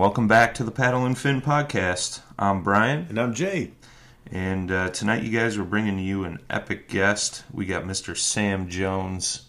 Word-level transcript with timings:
welcome 0.00 0.26
back 0.26 0.54
to 0.54 0.64
the 0.64 0.70
Paddle 0.70 1.04
and 1.04 1.18
Fin 1.18 1.42
podcast. 1.42 2.22
I'm 2.38 2.62
Brian, 2.62 3.04
And 3.10 3.20
I'm 3.20 3.34
Jay. 3.34 3.72
and 4.32 4.72
uh, 4.72 4.88
tonight 4.88 5.22
you 5.24 5.38
guys 5.38 5.58
are 5.58 5.62
bringing 5.62 5.98
you 5.98 6.24
an 6.24 6.38
epic 6.48 6.88
guest. 6.88 7.44
We 7.52 7.66
got 7.66 7.84
Mr. 7.84 8.16
Sam 8.16 8.70
Jones 8.70 9.42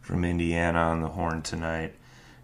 from 0.00 0.24
Indiana 0.24 0.78
on 0.78 1.02
the 1.02 1.08
horn 1.08 1.42
tonight, 1.42 1.96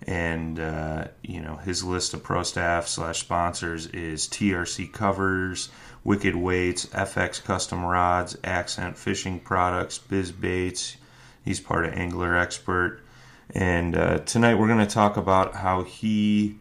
and 0.08 0.58
uh, 0.58 1.04
you 1.22 1.40
know 1.40 1.54
his 1.54 1.84
list 1.84 2.14
of 2.14 2.24
pro 2.24 2.42
staff 2.42 2.88
slash 2.88 3.20
sponsors 3.20 3.86
is 3.86 4.26
TRC 4.26 4.92
Covers, 4.92 5.68
Wicked 6.02 6.34
Weights, 6.34 6.86
FX 6.86 7.44
Custom 7.44 7.84
Rods, 7.84 8.36
Accent 8.42 8.98
Fishing 8.98 9.38
Products, 9.38 9.98
Biz 9.98 10.32
Baits. 10.32 10.96
He's 11.44 11.60
part 11.60 11.84
of 11.86 11.92
Angler 11.92 12.36
Expert, 12.36 13.02
and 13.54 13.96
uh, 13.96 14.18
tonight 14.18 14.56
we're 14.56 14.66
going 14.66 14.84
to 14.84 14.92
talk 14.92 15.16
about 15.16 15.54
how 15.54 15.84
he 15.84 16.56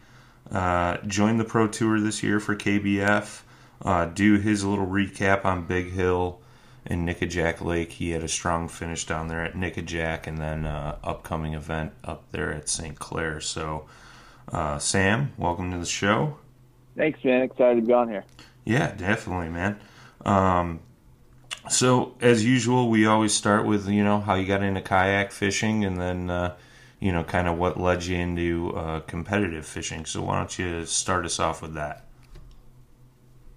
uh, 0.52 0.98
joined 1.08 1.40
the 1.40 1.46
Pro 1.46 1.68
Tour 1.68 2.00
this 2.00 2.24
year 2.24 2.40
for 2.40 2.56
KBF. 2.56 3.42
Uh, 3.82 4.06
do 4.06 4.38
his 4.38 4.64
little 4.64 4.86
recap 4.86 5.46
on 5.46 5.66
Big 5.66 5.92
Hill 5.92 6.40
and 6.86 7.08
Nickajack 7.08 7.62
Lake. 7.62 7.94
He 7.94 8.12
had 8.12 8.24
a 8.24 8.28
strong 8.28 8.68
finish 8.68 9.06
down 9.06 9.28
there 9.28 9.44
at 9.44 9.54
Nickajack, 9.54 10.28
and 10.28 10.38
then 10.38 10.66
uh, 10.66 10.98
upcoming 11.04 11.54
event 11.54 11.94
up 12.04 12.24
there 12.32 12.54
at 12.54 12.70
St. 12.70 12.98
Clair. 12.98 13.40
So, 13.40 13.86
uh, 14.52 14.78
Sam, 14.80 15.34
welcome 15.38 15.72
to 15.72 15.78
the 15.78 15.86
show. 15.86 16.38
Thanks, 16.96 17.24
man. 17.24 17.44
Excited 17.44 17.82
to 17.82 17.88
be 17.88 17.94
on 17.94 18.10
here. 18.10 18.26
Yeah, 18.66 18.94
definitely, 18.94 19.50
man. 19.50 19.80
Um, 20.26 20.82
so 21.70 22.16
as 22.22 22.46
usual, 22.46 22.90
we 22.90 23.06
always 23.06 23.34
start 23.34 23.66
with 23.66 23.88
you 23.88 24.04
know 24.04 24.20
how 24.20 24.36
you 24.36 24.46
got 24.46 24.64
into 24.64 24.82
kayak 24.82 25.32
fishing, 25.32 25.86
and 25.86 25.98
then 25.98 26.30
uh, 26.30 26.56
you 27.02 27.12
know 27.12 27.24
kind 27.24 27.50
of 27.50 27.58
what 27.58 27.78
led 27.78 28.06
you 28.06 28.16
into 28.16 28.74
uh, 28.76 29.02
competitive 29.02 29.66
fishing. 29.66 30.06
So 30.06 30.22
why 30.22 30.38
don't 30.38 30.58
you 30.58 30.86
start 30.86 31.26
us 31.26 31.40
off 31.40 31.62
with 31.62 31.74
that? 31.74 32.06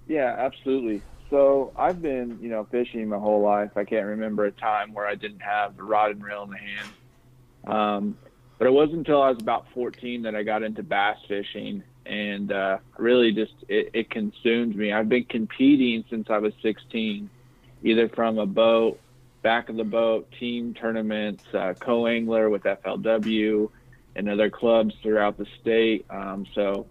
Yeah, 0.09 0.35
absolutely. 0.37 1.03
So 1.31 1.73
I've 1.77 2.03
been, 2.03 2.39
you 2.41 2.49
know, 2.49 2.67
fishing 2.71 3.09
my 3.09 3.19
whole 3.19 3.41
life. 3.41 3.77
I 3.77 3.85
can't 3.85 4.07
remember 4.07 4.45
a 4.45 4.53
time 4.53 4.93
where 4.93 5.07
I 5.07 5.15
didn't 5.15 5.41
have 5.41 5.77
the 5.77 5.83
rod 5.83 6.11
and 6.11 6.23
reel 6.23 6.43
in 6.43 6.51
the 6.51 6.59
hand. 6.59 6.89
Um, 7.67 8.19
but 8.59 8.67
it 8.67 8.73
wasn't 8.73 8.99
until 8.99 9.23
I 9.23 9.31
was 9.31 9.39
about 9.41 9.67
14 9.75 10.23
that 10.23 10.35
I 10.35 10.43
got 10.43 10.63
into 10.63 10.83
bass 10.83 11.19
fishing, 11.27 11.83
and 12.07 12.53
uh, 12.53 12.79
really 12.99 13.33
just 13.33 13.55
it, 13.69 13.91
it 13.95 14.11
consumed 14.11 14.77
me. 14.77 14.93
I've 14.93 15.09
been 15.09 15.25
competing 15.25 16.05
since 16.09 16.29
I 16.31 16.39
was 16.39 16.53
16, 16.63 17.29
either 17.83 18.09
from 18.11 18.39
a 18.39 18.47
boat, 18.47 19.01
back 19.45 19.69
of 19.69 19.77
the 19.77 19.85
boat, 19.85 20.33
team 20.41 20.75
tournaments, 20.75 21.45
uh, 21.53 21.75
co-angler 21.79 22.51
with 22.51 22.63
FLW, 22.63 23.71
and 24.17 24.29
other 24.29 24.51
clubs 24.51 24.95
throughout 25.03 25.37
the 25.39 25.47
state. 25.61 26.07
Um, 26.11 26.47
so 26.55 26.87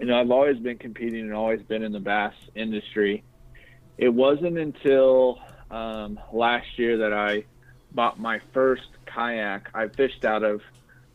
you 0.00 0.06
know, 0.06 0.18
I've 0.18 0.30
always 0.30 0.58
been 0.58 0.78
competing 0.78 1.20
and 1.20 1.34
always 1.34 1.62
been 1.62 1.82
in 1.82 1.92
the 1.92 2.00
bass 2.00 2.34
industry. 2.54 3.22
It 3.96 4.08
wasn't 4.08 4.58
until 4.58 5.38
um, 5.70 6.18
last 6.32 6.66
year 6.76 6.98
that 6.98 7.12
I 7.12 7.44
bought 7.92 8.18
my 8.18 8.40
first 8.52 8.88
kayak. 9.06 9.70
I 9.74 9.88
fished 9.88 10.24
out 10.24 10.42
of 10.42 10.60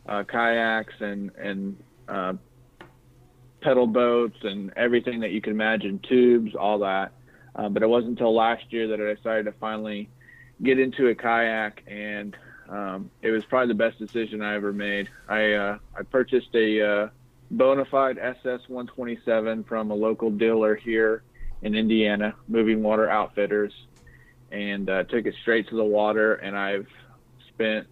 uh, 0.08 0.24
kayaks 0.24 0.94
and 1.00 1.30
and 1.36 1.76
uh, 2.08 2.34
pedal 3.60 3.86
boats 3.86 4.38
and 4.42 4.72
everything 4.76 5.20
that 5.20 5.30
you 5.30 5.40
can 5.40 5.52
imagine, 5.52 6.00
tubes, 6.08 6.54
all 6.54 6.80
that. 6.80 7.12
Uh, 7.54 7.68
but 7.68 7.82
it 7.82 7.88
wasn't 7.88 8.10
until 8.10 8.34
last 8.34 8.64
year 8.70 8.88
that 8.88 9.00
I 9.00 9.14
decided 9.14 9.44
to 9.44 9.52
finally 9.52 10.08
get 10.62 10.78
into 10.78 11.08
a 11.08 11.14
kayak, 11.14 11.82
and 11.86 12.36
um, 12.68 13.10
it 13.20 13.30
was 13.30 13.44
probably 13.44 13.68
the 13.68 13.78
best 13.78 13.98
decision 13.98 14.42
I 14.42 14.54
ever 14.54 14.72
made. 14.72 15.08
I 15.28 15.52
uh, 15.52 15.78
I 15.96 16.02
purchased 16.02 16.54
a 16.54 16.80
uh, 16.80 17.08
Bonafide 17.54 18.18
SS 18.18 18.68
127 18.68 19.64
from 19.64 19.90
a 19.90 19.94
local 19.94 20.30
dealer 20.30 20.74
here 20.74 21.22
in 21.62 21.74
Indiana, 21.74 22.34
Moving 22.48 22.82
Water 22.82 23.08
Outfitters, 23.08 23.72
and 24.50 24.88
uh, 24.88 25.04
took 25.04 25.26
it 25.26 25.34
straight 25.42 25.68
to 25.68 25.76
the 25.76 25.84
water. 25.84 26.34
And 26.34 26.56
I've 26.56 26.88
spent 27.48 27.86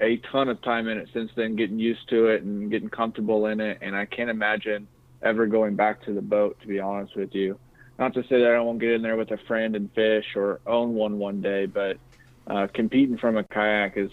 a 0.00 0.18
ton 0.30 0.48
of 0.48 0.62
time 0.62 0.88
in 0.88 0.98
it 0.98 1.08
since 1.12 1.30
then, 1.34 1.56
getting 1.56 1.78
used 1.78 2.08
to 2.10 2.28
it 2.28 2.42
and 2.42 2.70
getting 2.70 2.88
comfortable 2.88 3.46
in 3.46 3.60
it. 3.60 3.78
And 3.82 3.96
I 3.96 4.06
can't 4.06 4.30
imagine 4.30 4.86
ever 5.22 5.46
going 5.46 5.74
back 5.74 6.04
to 6.04 6.14
the 6.14 6.22
boat, 6.22 6.58
to 6.60 6.66
be 6.66 6.78
honest 6.78 7.16
with 7.16 7.34
you. 7.34 7.58
Not 7.98 8.14
to 8.14 8.22
say 8.22 8.40
that 8.40 8.54
I 8.54 8.60
won't 8.60 8.78
get 8.78 8.92
in 8.92 9.02
there 9.02 9.16
with 9.16 9.30
a 9.32 9.38
friend 9.48 9.74
and 9.74 9.92
fish 9.92 10.36
or 10.36 10.60
own 10.66 10.94
one 10.94 11.18
one 11.18 11.42
day, 11.42 11.66
but 11.66 11.98
uh, 12.46 12.68
competing 12.72 13.18
from 13.18 13.36
a 13.36 13.44
kayak 13.44 13.96
is 13.96 14.10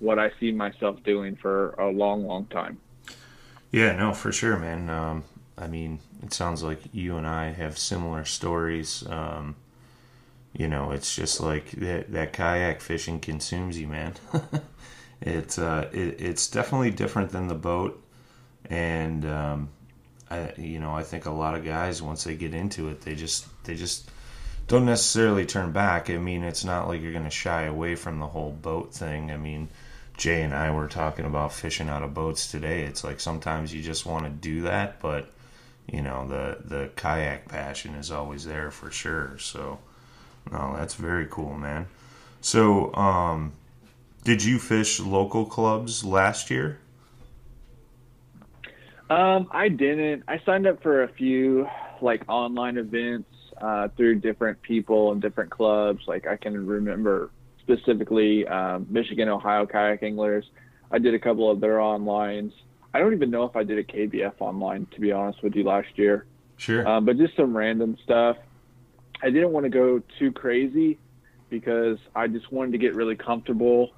what 0.00 0.18
I 0.18 0.30
see 0.40 0.52
myself 0.52 1.02
doing 1.04 1.36
for 1.36 1.70
a 1.72 1.88
long, 1.88 2.26
long 2.26 2.46
time. 2.46 2.78
Yeah, 3.70 3.96
no, 3.96 4.12
for 4.12 4.32
sure, 4.32 4.58
man. 4.58 4.88
Um, 4.90 5.24
I 5.56 5.66
mean, 5.66 6.00
it 6.22 6.32
sounds 6.32 6.62
like 6.62 6.80
you 6.92 7.16
and 7.16 7.26
I 7.26 7.52
have 7.52 7.78
similar 7.78 8.24
stories. 8.24 9.06
Um, 9.08 9.56
you 10.52 10.68
know, 10.68 10.90
it's 10.90 11.14
just 11.14 11.40
like 11.40 11.70
that, 11.72 12.12
that 12.12 12.32
kayak 12.32 12.80
fishing 12.80 13.20
consumes 13.20 13.78
you, 13.78 13.88
man. 13.88 14.14
it's 15.20 15.58
uh, 15.58 15.88
it, 15.92 16.20
it's 16.20 16.48
definitely 16.48 16.90
different 16.90 17.30
than 17.30 17.48
the 17.48 17.54
boat, 17.54 18.02
and 18.68 19.24
um, 19.24 19.68
I, 20.30 20.52
you 20.56 20.78
know, 20.78 20.94
I 20.94 21.02
think 21.02 21.26
a 21.26 21.30
lot 21.30 21.54
of 21.54 21.64
guys 21.64 22.02
once 22.02 22.24
they 22.24 22.34
get 22.34 22.54
into 22.54 22.88
it, 22.88 23.00
they 23.02 23.14
just 23.14 23.46
they 23.64 23.74
just 23.74 24.10
don't 24.66 24.84
necessarily 24.84 25.46
turn 25.46 25.72
back. 25.72 26.10
I 26.10 26.18
mean, 26.18 26.42
it's 26.44 26.64
not 26.64 26.88
like 26.88 27.00
you're 27.00 27.12
going 27.12 27.24
to 27.24 27.30
shy 27.30 27.62
away 27.62 27.94
from 27.94 28.18
the 28.18 28.26
whole 28.26 28.52
boat 28.52 28.94
thing. 28.94 29.30
I 29.30 29.36
mean, 29.38 29.68
Jay 30.16 30.42
and 30.42 30.54
I 30.54 30.70
were 30.72 30.88
talking 30.88 31.24
about 31.24 31.52
fishing 31.52 31.88
out 31.88 32.02
of 32.02 32.12
boats 32.14 32.50
today. 32.50 32.82
It's 32.82 33.04
like 33.04 33.20
sometimes 33.20 33.72
you 33.72 33.82
just 33.82 34.04
want 34.04 34.24
to 34.24 34.30
do 34.30 34.62
that, 34.62 35.00
but 35.00 35.30
you 35.90 36.02
know 36.02 36.26
the 36.28 36.58
the 36.64 36.90
kayak 36.96 37.48
passion 37.48 37.94
is 37.94 38.10
always 38.10 38.44
there 38.44 38.70
for 38.70 38.90
sure. 38.90 39.38
So, 39.38 39.78
no, 40.52 40.74
that's 40.76 40.94
very 40.94 41.26
cool, 41.30 41.54
man. 41.54 41.86
So, 42.40 42.94
um, 42.94 43.52
Did 44.24 44.44
you 44.44 44.58
fish 44.58 45.00
local 45.00 45.46
clubs 45.46 46.04
last 46.04 46.50
year? 46.50 46.78
Um, 49.10 49.48
I 49.50 49.68
didn't. 49.68 50.24
I 50.28 50.40
signed 50.44 50.66
up 50.66 50.82
for 50.82 51.04
a 51.04 51.08
few 51.08 51.66
like 52.00 52.22
online 52.28 52.76
events 52.76 53.30
uh, 53.60 53.88
through 53.96 54.20
different 54.20 54.60
people 54.62 55.12
and 55.12 55.22
different 55.22 55.50
clubs. 55.50 56.02
Like 56.06 56.26
I 56.26 56.36
can 56.36 56.66
remember 56.66 57.30
specifically 57.60 58.46
um, 58.46 58.86
Michigan, 58.90 59.28
Ohio 59.28 59.66
kayak 59.66 60.02
anglers. 60.02 60.44
I 60.90 60.98
did 60.98 61.14
a 61.14 61.18
couple 61.18 61.50
of 61.50 61.60
their 61.60 61.78
onlines. 61.78 62.52
I 62.92 62.98
don't 62.98 63.12
even 63.12 63.30
know 63.30 63.44
if 63.44 63.56
I 63.56 63.64
did 63.64 63.78
a 63.78 63.84
KBF 63.84 64.34
online 64.40 64.86
to 64.94 65.00
be 65.00 65.12
honest 65.12 65.42
with 65.42 65.54
you 65.54 65.64
last 65.64 65.88
year. 65.96 66.26
Sure. 66.56 66.86
Um, 66.86 67.04
but 67.04 67.16
just 67.16 67.36
some 67.36 67.56
random 67.56 67.96
stuff. 68.04 68.36
I 69.22 69.30
didn't 69.30 69.52
want 69.52 69.64
to 69.64 69.70
go 69.70 70.02
too 70.18 70.32
crazy 70.32 70.98
because 71.50 71.98
I 72.14 72.26
just 72.26 72.50
wanted 72.52 72.72
to 72.72 72.78
get 72.78 72.94
really 72.94 73.16
comfortable 73.16 73.90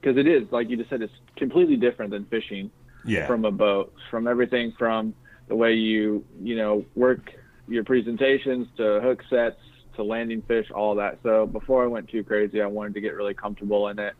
because 0.00 0.16
it 0.16 0.26
is 0.26 0.44
like 0.50 0.68
you 0.68 0.76
just 0.76 0.90
said 0.90 1.02
it's 1.02 1.12
completely 1.36 1.76
different 1.76 2.10
than 2.10 2.24
fishing 2.26 2.70
yeah. 3.08 3.26
from 3.26 3.44
a 3.44 3.50
boat 3.50 3.92
from 4.10 4.26
everything 4.26 4.72
from 4.78 5.14
the 5.48 5.56
way 5.56 5.74
you 5.74 6.24
you 6.42 6.56
know 6.56 6.84
work 6.94 7.32
your 7.68 7.84
presentations 7.84 8.66
to 8.76 9.00
hook 9.00 9.22
sets 9.28 9.60
to 9.94 10.02
landing 10.02 10.42
fish 10.42 10.70
all 10.70 10.94
that 10.94 11.18
so 11.22 11.46
before 11.46 11.82
i 11.82 11.86
went 11.86 12.08
too 12.08 12.22
crazy 12.22 12.62
i 12.62 12.66
wanted 12.66 12.94
to 12.94 13.00
get 13.00 13.14
really 13.14 13.34
comfortable 13.34 13.88
in 13.88 13.98
it 13.98 14.14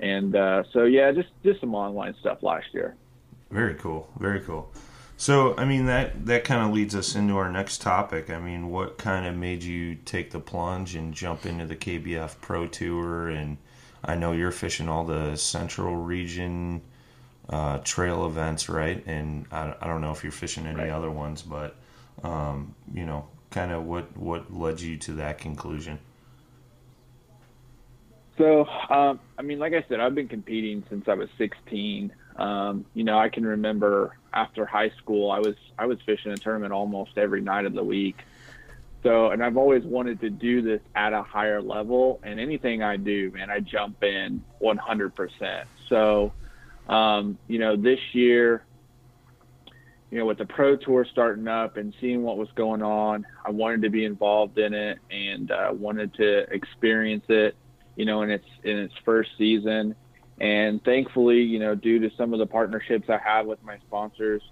and 0.00 0.34
uh, 0.34 0.62
so 0.72 0.84
yeah 0.84 1.12
just 1.12 1.28
just 1.44 1.60
some 1.60 1.74
online 1.74 2.14
stuff 2.20 2.42
last 2.42 2.66
year 2.72 2.96
Very 3.50 3.74
cool. 3.74 4.08
Very 4.18 4.40
cool. 4.40 4.72
So, 5.18 5.54
I 5.56 5.64
mean 5.66 5.86
that 5.86 6.26
that 6.26 6.42
kind 6.42 6.66
of 6.66 6.72
leads 6.74 6.94
us 6.96 7.14
into 7.14 7.36
our 7.36 7.50
next 7.52 7.82
topic. 7.82 8.30
I 8.30 8.40
mean, 8.40 8.70
what 8.70 8.98
kind 8.98 9.26
of 9.26 9.36
made 9.36 9.62
you 9.62 9.94
take 9.94 10.30
the 10.30 10.40
plunge 10.40 10.96
and 10.96 11.14
jump 11.14 11.44
into 11.46 11.66
the 11.66 11.76
KBF 11.76 12.40
Pro 12.40 12.66
Tour? 12.66 13.28
And 13.28 13.58
I 14.02 14.14
know 14.16 14.32
you're 14.32 14.50
fishing 14.50 14.88
all 14.88 15.04
the 15.04 15.36
Central 15.36 15.96
Region 15.96 16.80
uh, 17.48 17.78
trail 17.78 18.26
events, 18.26 18.68
right? 18.68 19.02
And 19.06 19.46
I, 19.50 19.74
I 19.80 19.86
don't 19.86 20.00
know 20.00 20.12
if 20.12 20.22
you're 20.22 20.32
fishing 20.32 20.66
any 20.66 20.76
Right. 20.76 20.90
other 20.90 21.10
ones, 21.10 21.42
but 21.42 21.76
um, 22.22 22.74
you 22.94 23.04
know, 23.04 23.28
kind 23.50 23.72
of 23.72 23.84
what 23.84 24.16
what 24.16 24.52
led 24.52 24.80
you 24.80 24.96
to 24.98 25.12
that 25.14 25.38
conclusion? 25.38 25.98
So, 28.38 28.66
um, 28.90 29.20
I 29.38 29.42
mean, 29.42 29.58
like 29.58 29.74
I 29.74 29.84
said, 29.88 30.00
I've 30.00 30.14
been 30.14 30.28
competing 30.28 30.84
since 30.88 31.06
I 31.06 31.14
was 31.14 31.28
16. 31.38 32.12
Um, 32.36 32.86
you 32.94 33.04
know, 33.04 33.18
I 33.18 33.28
can 33.28 33.44
remember 33.44 34.16
after 34.32 34.64
high 34.64 34.90
school, 34.90 35.30
I 35.30 35.38
was 35.40 35.54
I 35.78 35.86
was 35.86 35.98
fishing 36.06 36.32
a 36.32 36.38
tournament 36.38 36.72
almost 36.72 37.18
every 37.18 37.42
night 37.42 37.66
of 37.66 37.74
the 37.74 37.84
week. 37.84 38.22
So, 39.02 39.30
and 39.30 39.42
I've 39.44 39.56
always 39.56 39.84
wanted 39.84 40.20
to 40.20 40.30
do 40.30 40.62
this 40.62 40.80
at 40.94 41.12
a 41.12 41.22
higher 41.22 41.60
level. 41.60 42.20
And 42.22 42.38
anything 42.40 42.82
I 42.82 42.96
do, 42.96 43.30
man, 43.32 43.50
I 43.50 43.60
jump 43.60 44.02
in 44.02 44.44
100%. 44.62 45.64
So, 45.88 46.32
um, 46.92 47.38
you 47.48 47.58
know, 47.58 47.76
this 47.76 48.00
year, 48.12 48.64
you 50.10 50.18
know, 50.18 50.26
with 50.26 50.38
the 50.38 50.46
pro 50.46 50.76
tour 50.76 51.06
starting 51.10 51.48
up 51.48 51.76
and 51.76 51.94
seeing 52.00 52.22
what 52.22 52.36
was 52.36 52.48
going 52.54 52.82
on, 52.82 53.26
I 53.44 53.50
wanted 53.50 53.82
to 53.82 53.90
be 53.90 54.04
involved 54.04 54.58
in 54.58 54.74
it 54.74 54.98
and 55.10 55.50
uh, 55.50 55.70
wanted 55.72 56.14
to 56.14 56.40
experience 56.52 57.24
it 57.28 57.56
you 57.96 58.04
know, 58.04 58.22
in 58.22 58.30
its 58.30 58.46
in 58.64 58.78
its 58.78 58.94
first 59.04 59.30
season. 59.36 59.94
And 60.40 60.82
thankfully, 60.84 61.42
you 61.42 61.58
know, 61.58 61.74
due 61.74 61.98
to 62.00 62.10
some 62.16 62.32
of 62.32 62.38
the 62.38 62.46
partnerships 62.46 63.08
I 63.08 63.18
have 63.18 63.46
with 63.46 63.62
my 63.62 63.78
sponsors, 63.86 64.42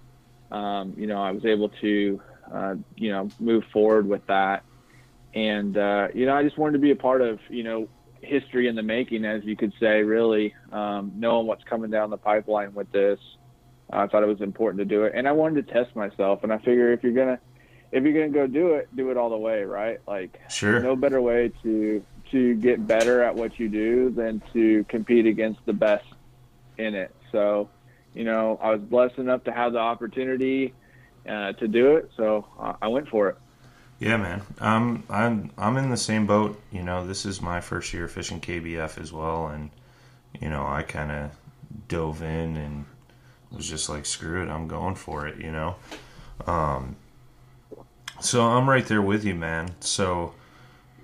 um, 0.51 0.93
you 0.95 1.07
know, 1.07 1.21
I 1.21 1.31
was 1.31 1.45
able 1.45 1.69
to, 1.81 2.21
uh, 2.53 2.75
you 2.95 3.11
know, 3.11 3.29
move 3.39 3.63
forward 3.73 4.07
with 4.07 4.25
that. 4.27 4.63
And 5.33 5.77
uh, 5.77 6.09
you 6.13 6.25
know, 6.25 6.35
I 6.35 6.43
just 6.43 6.57
wanted 6.57 6.73
to 6.73 6.79
be 6.79 6.91
a 6.91 6.95
part 6.95 7.21
of, 7.21 7.39
you 7.49 7.63
know, 7.63 7.89
history 8.21 8.67
in 8.67 8.75
the 8.75 8.83
making, 8.83 9.25
as 9.25 9.43
you 9.43 9.55
could 9.55 9.73
say, 9.79 10.03
really, 10.03 10.53
um, 10.71 11.13
knowing 11.15 11.47
what's 11.47 11.63
coming 11.63 11.91
down 11.91 12.09
the 12.09 12.17
pipeline 12.17 12.73
with 12.73 12.91
this. 12.91 13.19
I 13.89 14.07
thought 14.07 14.23
it 14.23 14.27
was 14.27 14.41
important 14.41 14.79
to 14.79 14.85
do 14.85 15.03
it, 15.03 15.13
and 15.15 15.27
I 15.27 15.33
wanted 15.33 15.67
to 15.67 15.73
test 15.73 15.95
myself. 15.95 16.43
And 16.43 16.53
I 16.53 16.57
figure 16.59 16.93
if 16.93 17.03
you're 17.03 17.11
gonna 17.13 17.39
if 17.91 18.03
you're 18.03 18.13
gonna 18.13 18.29
go 18.29 18.47
do 18.47 18.75
it, 18.75 18.87
do 18.95 19.11
it 19.11 19.17
all 19.17 19.29
the 19.29 19.37
way, 19.37 19.63
right? 19.63 19.99
Like, 20.07 20.39
Sure. 20.49 20.79
no 20.79 20.95
better 20.95 21.21
way 21.21 21.51
to 21.63 22.01
to 22.31 22.55
get 22.55 22.87
better 22.87 23.21
at 23.21 23.35
what 23.35 23.59
you 23.59 23.67
do 23.67 24.09
than 24.09 24.41
to 24.53 24.85
compete 24.85 25.25
against 25.25 25.59
the 25.65 25.73
best 25.73 26.05
in 26.77 26.95
it. 26.95 27.13
So, 27.33 27.67
you 28.13 28.23
know, 28.23 28.57
I 28.61 28.71
was 28.71 28.79
blessed 28.81 29.17
enough 29.17 29.43
to 29.43 29.51
have 29.51 29.73
the 29.73 29.79
opportunity 29.79 30.73
uh, 31.27 31.51
to 31.53 31.67
do 31.67 31.97
it, 31.97 32.09
so 32.15 32.45
I 32.81 32.87
went 32.87 33.09
for 33.09 33.29
it. 33.29 33.37
Yeah, 34.01 34.17
man. 34.17 34.41
I'm 34.59 35.03
I'm 35.11 35.51
I'm 35.59 35.77
in 35.77 35.91
the 35.91 35.95
same 35.95 36.25
boat. 36.25 36.59
You 36.71 36.81
know, 36.81 37.05
this 37.05 37.23
is 37.23 37.39
my 37.39 37.61
first 37.61 37.93
year 37.93 38.07
fishing 38.07 38.41
KBF 38.41 38.99
as 38.99 39.13
well, 39.13 39.45
and 39.45 39.69
you 40.39 40.49
know, 40.49 40.65
I 40.65 40.81
kind 40.81 41.11
of 41.11 41.31
dove 41.87 42.23
in 42.23 42.57
and 42.57 42.85
was 43.51 43.69
just 43.69 43.89
like, 43.89 44.07
screw 44.07 44.41
it, 44.41 44.49
I'm 44.49 44.67
going 44.67 44.95
for 44.95 45.27
it. 45.27 45.37
You 45.37 45.51
know, 45.51 45.75
um, 46.47 46.95
so 48.19 48.41
I'm 48.41 48.67
right 48.67 48.87
there 48.87 49.03
with 49.03 49.23
you, 49.23 49.35
man. 49.35 49.75
So, 49.81 50.33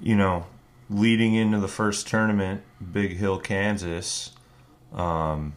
you 0.02 0.16
know, 0.16 0.48
leading 0.90 1.36
into 1.36 1.60
the 1.60 1.68
first 1.68 2.08
tournament, 2.08 2.64
Big 2.92 3.18
Hill, 3.18 3.38
Kansas. 3.40 4.32
Um, 4.92 5.54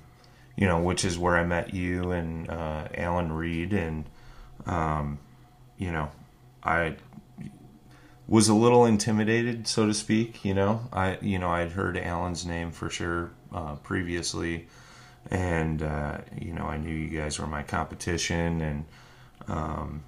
you 0.57 0.67
know, 0.67 0.83
which 0.83 1.07
is 1.07 1.19
where 1.19 1.39
I 1.39 1.45
met 1.45 1.73
you 1.73 2.11
and 2.11 2.51
uh, 2.51 2.89
Alan 2.95 3.33
Reed, 3.33 3.73
and 3.73 4.05
um, 4.67 5.19
you 5.79 5.91
know, 5.91 6.11
I 6.63 6.97
was 8.31 8.49
a 8.49 8.55
little 8.55 8.87
intimidated, 8.87 9.67
so 9.67 9.87
to 9.87 9.93
speak. 9.93 10.45
You 10.45 10.55
know, 10.55 10.81
I 10.93 11.19
you 11.21 11.39
know 11.39 11.51
I'd 11.51 11.73
heard 11.73 11.99
Alan's 11.99 12.47
name 12.47 12.71
for 12.71 12.89
sure 12.89 13.33
uh, 13.53 13.75
previously, 13.75 14.69
and 15.31 15.83
uh, 15.83 16.19
you 16.41 16.55
know 16.55 16.65
I 16.65 16.79
knew 16.79 16.95
you 16.95 17.09
guys 17.09 17.39
were 17.39 17.49
my 17.49 17.65
competition, 17.65 18.61
and 18.63 18.85
um, 19.49 20.05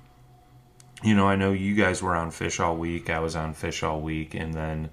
you 1.02 1.14
know 1.14 1.26
I 1.26 1.34
know 1.34 1.52
you 1.52 1.74
guys 1.74 2.00
were 2.00 2.14
on 2.14 2.30
fish 2.30 2.60
all 2.60 2.76
week. 2.76 3.10
I 3.10 3.18
was 3.18 3.34
on 3.34 3.52
fish 3.54 3.82
all 3.82 4.00
week, 4.00 4.34
and 4.34 4.54
then 4.54 4.88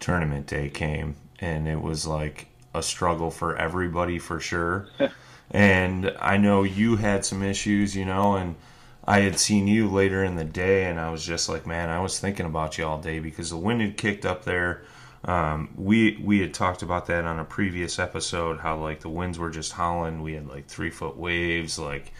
tournament 0.00 0.46
day 0.46 0.70
came, 0.70 1.16
and 1.40 1.68
it 1.68 1.80
was 1.80 2.06
like 2.06 2.48
a 2.74 2.82
struggle 2.82 3.30
for 3.30 3.54
everybody 3.54 4.18
for 4.18 4.40
sure. 4.40 4.88
and 5.50 6.10
I 6.18 6.38
know 6.38 6.62
you 6.62 6.96
had 6.96 7.26
some 7.26 7.42
issues, 7.42 7.94
you 7.94 8.06
know, 8.06 8.36
and 8.36 8.56
I 9.04 9.20
had 9.20 9.38
seen 9.38 9.66
you 9.66 9.88
later 9.88 10.22
in 10.22 10.36
the 10.36 10.44
day, 10.44 10.84
and 10.84 11.00
I 11.00 11.10
was 11.10 11.24
just 11.24 11.48
like, 11.48 11.66
man, 11.66 11.88
I 11.90 12.00
was 12.00 12.20
thinking 12.20 12.46
about 12.46 12.78
you 12.78 12.86
all 12.86 13.00
day 13.00 13.18
because 13.18 13.50
the 13.50 13.56
wind 13.56 13.80
had 13.80 13.96
kicked 13.96 14.24
up 14.24 14.44
there. 14.44 14.82
Um, 15.24 15.70
we 15.76 16.18
we 16.22 16.40
had 16.40 16.54
talked 16.54 16.82
about 16.82 17.06
that 17.06 17.24
on 17.24 17.38
a 17.38 17.44
previous 17.44 17.98
episode, 17.98 18.60
how 18.60 18.78
like 18.78 19.00
the 19.00 19.08
winds 19.08 19.38
were 19.38 19.50
just 19.50 19.72
howling. 19.72 20.22
We 20.22 20.34
had 20.34 20.48
like 20.48 20.66
three 20.66 20.90
foot 20.90 21.16
waves, 21.16 21.78
like 21.78 22.12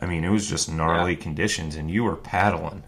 I 0.00 0.06
mean, 0.06 0.24
it 0.24 0.30
was 0.30 0.48
just 0.48 0.70
gnarly 0.70 1.16
conditions, 1.16 1.76
and 1.76 1.90
you 1.90 2.04
were 2.04 2.16
paddling. 2.16 2.84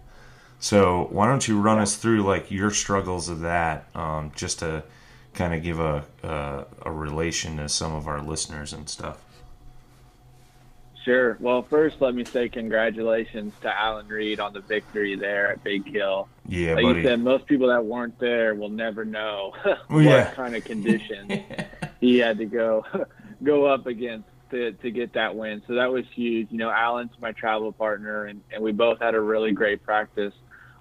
So 0.58 1.08
why 1.10 1.28
don't 1.28 1.46
you 1.46 1.60
run 1.60 1.78
us 1.78 1.96
through 1.96 2.22
like 2.22 2.50
your 2.50 2.70
struggles 2.70 3.28
of 3.28 3.40
that, 3.40 3.86
um, 3.94 4.32
just 4.34 4.60
to 4.60 4.84
kind 5.34 5.54
of 5.54 5.62
give 5.62 5.78
a, 5.80 6.04
a 6.22 6.64
a 6.82 6.90
relation 6.92 7.58
to 7.58 7.68
some 7.68 7.94
of 7.94 8.08
our 8.08 8.22
listeners 8.22 8.72
and 8.72 8.88
stuff. 8.88 9.22
Sure. 11.06 11.36
Well, 11.38 11.62
first, 11.62 12.00
let 12.00 12.16
me 12.16 12.24
say 12.24 12.48
congratulations 12.48 13.54
to 13.60 13.72
Alan 13.72 14.08
Reed 14.08 14.40
on 14.40 14.52
the 14.52 14.60
victory 14.60 15.14
there 15.14 15.52
at 15.52 15.62
Big 15.62 15.86
Hill. 15.86 16.28
Yeah, 16.48 16.74
like 16.74 16.82
buddy. 16.82 16.98
you 16.98 17.06
said, 17.06 17.20
most 17.20 17.46
people 17.46 17.68
that 17.68 17.84
weren't 17.84 18.18
there 18.18 18.56
will 18.56 18.70
never 18.70 19.04
know 19.04 19.52
what 19.86 20.00
yeah. 20.02 20.34
kind 20.34 20.56
of 20.56 20.64
conditions 20.64 21.30
he 22.00 22.18
had 22.18 22.38
to 22.38 22.44
go 22.44 22.84
go 23.44 23.66
up 23.66 23.86
against 23.86 24.28
to, 24.50 24.72
to 24.72 24.90
get 24.90 25.12
that 25.12 25.36
win. 25.36 25.62
So 25.68 25.74
that 25.74 25.92
was 25.92 26.04
huge. 26.12 26.48
You 26.50 26.58
know, 26.58 26.70
Alan's 26.70 27.12
my 27.20 27.30
travel 27.30 27.70
partner, 27.70 28.24
and, 28.24 28.42
and 28.52 28.60
we 28.60 28.72
both 28.72 28.98
had 28.98 29.14
a 29.14 29.20
really 29.20 29.52
great 29.52 29.84
practice. 29.84 30.34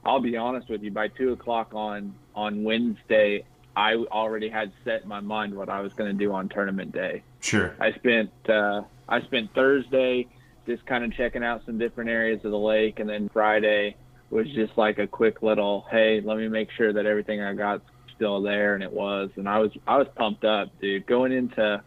I'll 0.03 0.21
be 0.21 0.37
honest 0.37 0.69
with 0.69 0.81
you. 0.81 0.89
By 0.89 1.09
two 1.09 1.33
o'clock 1.33 1.75
on 1.75 2.15
on 2.33 2.63
Wednesday, 2.63 3.43
I 3.75 3.93
already 3.93 4.49
had 4.49 4.71
set 4.83 5.03
in 5.03 5.07
my 5.07 5.19
mind 5.19 5.53
what 5.53 5.69
I 5.69 5.81
was 5.81 5.93
going 5.93 6.11
to 6.11 6.17
do 6.17 6.33
on 6.33 6.49
tournament 6.49 6.93
day. 6.93 7.21
Sure. 7.41 7.75
I 7.79 7.91
spent 7.91 8.31
uh, 8.49 8.81
I 9.07 9.21
spent 9.21 9.53
Thursday 9.53 10.27
just 10.65 10.85
kind 10.85 11.03
of 11.03 11.13
checking 11.13 11.43
out 11.43 11.61
some 11.65 11.77
different 11.77 12.09
areas 12.09 12.43
of 12.43 12.51
the 12.51 12.57
lake, 12.57 12.99
and 12.99 13.07
then 13.09 13.29
Friday 13.29 13.95
was 14.31 14.47
just 14.53 14.77
like 14.77 14.97
a 14.97 15.05
quick 15.07 15.41
little, 15.43 15.85
hey, 15.91 16.21
let 16.23 16.37
me 16.37 16.47
make 16.47 16.69
sure 16.71 16.91
that 16.91 17.05
everything 17.05 17.41
I 17.41 17.53
got 17.53 17.81
still 18.15 18.41
there, 18.41 18.73
and 18.73 18.83
it 18.83 18.91
was, 18.91 19.29
and 19.35 19.47
I 19.47 19.59
was 19.59 19.71
I 19.85 19.97
was 19.97 20.07
pumped 20.15 20.43
up, 20.45 20.69
dude. 20.81 21.05
Going 21.05 21.31
into 21.31 21.81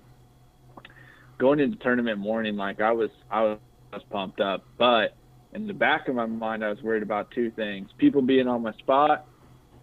going 1.39 1.61
into 1.61 1.77
tournament 1.79 2.19
morning, 2.19 2.57
like 2.57 2.81
I 2.81 2.93
was 2.93 3.11
I 3.31 3.43
was, 3.43 3.59
I 3.93 3.97
was 3.97 4.05
pumped 4.11 4.41
up, 4.41 4.65
but 4.77 5.15
in 5.55 5.67
the 5.67 5.73
back 5.73 6.09
of 6.09 6.15
my 6.15 6.27
mind, 6.27 6.65
I 6.65 6.69
was 6.69 6.83
worried 6.83 7.03
about 7.03 7.31
two 7.31 7.51
things: 7.51 7.91
people 7.99 8.23
being 8.23 8.47
on 8.49 8.63
my 8.63 8.73
spot. 8.75 9.27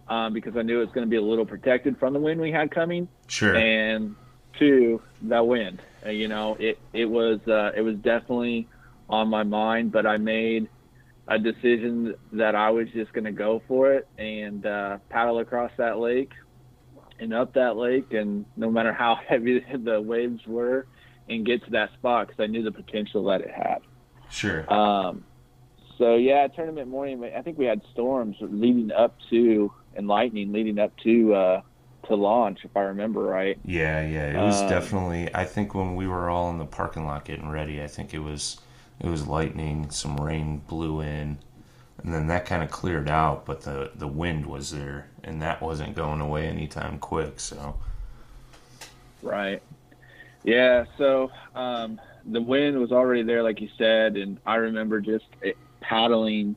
Um, 0.08 0.32
because 0.32 0.56
I 0.56 0.62
knew 0.62 0.76
it 0.80 0.84
was 0.84 0.94
going 0.94 1.04
to 1.04 1.10
be 1.10 1.16
a 1.16 1.20
little 1.20 1.44
protected 1.44 1.98
from 1.98 2.12
the 2.12 2.20
wind 2.20 2.40
we 2.40 2.52
had 2.52 2.70
coming, 2.70 3.08
Sure. 3.26 3.56
and 3.56 4.14
two, 4.56 5.02
the 5.20 5.42
wind. 5.42 5.82
Uh, 6.06 6.10
you 6.10 6.28
know, 6.28 6.56
it 6.58 6.78
it 6.92 7.06
was 7.06 7.40
uh, 7.48 7.72
it 7.76 7.82
was 7.82 7.96
definitely 7.96 8.68
on 9.08 9.28
my 9.28 9.42
mind, 9.42 9.92
but 9.92 10.06
I 10.06 10.18
made 10.18 10.68
a 11.28 11.38
decision 11.38 12.14
that 12.32 12.54
I 12.54 12.70
was 12.70 12.88
just 12.94 13.12
going 13.12 13.24
to 13.24 13.32
go 13.32 13.60
for 13.66 13.92
it 13.92 14.06
and 14.16 14.64
uh, 14.64 14.98
paddle 15.08 15.40
across 15.40 15.72
that 15.78 15.98
lake 15.98 16.30
and 17.18 17.34
up 17.34 17.54
that 17.54 17.76
lake, 17.76 18.12
and 18.12 18.44
no 18.56 18.70
matter 18.70 18.92
how 18.92 19.18
heavy 19.28 19.64
the 19.82 20.00
waves 20.00 20.40
were, 20.46 20.86
and 21.28 21.44
get 21.44 21.64
to 21.64 21.70
that 21.72 21.92
spot 21.94 22.28
because 22.28 22.42
I 22.42 22.46
knew 22.46 22.62
the 22.62 22.72
potential 22.72 23.24
that 23.24 23.40
it 23.40 23.50
had. 23.50 23.78
Sure. 24.30 24.72
Um, 24.72 25.24
so 25.98 26.16
yeah, 26.16 26.46
tournament 26.48 26.88
morning. 26.88 27.24
I 27.36 27.42
think 27.42 27.58
we 27.58 27.64
had 27.64 27.80
storms 27.92 28.36
leading 28.40 28.92
up 28.92 29.16
to 29.30 29.72
and 29.96 30.06
lightning 30.06 30.52
leading 30.52 30.78
up 30.78 30.92
to 31.04 31.34
uh, 31.34 31.62
to 32.08 32.14
launch, 32.16 32.64
if 32.64 32.76
I 32.76 32.82
remember 32.82 33.22
right. 33.22 33.58
Yeah, 33.64 34.00
yeah, 34.06 34.28
it 34.28 34.40
was 34.40 34.62
Um, 34.62 34.62
definitely. 34.62 35.34
I 35.34 35.44
think 35.44 35.74
when 35.74 35.96
we 35.96 36.06
were 36.06 36.30
all 36.30 36.50
in 36.50 36.58
the 36.58 36.64
parking 36.66 37.04
lot 37.06 37.24
getting 37.24 37.48
ready, 37.50 37.82
I 37.82 37.86
think 37.88 38.14
it 38.14 38.20
was 38.20 38.60
it 39.00 39.08
was 39.08 39.26
lightning. 39.26 39.90
Some 39.90 40.16
rain 40.20 40.58
blew 40.68 41.00
in, 41.00 41.38
and 42.02 42.14
then 42.14 42.28
that 42.28 42.46
kind 42.46 42.62
of 42.62 42.70
cleared 42.70 43.08
out. 43.08 43.46
But 43.46 43.62
the 43.62 43.92
the 43.94 44.08
wind 44.08 44.46
was 44.46 44.70
there, 44.72 45.10
and 45.24 45.42
that 45.42 45.62
wasn't 45.62 45.96
going 45.96 46.20
away 46.20 46.46
anytime 46.48 46.98
quick. 46.98 47.40
So 47.40 47.76
Right. 49.22 49.62
Yeah. 50.44 50.84
So 50.98 51.30
um, 51.54 52.00
the 52.24 52.40
wind 52.40 52.78
was 52.78 52.92
already 52.92 53.22
there, 53.22 53.42
like 53.42 53.60
you 53.60 53.68
said, 53.78 54.16
and 54.16 54.38
I 54.46 54.56
remember 54.56 55.00
just 55.00 55.26
it, 55.42 55.58
paddling 55.80 56.56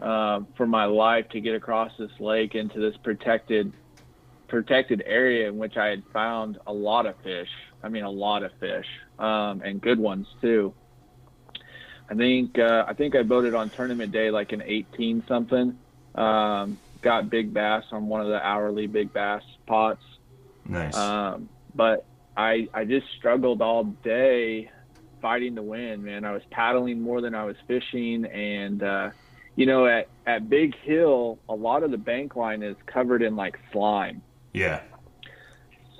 uh, 0.00 0.40
for 0.56 0.66
my 0.66 0.84
life 0.86 1.28
to 1.30 1.40
get 1.40 1.54
across 1.54 1.92
this 1.98 2.12
lake 2.20 2.54
into 2.54 2.80
this 2.80 2.96
protected 2.98 3.74
protected 4.48 5.02
area 5.06 5.48
in 5.48 5.58
which 5.58 5.76
I 5.76 5.86
had 5.86 6.02
found 6.12 6.58
a 6.66 6.72
lot 6.72 7.06
of 7.06 7.14
fish. 7.22 7.50
I 7.82 7.88
mean, 7.88 8.04
a 8.04 8.10
lot 8.10 8.42
of 8.42 8.50
fish 8.58 8.86
um, 9.18 9.62
and 9.62 9.80
good 9.80 9.98
ones 9.98 10.26
too. 10.40 10.74
I 12.10 12.14
think 12.14 12.58
uh, 12.58 12.84
I 12.88 12.94
think 12.94 13.14
I 13.14 13.22
boated 13.22 13.54
on 13.54 13.70
tournament 13.70 14.12
day 14.12 14.30
like 14.30 14.52
an 14.52 14.62
18 14.64 15.24
something. 15.28 15.78
Um, 16.14 16.78
got 17.02 17.30
big 17.30 17.52
bass 17.52 17.84
on 17.92 18.08
one 18.08 18.22
of 18.22 18.28
the 18.28 18.44
hourly 18.44 18.86
big 18.86 19.12
bass 19.12 19.42
pots. 19.66 20.02
nice. 20.66 20.96
Um, 20.96 21.48
but 21.74 22.06
I 22.36 22.68
I 22.72 22.84
just 22.84 23.06
struggled 23.18 23.60
all 23.60 23.84
day 23.84 24.70
fighting 25.20 25.54
the 25.54 25.62
wind, 25.62 26.04
man. 26.04 26.24
I 26.24 26.32
was 26.32 26.42
paddling 26.50 27.00
more 27.00 27.20
than 27.20 27.34
I 27.34 27.44
was 27.44 27.56
fishing, 27.66 28.24
and 28.24 28.82
uh, 28.82 29.10
you 29.56 29.66
know, 29.66 29.86
at 29.86 30.08
at 30.26 30.48
Big 30.48 30.76
Hill, 30.82 31.38
a 31.48 31.54
lot 31.54 31.82
of 31.82 31.90
the 31.90 31.98
bank 31.98 32.36
line 32.36 32.62
is 32.62 32.76
covered 32.86 33.22
in 33.22 33.36
like 33.36 33.58
slime. 33.72 34.22
Yeah. 34.58 34.80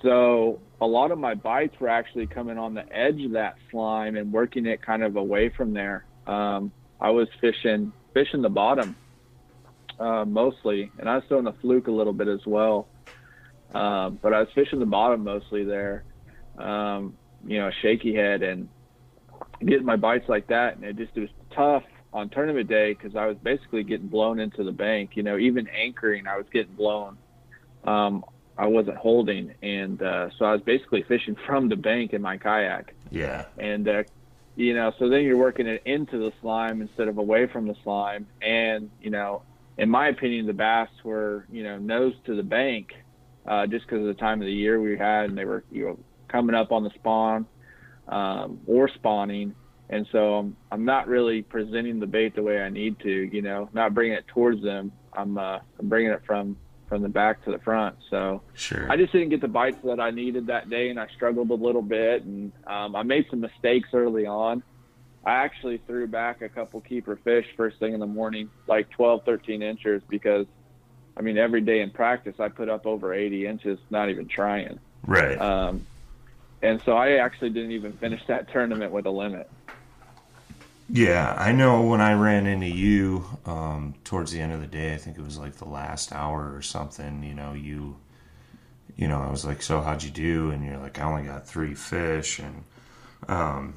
So 0.02 0.60
a 0.80 0.86
lot 0.86 1.10
of 1.10 1.18
my 1.18 1.34
bites 1.34 1.78
were 1.80 1.88
actually 1.88 2.26
coming 2.26 2.58
on 2.58 2.74
the 2.74 2.84
edge 2.92 3.22
of 3.24 3.32
that 3.32 3.56
slime 3.70 4.16
and 4.16 4.32
working 4.32 4.66
it 4.66 4.82
kind 4.82 5.02
of 5.02 5.16
away 5.16 5.48
from 5.48 5.72
there. 5.72 6.04
Um, 6.26 6.72
I 7.00 7.10
was 7.10 7.28
fishing 7.40 7.92
fishing 8.14 8.42
the 8.42 8.48
bottom 8.48 8.96
uh, 9.98 10.24
mostly, 10.24 10.90
and 10.98 11.08
I 11.08 11.16
was 11.16 11.24
throwing 11.28 11.44
the 11.44 11.52
fluke 11.60 11.88
a 11.88 11.92
little 11.92 12.12
bit 12.12 12.28
as 12.28 12.44
well. 12.46 12.88
Um, 13.74 14.18
but 14.22 14.32
I 14.32 14.40
was 14.40 14.48
fishing 14.54 14.78
the 14.78 14.86
bottom 14.86 15.24
mostly 15.24 15.64
there. 15.64 16.04
Um, 16.56 17.16
you 17.46 17.58
know, 17.58 17.70
shaky 17.82 18.14
head 18.14 18.42
and 18.42 18.68
getting 19.60 19.84
my 19.84 19.96
bites 19.96 20.28
like 20.28 20.48
that, 20.48 20.76
and 20.76 20.84
it 20.84 20.96
just 20.96 21.16
it 21.16 21.20
was 21.20 21.30
tough 21.54 21.84
on 22.12 22.28
tournament 22.30 22.68
day 22.68 22.94
because 22.94 23.14
I 23.16 23.26
was 23.26 23.36
basically 23.42 23.84
getting 23.84 24.08
blown 24.08 24.40
into 24.40 24.64
the 24.64 24.72
bank. 24.72 25.10
You 25.14 25.22
know, 25.22 25.38
even 25.38 25.68
anchoring, 25.68 26.26
I 26.26 26.36
was 26.36 26.46
getting 26.52 26.74
blown. 26.74 27.18
Um, 27.84 28.24
I 28.58 28.66
wasn't 28.66 28.96
holding, 28.96 29.54
and 29.62 30.02
uh, 30.02 30.30
so 30.36 30.44
I 30.44 30.52
was 30.52 30.62
basically 30.62 31.02
fishing 31.04 31.36
from 31.46 31.68
the 31.68 31.76
bank 31.76 32.12
in 32.12 32.20
my 32.20 32.36
kayak. 32.36 32.94
Yeah. 33.10 33.46
And 33.56 33.88
uh, 33.88 34.02
you 34.56 34.74
know, 34.74 34.92
so 34.98 35.08
then 35.08 35.22
you're 35.22 35.36
working 35.36 35.68
it 35.68 35.82
into 35.84 36.18
the 36.18 36.32
slime 36.40 36.82
instead 36.82 37.06
of 37.06 37.18
away 37.18 37.46
from 37.46 37.68
the 37.68 37.76
slime. 37.84 38.26
And 38.42 38.90
you 39.00 39.10
know, 39.10 39.42
in 39.76 39.88
my 39.88 40.08
opinion, 40.08 40.46
the 40.46 40.52
bass 40.52 40.88
were 41.04 41.46
you 41.50 41.62
know 41.62 41.78
nose 41.78 42.14
to 42.26 42.34
the 42.34 42.42
bank, 42.42 42.92
uh, 43.46 43.66
just 43.66 43.86
because 43.86 44.00
of 44.00 44.06
the 44.06 44.20
time 44.20 44.40
of 44.40 44.46
the 44.46 44.52
year 44.52 44.80
we 44.80 44.98
had, 44.98 45.26
and 45.26 45.38
they 45.38 45.44
were 45.44 45.62
you 45.70 45.86
know 45.86 45.98
coming 46.26 46.56
up 46.56 46.72
on 46.72 46.82
the 46.82 46.90
spawn 46.90 47.46
um, 48.08 48.60
or 48.66 48.88
spawning. 48.88 49.54
And 49.90 50.06
so 50.12 50.34
I'm, 50.34 50.56
I'm 50.70 50.84
not 50.84 51.08
really 51.08 51.42
presenting 51.42 51.98
the 51.98 52.06
bait 52.06 52.34
the 52.34 52.42
way 52.42 52.60
I 52.60 52.68
need 52.68 52.98
to, 53.00 53.10
you 53.10 53.40
know, 53.40 53.70
not 53.72 53.94
bringing 53.94 54.18
it 54.18 54.26
towards 54.28 54.62
them. 54.62 54.92
I'm, 55.14 55.38
uh, 55.38 55.60
I'm 55.78 55.88
bringing 55.88 56.12
it 56.12 56.20
from 56.26 56.58
from 56.88 57.02
the 57.02 57.09
back 57.09 57.45
to 57.45 57.50
the 57.50 57.59
front. 57.59 57.97
So 58.11 58.42
Sure. 58.54 58.90
I 58.90 58.97
just 58.97 59.12
didn't 59.12 59.28
get 59.28 59.40
the 59.40 59.49
bites 59.49 59.78
that 59.85 60.00
I 60.00 60.11
needed 60.11 60.47
that 60.47 60.71
day, 60.71 60.88
and 60.90 60.99
I 60.99 61.07
struggled 61.09 61.50
a 61.50 61.54
little 61.54 61.83
bit, 61.83 62.25
and 62.25 62.52
um, 62.66 62.97
I 62.97 63.02
made 63.02 63.26
some 63.30 63.40
mistakes 63.40 63.90
early 63.92 64.26
on. 64.26 64.62
I 65.25 65.33
actually 65.45 65.78
threw 65.87 66.07
back 66.07 66.40
a 66.42 66.49
couple 66.49 66.80
keeper 66.80 67.16
fish 67.16 67.47
first 67.57 67.78
thing 67.78 67.92
in 67.92 68.00
the 68.00 68.07
morning, 68.07 68.49
like 68.66 68.88
12, 68.90 69.25
13 69.25 69.62
inches, 69.62 70.02
because 70.09 70.47
I 71.16 71.21
mean 71.21 71.37
every 71.37 71.61
day 71.61 71.80
in 71.80 71.90
practice 71.90 72.37
I 72.38 72.49
put 72.49 72.68
up 72.68 72.87
over 72.87 73.12
80 73.12 73.47
inches, 73.47 73.78
not 73.90 74.09
even 74.09 74.26
trying. 74.28 74.78
right. 75.07 75.38
Um, 75.38 75.87
and 76.62 76.80
so 76.85 76.97
I 76.97 77.18
actually 77.18 77.50
didn't 77.50 77.73
even 77.73 77.92
finish 77.92 78.25
that 78.26 78.50
tournament 78.52 78.92
with 78.92 79.07
a 79.07 79.11
limit. 79.11 79.50
Yeah, 80.90 81.35
I 81.37 81.52
know 81.52 81.83
when 81.83 82.00
I 82.00 82.14
ran 82.14 82.47
into 82.47 82.66
you 82.66 83.25
um, 83.45 83.95
towards 84.04 84.33
the 84.33 84.40
end 84.40 84.52
of 84.52 84.61
the 84.61 84.66
day, 84.66 84.95
I 84.95 84.97
think 84.97 85.18
it 85.18 85.23
was 85.25 85.38
like 85.38 85.57
the 85.57 85.66
last 85.68 86.12
hour 86.12 86.54
or 86.54 86.62
something, 86.62 87.23
you 87.23 87.35
know, 87.35 87.52
you 87.52 87.97
you 88.97 89.07
know, 89.09 89.21
I 89.23 89.30
was 89.30 89.45
like, 89.45 89.62
"So 89.62 89.80
how'd 89.80 90.02
you 90.02 90.11
do?" 90.11 90.50
and 90.50 90.64
you're 90.64 90.78
like, 90.78 90.99
"I 90.99 91.04
only 91.04 91.25
got 91.25 91.47
3 91.47 91.75
fish." 91.75 92.40
And 92.40 92.64
um 93.28 93.75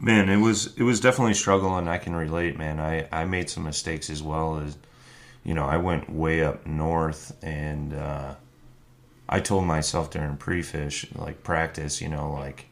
man, 0.00 0.28
it 0.28 0.36
was 0.38 0.74
it 0.76 0.82
was 0.82 1.00
definitely 1.00 1.32
a 1.32 1.36
struggle 1.36 1.76
and 1.76 1.88
I 1.88 1.98
can 1.98 2.14
relate, 2.14 2.58
man. 2.58 2.80
I 2.80 3.08
I 3.12 3.24
made 3.24 3.48
some 3.50 3.64
mistakes 3.64 4.10
as 4.10 4.22
well 4.22 4.58
as 4.58 4.76
you 5.44 5.54
know, 5.54 5.66
I 5.66 5.76
went 5.78 6.10
way 6.10 6.42
up 6.44 6.66
north 6.66 7.36
and 7.42 7.94
uh 7.94 8.34
I 9.28 9.40
told 9.40 9.64
myself 9.66 10.10
during 10.10 10.36
pre-fish 10.36 11.06
like 11.14 11.42
practice, 11.42 12.00
you 12.00 12.08
know, 12.08 12.32
like 12.32 12.66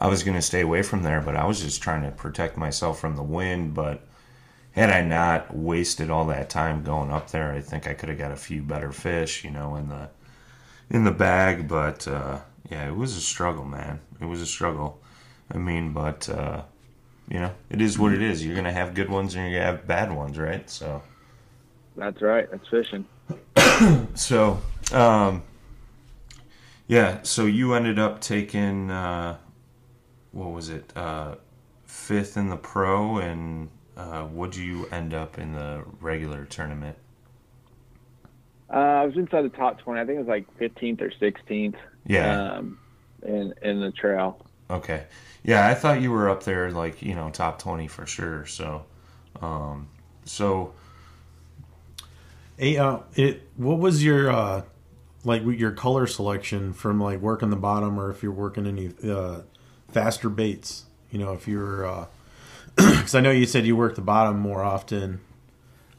I 0.00 0.08
was 0.08 0.24
going 0.24 0.36
to 0.36 0.42
stay 0.42 0.60
away 0.60 0.82
from 0.82 1.02
there, 1.02 1.20
but 1.20 1.36
I 1.36 1.46
was 1.46 1.60
just 1.60 1.82
trying 1.82 2.02
to 2.02 2.10
protect 2.10 2.56
myself 2.56 2.98
from 2.98 3.16
the 3.16 3.22
wind. 3.22 3.74
But 3.74 4.06
had 4.72 4.90
I 4.90 5.02
not 5.02 5.54
wasted 5.56 6.10
all 6.10 6.26
that 6.26 6.50
time 6.50 6.82
going 6.82 7.10
up 7.10 7.30
there, 7.30 7.52
I 7.52 7.60
think 7.60 7.86
I 7.86 7.94
could 7.94 8.08
have 8.08 8.18
got 8.18 8.32
a 8.32 8.36
few 8.36 8.62
better 8.62 8.92
fish, 8.92 9.44
you 9.44 9.50
know, 9.50 9.76
in 9.76 9.88
the 9.88 10.08
in 10.90 11.04
the 11.04 11.12
bag. 11.12 11.68
But 11.68 12.08
uh, 12.08 12.40
yeah, 12.70 12.88
it 12.88 12.96
was 12.96 13.16
a 13.16 13.20
struggle, 13.20 13.64
man. 13.64 14.00
It 14.20 14.26
was 14.26 14.40
a 14.40 14.46
struggle. 14.46 15.00
I 15.52 15.58
mean, 15.58 15.92
but 15.92 16.28
uh, 16.28 16.62
you 17.28 17.38
know, 17.38 17.52
it 17.70 17.80
is 17.80 17.98
what 17.98 18.12
it 18.12 18.20
is. 18.20 18.44
You're 18.44 18.56
gonna 18.56 18.72
have 18.72 18.94
good 18.94 19.08
ones 19.08 19.34
and 19.34 19.44
you're 19.44 19.60
gonna 19.60 19.76
have 19.76 19.86
bad 19.86 20.12
ones, 20.12 20.38
right? 20.38 20.68
So, 20.68 21.02
That's 21.96 22.20
right. 22.20 22.50
That's 22.50 22.68
fishing. 22.68 23.06
so 24.14 24.60
um, 24.92 25.44
yeah. 26.88 27.22
So 27.22 27.46
you 27.46 27.74
ended 27.74 28.00
up 28.00 28.20
taking. 28.20 28.90
Uh, 28.90 29.38
what 30.34 30.50
was 30.52 30.68
it 30.68 30.92
uh, 30.96 31.36
fifth 31.84 32.36
in 32.36 32.48
the 32.50 32.56
pro 32.56 33.18
and 33.18 33.70
uh, 33.96 34.26
would 34.32 34.56
you 34.56 34.86
end 34.88 35.14
up 35.14 35.38
in 35.38 35.52
the 35.54 35.84
regular 36.00 36.44
tournament 36.44 36.96
Uh, 38.72 38.76
I 38.76 39.04
was 39.06 39.16
inside 39.16 39.42
the 39.42 39.50
top 39.50 39.78
20. 39.80 40.00
I 40.00 40.04
think 40.04 40.16
it 40.16 40.26
was 40.26 40.28
like 40.28 40.46
15th 40.58 41.00
or 41.02 41.10
16th. 41.10 41.76
yeah 42.06 42.40
Um, 42.58 42.78
in 43.22 43.54
in 43.62 43.80
the 43.80 43.90
trail. 43.92 44.38
okay 44.70 45.04
yeah 45.42 45.66
i 45.68 45.74
thought 45.74 46.00
you 46.00 46.10
were 46.10 46.28
up 46.28 46.42
there 46.44 46.70
like 46.70 47.02
you 47.02 47.14
know 47.14 47.30
top 47.30 47.58
20 47.58 47.86
for 47.88 48.06
sure 48.06 48.46
so 48.46 48.84
um, 49.42 49.88
so 50.24 50.72
Hey, 52.56 52.76
uh, 52.76 52.98
it 53.16 53.48
what 53.56 53.78
was 53.78 54.04
your 54.04 54.30
uh, 54.30 54.62
like 55.24 55.42
your 55.44 55.72
color 55.72 56.06
selection 56.06 56.72
from 56.72 57.00
like 57.00 57.20
working 57.20 57.50
the 57.50 57.56
bottom, 57.56 57.98
or 57.98 58.10
if 58.10 58.22
you're 58.22 58.32
working 58.32 58.66
any 58.66 58.92
uh, 59.10 59.40
faster 59.90 60.28
baits? 60.28 60.84
You 61.10 61.18
know, 61.18 61.32
if 61.32 61.46
you're 61.46 62.08
because 62.76 63.14
I 63.14 63.20
know 63.20 63.30
you 63.30 63.46
said 63.46 63.66
you 63.66 63.76
work 63.76 63.94
the 63.94 64.00
bottom 64.02 64.38
more 64.38 64.62
often 64.62 65.20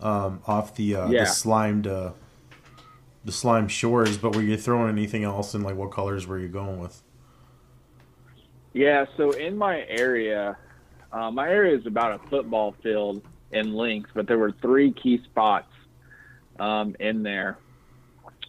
um, 0.01 0.41
off 0.45 0.75
the 0.75 0.95
uh, 0.95 1.07
Yeah. 1.07 1.19
the 1.19 1.25
slimed 1.25 1.87
uh, 1.87 2.11
the 3.23 3.31
slime 3.31 3.67
shores, 3.67 4.17
but 4.17 4.35
were 4.35 4.41
you 4.41 4.57
throwing 4.57 4.89
anything 4.89 5.23
else? 5.23 5.53
And 5.53 5.63
like, 5.63 5.75
what 5.75 5.91
colors 5.91 6.27
were 6.27 6.37
you 6.39 6.47
going 6.47 6.79
with? 6.79 7.01
Yeah, 8.73 9.05
so 9.15 9.31
in 9.31 9.57
my 9.57 9.85
area, 9.87 10.57
uh, 11.11 11.31
my 11.31 11.47
area 11.47 11.77
is 11.77 11.85
about 11.87 12.19
a 12.19 12.29
football 12.29 12.75
field 12.83 13.21
in 13.51 13.73
length, 13.73 14.09
but 14.13 14.27
there 14.27 14.37
were 14.37 14.51
three 14.61 14.91
key 14.91 15.21
spots 15.23 15.71
um, 16.59 16.95
in 16.99 17.23
there. 17.23 17.57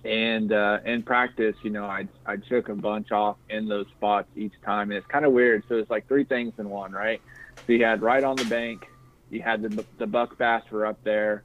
And 0.04 0.52
uh, 0.52 0.78
in 0.84 1.02
practice, 1.02 1.56
you 1.62 1.70
know, 1.70 1.84
I 1.84 2.06
I 2.24 2.36
took 2.36 2.68
a 2.68 2.74
bunch 2.74 3.10
off 3.10 3.36
in 3.50 3.66
those 3.66 3.86
spots 3.96 4.28
each 4.36 4.52
time, 4.64 4.90
and 4.90 4.98
it's 4.98 5.06
kind 5.06 5.24
of 5.24 5.32
weird. 5.32 5.64
So 5.68 5.76
it's 5.76 5.90
like 5.90 6.06
three 6.06 6.24
things 6.24 6.52
in 6.58 6.68
one, 6.68 6.92
right? 6.92 7.20
So 7.66 7.72
you 7.72 7.84
had 7.84 8.02
right 8.02 8.22
on 8.22 8.36
the 8.36 8.44
bank, 8.44 8.86
you 9.30 9.42
had 9.42 9.62
the 9.62 9.84
the 9.98 10.06
buck 10.06 10.38
bass 10.38 10.62
were 10.70 10.86
up 10.86 11.02
there, 11.02 11.42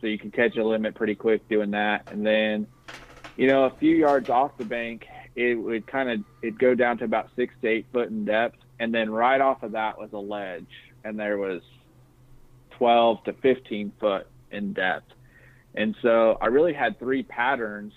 so 0.00 0.06
you 0.06 0.18
can 0.18 0.30
catch 0.30 0.56
a 0.56 0.64
limit 0.64 0.94
pretty 0.94 1.14
quick 1.14 1.48
doing 1.48 1.70
that, 1.70 2.08
and 2.10 2.26
then, 2.26 2.66
you 3.36 3.46
know, 3.46 3.64
a 3.64 3.70
few 3.78 3.96
yards 3.96 4.28
off 4.28 4.58
the 4.58 4.64
bank, 4.66 5.06
it 5.34 5.54
would 5.54 5.86
kind 5.86 6.10
of 6.10 6.20
it'd 6.42 6.58
go 6.58 6.74
down 6.74 6.98
to 6.98 7.04
about 7.04 7.30
six 7.34 7.54
to 7.62 7.68
eight 7.68 7.86
foot 7.92 8.08
in 8.10 8.26
depth, 8.26 8.58
and 8.78 8.92
then 8.92 9.08
right 9.08 9.40
off 9.40 9.62
of 9.62 9.72
that 9.72 9.98
was 9.98 10.12
a 10.12 10.18
ledge, 10.18 10.66
and 11.04 11.18
there 11.18 11.38
was 11.38 11.62
twelve 12.72 13.24
to 13.24 13.32
fifteen 13.32 13.92
foot 13.98 14.26
in 14.50 14.74
depth, 14.74 15.10
and 15.74 15.94
so 16.02 16.38
I 16.40 16.46
really 16.46 16.72
had 16.72 16.98
three 16.98 17.22
patterns, 17.22 17.92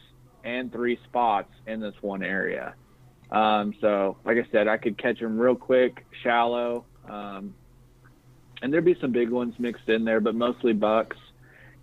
and 0.46 0.72
three 0.72 0.98
spots 1.06 1.52
in 1.66 1.80
this 1.82 1.96
one 2.02 2.24
area. 2.24 2.76
Um, 3.32 3.74
so, 3.82 4.18
like 4.24 4.38
I 4.38 4.48
said, 4.52 4.68
I 4.68 4.78
could 4.78 4.98
catch 4.98 5.20
them 5.20 5.38
real 5.38 5.56
quick, 5.56 6.06
shallow, 6.24 6.86
um, 7.10 7.56
and 8.62 8.72
there'd 8.72 8.86
be 8.86 8.96
some 9.02 9.12
big 9.12 9.32
ones 9.32 9.56
mixed 9.58 9.90
in 9.90 10.06
there, 10.06 10.22
but 10.22 10.36
mostly 10.36 10.72
bucks, 10.72 11.18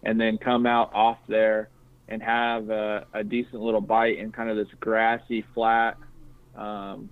and 0.05 0.21
then 0.21 0.39
come 0.39 0.65
out 0.65 0.95
off 0.95 1.19
there 1.29 1.69
and 2.09 2.23
have 2.23 2.71
a, 2.71 3.07
a 3.13 3.25
decent 3.25 3.61
little 3.61 3.81
bite 3.81 4.19
in 4.19 4.31
kind 4.31 4.49
of 4.49 4.57
this 4.57 4.73
grassy, 4.79 5.45
flat 5.55 5.97
um, 6.57 7.11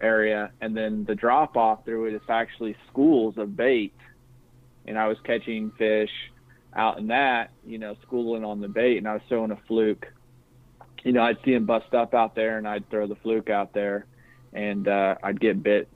area, 0.00 0.52
and 0.60 0.76
then 0.76 1.04
the 1.06 1.14
drop 1.14 1.56
off 1.56 1.84
there 1.86 1.98
was 1.98 2.20
actually 2.28 2.76
schools 2.90 3.38
of 3.38 3.56
bait, 3.56 3.94
and 4.86 4.98
I 4.98 5.08
was 5.08 5.16
catching 5.24 5.72
fish 5.78 6.10
out 6.76 6.98
in 6.98 7.08
that, 7.08 7.50
you 7.66 7.78
know, 7.78 7.96
schooling 8.06 8.44
on 8.44 8.60
the 8.60 8.68
bait, 8.68 8.98
and 8.98 9.08
I 9.08 9.14
was 9.14 9.22
throwing 9.28 9.50
a 9.50 9.58
fluke. 9.66 10.06
You 11.02 11.12
know, 11.12 11.22
I'd 11.22 11.38
see 11.44 11.52
him 11.52 11.66
bust 11.66 11.94
up 11.94 12.14
out 12.14 12.34
there, 12.34 12.58
and 12.58 12.68
I'd 12.68 12.88
throw 12.90 13.06
the 13.06 13.16
fluke 13.16 13.48
out 13.48 13.72
there, 13.72 14.06
and 14.52 14.86
uh, 14.86 15.16
I'd 15.22 15.40
get 15.40 15.62
bit 15.62 15.88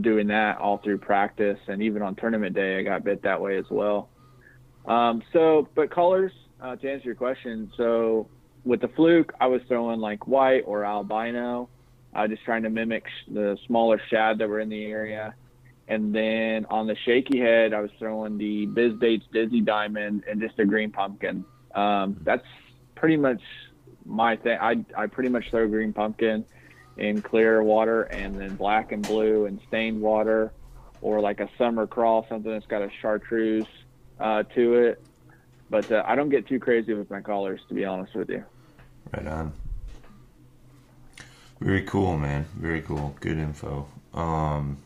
doing 0.00 0.28
that 0.28 0.58
all 0.58 0.78
through 0.78 0.98
practice, 0.98 1.58
and 1.68 1.82
even 1.82 2.02
on 2.02 2.16
tournament 2.16 2.54
day, 2.54 2.78
I 2.78 2.82
got 2.82 3.04
bit 3.04 3.22
that 3.22 3.40
way 3.40 3.58
as 3.58 3.66
well. 3.70 4.08
Um, 4.86 5.22
so, 5.32 5.68
but 5.74 5.90
colors, 5.90 6.32
uh, 6.60 6.76
to 6.76 6.90
answer 6.90 7.06
your 7.06 7.14
question, 7.14 7.70
so 7.76 8.26
with 8.64 8.80
the 8.80 8.88
fluke, 8.88 9.32
I 9.40 9.46
was 9.46 9.60
throwing 9.68 10.00
like 10.00 10.26
white 10.26 10.62
or 10.66 10.84
albino, 10.84 11.68
uh, 12.14 12.26
just 12.26 12.42
trying 12.44 12.62
to 12.62 12.70
mimic 12.70 13.04
sh- 13.06 13.32
the 13.32 13.56
smaller 13.66 14.00
shad 14.10 14.38
that 14.38 14.48
were 14.48 14.60
in 14.60 14.68
the 14.68 14.84
area. 14.84 15.34
And 15.92 16.14
then 16.14 16.64
on 16.70 16.86
the 16.86 16.96
shaky 17.04 17.38
head, 17.38 17.74
I 17.74 17.80
was 17.80 17.90
throwing 17.98 18.38
the 18.38 18.64
Biz 18.64 18.94
Baits 18.94 19.26
Dizzy 19.30 19.60
Diamond 19.60 20.24
and 20.26 20.40
just 20.40 20.58
a 20.58 20.64
green 20.64 20.90
pumpkin. 20.90 21.44
Um, 21.74 22.16
that's 22.22 22.46
pretty 22.94 23.18
much 23.18 23.42
my 24.06 24.36
thing. 24.36 24.56
I, 24.58 24.82
I 24.96 25.06
pretty 25.06 25.28
much 25.28 25.50
throw 25.50 25.68
green 25.68 25.92
pumpkin 25.92 26.46
in 26.96 27.20
clear 27.20 27.62
water 27.62 28.04
and 28.04 28.34
then 28.34 28.56
black 28.56 28.92
and 28.92 29.06
blue 29.06 29.44
and 29.44 29.60
stained 29.68 30.00
water 30.00 30.54
or 31.02 31.20
like 31.20 31.40
a 31.40 31.48
summer 31.58 31.86
crawl, 31.86 32.24
something 32.26 32.50
that's 32.50 32.64
got 32.64 32.80
a 32.80 32.88
chartreuse 33.02 33.66
uh, 34.18 34.44
to 34.54 34.76
it. 34.76 35.04
But 35.68 35.92
uh, 35.92 36.04
I 36.06 36.14
don't 36.14 36.30
get 36.30 36.48
too 36.48 36.58
crazy 36.58 36.94
with 36.94 37.10
my 37.10 37.20
colors, 37.20 37.60
to 37.68 37.74
be 37.74 37.84
honest 37.84 38.14
with 38.14 38.30
you. 38.30 38.42
Right 39.12 39.26
on. 39.26 39.52
Very 41.60 41.82
cool, 41.82 42.16
man. 42.16 42.46
Very 42.56 42.80
cool. 42.80 43.14
Good 43.20 43.36
info. 43.36 43.86
Um, 44.14 44.78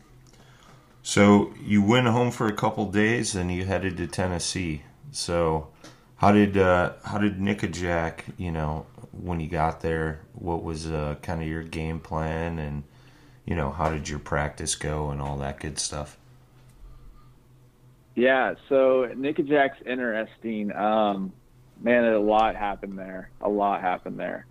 so 1.07 1.53
you 1.63 1.81
went 1.81 2.05
home 2.05 2.31
for 2.31 2.47
a 2.47 2.51
couple 2.51 2.91
days 2.91 3.33
and 3.33 3.49
you 3.49 3.63
headed 3.63 3.95
to 3.95 4.07
Tennessee. 4.07 4.81
So 5.11 5.69
how 6.17 6.33
did 6.33 6.57
uh, 6.57 6.95
how 7.05 7.17
did 7.17 7.39
Nickajack, 7.39 8.23
you 8.35 8.51
know, 8.51 8.85
when 9.13 9.39
you 9.39 9.47
got 9.47 9.79
there, 9.79 10.19
what 10.33 10.63
was 10.63 10.91
uh, 10.91 11.15
kind 11.21 11.41
of 11.41 11.47
your 11.47 11.63
game 11.63 12.01
plan 12.01 12.59
and 12.59 12.83
you 13.45 13.55
know, 13.55 13.71
how 13.71 13.89
did 13.89 14.09
your 14.09 14.19
practice 14.19 14.75
go 14.75 15.09
and 15.09 15.21
all 15.21 15.37
that 15.37 15.61
good 15.61 15.79
stuff? 15.79 16.17
Yeah, 18.15 18.55
so 18.67 19.07
Nickajack's 19.15 19.81
interesting. 19.85 20.75
Um, 20.75 21.31
man, 21.79 22.03
a 22.03 22.19
lot 22.19 22.57
happened 22.57 22.99
there. 22.99 23.29
A 23.39 23.47
lot 23.47 23.79
happened 23.79 24.19
there. 24.19 24.45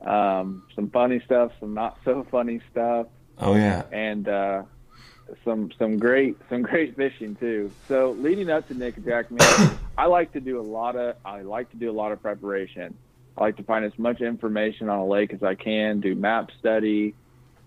Um, 0.00 0.62
some 0.76 0.90
funny 0.90 1.20
stuff, 1.24 1.50
some 1.58 1.74
not 1.74 1.98
so 2.04 2.24
funny 2.30 2.60
stuff, 2.70 3.08
Oh 3.36 3.56
yeah. 3.56 3.82
and 3.90 4.28
uh, 4.28 4.62
some 5.44 5.70
some 5.78 5.98
great 5.98 6.36
some 6.48 6.62
great 6.62 6.96
fishing 6.96 7.36
too. 7.36 7.70
So 7.88 8.12
leading 8.12 8.50
up 8.50 8.68
to 8.68 8.74
Nickajack, 8.74 9.30
man, 9.30 9.78
I 9.96 10.06
like 10.06 10.32
to 10.32 10.40
do 10.40 10.60
a 10.60 10.62
lot 10.62 10.96
of 10.96 11.16
I 11.24 11.42
like 11.42 11.70
to 11.70 11.76
do 11.76 11.90
a 11.90 11.92
lot 11.92 12.12
of 12.12 12.22
preparation. 12.22 12.94
I 13.36 13.42
like 13.42 13.56
to 13.56 13.62
find 13.62 13.84
as 13.84 13.96
much 13.98 14.20
information 14.20 14.88
on 14.88 14.98
a 14.98 15.06
lake 15.06 15.32
as 15.32 15.42
I 15.42 15.54
can, 15.54 16.00
do 16.00 16.16
map 16.16 16.50
study, 16.58 17.14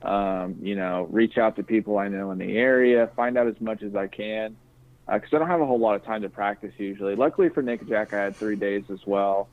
um, 0.01 0.57
you 0.61 0.75
know, 0.75 1.07
reach 1.09 1.37
out 1.37 1.55
to 1.55 1.63
people 1.63 1.97
I 1.97 2.09
know 2.09 2.31
in 2.31 2.39
the 2.39 2.57
area, 2.57 3.09
find 3.15 3.37
out 3.37 3.47
as 3.47 3.59
much 3.61 3.81
as 3.81 3.95
I 3.95 4.07
can 4.07 4.57
because 5.07 5.33
I 5.33 5.39
don't 5.39 5.47
have 5.47 5.61
a 5.61 5.65
whole 5.65 5.79
lot 5.79 5.95
of 5.95 6.05
time 6.05 6.21
to 6.21 6.29
practice 6.29 6.73
usually. 6.77 7.15
Luckily 7.15 7.49
for 7.49 7.61
Nickajack, 7.61 8.13
I 8.13 8.23
had 8.23 8.35
three 8.35 8.55
days 8.55 8.83
as 8.89 9.05
well. 9.05 9.49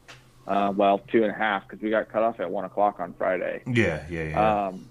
Uh, 0.47 0.73
well, 0.75 0.99
two 0.99 1.23
and 1.23 1.31
a 1.31 1.35
half 1.35 1.68
because 1.68 1.83
we 1.83 1.90
got 1.90 2.09
cut 2.09 2.23
off 2.23 2.40
at 2.40 2.51
one 2.51 2.64
o'clock 2.64 3.01
on 3.01 3.12
Friday. 3.14 3.62
Yeah, 3.66 4.05
yeah, 4.09 4.23
yeah. 4.23 4.66
Um, 4.68 4.88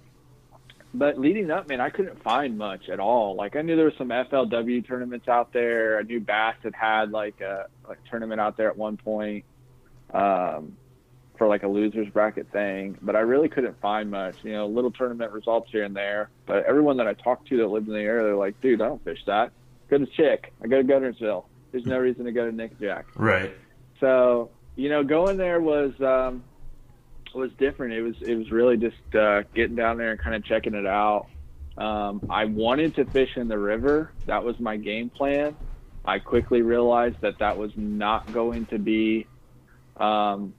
but 0.97 1.19
leading 1.19 1.51
up, 1.51 1.67
man, 1.67 1.81
I 1.81 1.89
couldn't 1.89 2.21
find 2.23 2.57
much 2.57 2.89
at 2.89 2.99
all. 2.99 3.35
Like 3.35 3.55
I 3.55 3.61
knew 3.61 3.75
there 3.75 3.85
was 3.85 3.95
some 3.97 4.09
FLW 4.09 4.87
tournaments 4.87 5.27
out 5.27 5.53
there. 5.53 5.99
I 5.99 6.01
knew 6.01 6.19
Bass 6.19 6.55
had 6.63 6.73
had 6.75 7.11
like 7.11 7.41
a, 7.41 7.67
a 7.89 7.95
tournament 8.09 8.41
out 8.41 8.57
there 8.57 8.69
at 8.69 8.77
one 8.77 8.97
point 8.97 9.45
um, 10.13 10.75
for 11.37 11.47
like 11.47 11.63
a 11.63 11.67
losers 11.67 12.09
bracket 12.09 12.51
thing, 12.51 12.97
but 13.01 13.15
I 13.15 13.19
really 13.19 13.49
couldn't 13.49 13.79
find 13.79 14.09
much. 14.09 14.43
You 14.43 14.53
know, 14.53 14.67
little 14.67 14.91
tournament 14.91 15.31
results 15.31 15.71
here 15.71 15.83
and 15.83 15.95
there. 15.95 16.29
But 16.45 16.65
everyone 16.65 16.97
that 16.97 17.07
I 17.07 17.13
talked 17.13 17.47
to 17.49 17.57
that 17.57 17.67
lived 17.67 17.87
in 17.87 17.93
the 17.93 17.99
area, 17.99 18.23
they're 18.23 18.35
like, 18.35 18.59
"Dude, 18.61 18.81
I 18.81 18.85
don't 18.87 19.03
fish 19.03 19.19
that. 19.27 19.51
Go 19.89 19.99
to 19.99 20.05
Chick. 20.05 20.53
I 20.63 20.67
go 20.67 20.81
to 20.81 20.87
Guntersville. 20.87 21.45
There's 21.71 21.85
no 21.85 21.99
reason 21.99 22.25
to 22.25 22.31
go 22.31 22.49
to 22.49 22.51
Nickajack." 22.51 23.03
right. 23.15 23.51
So 23.99 24.49
you 24.75 24.89
know, 24.89 25.03
going 25.03 25.37
there 25.37 25.59
was 25.59 25.99
um, 26.01 26.43
was 27.37 27.51
different. 27.57 27.93
It 27.93 28.01
was 28.01 28.15
it 28.21 28.35
was 28.35 28.51
really 28.51 28.77
just 28.77 29.15
uh, 29.15 29.43
getting 29.55 29.75
down 29.75 29.97
there 29.97 30.11
and 30.11 30.19
kind 30.19 30.35
of 30.35 30.43
checking 30.43 30.73
it 30.73 30.85
out. 30.85 31.27
Um, 31.77 32.25
I 32.29 32.45
wanted 32.45 32.95
to 32.95 33.05
fish 33.05 33.37
in 33.37 33.47
the 33.47 33.57
river. 33.57 34.11
That 34.25 34.43
was 34.43 34.59
my 34.59 34.77
game 34.77 35.09
plan. 35.09 35.55
I 36.03 36.19
quickly 36.19 36.61
realized 36.61 37.17
that 37.21 37.37
that 37.39 37.57
was 37.57 37.71
not 37.75 38.31
going 38.33 38.65
to 38.67 38.79
be, 38.79 39.27
um, 39.97 40.53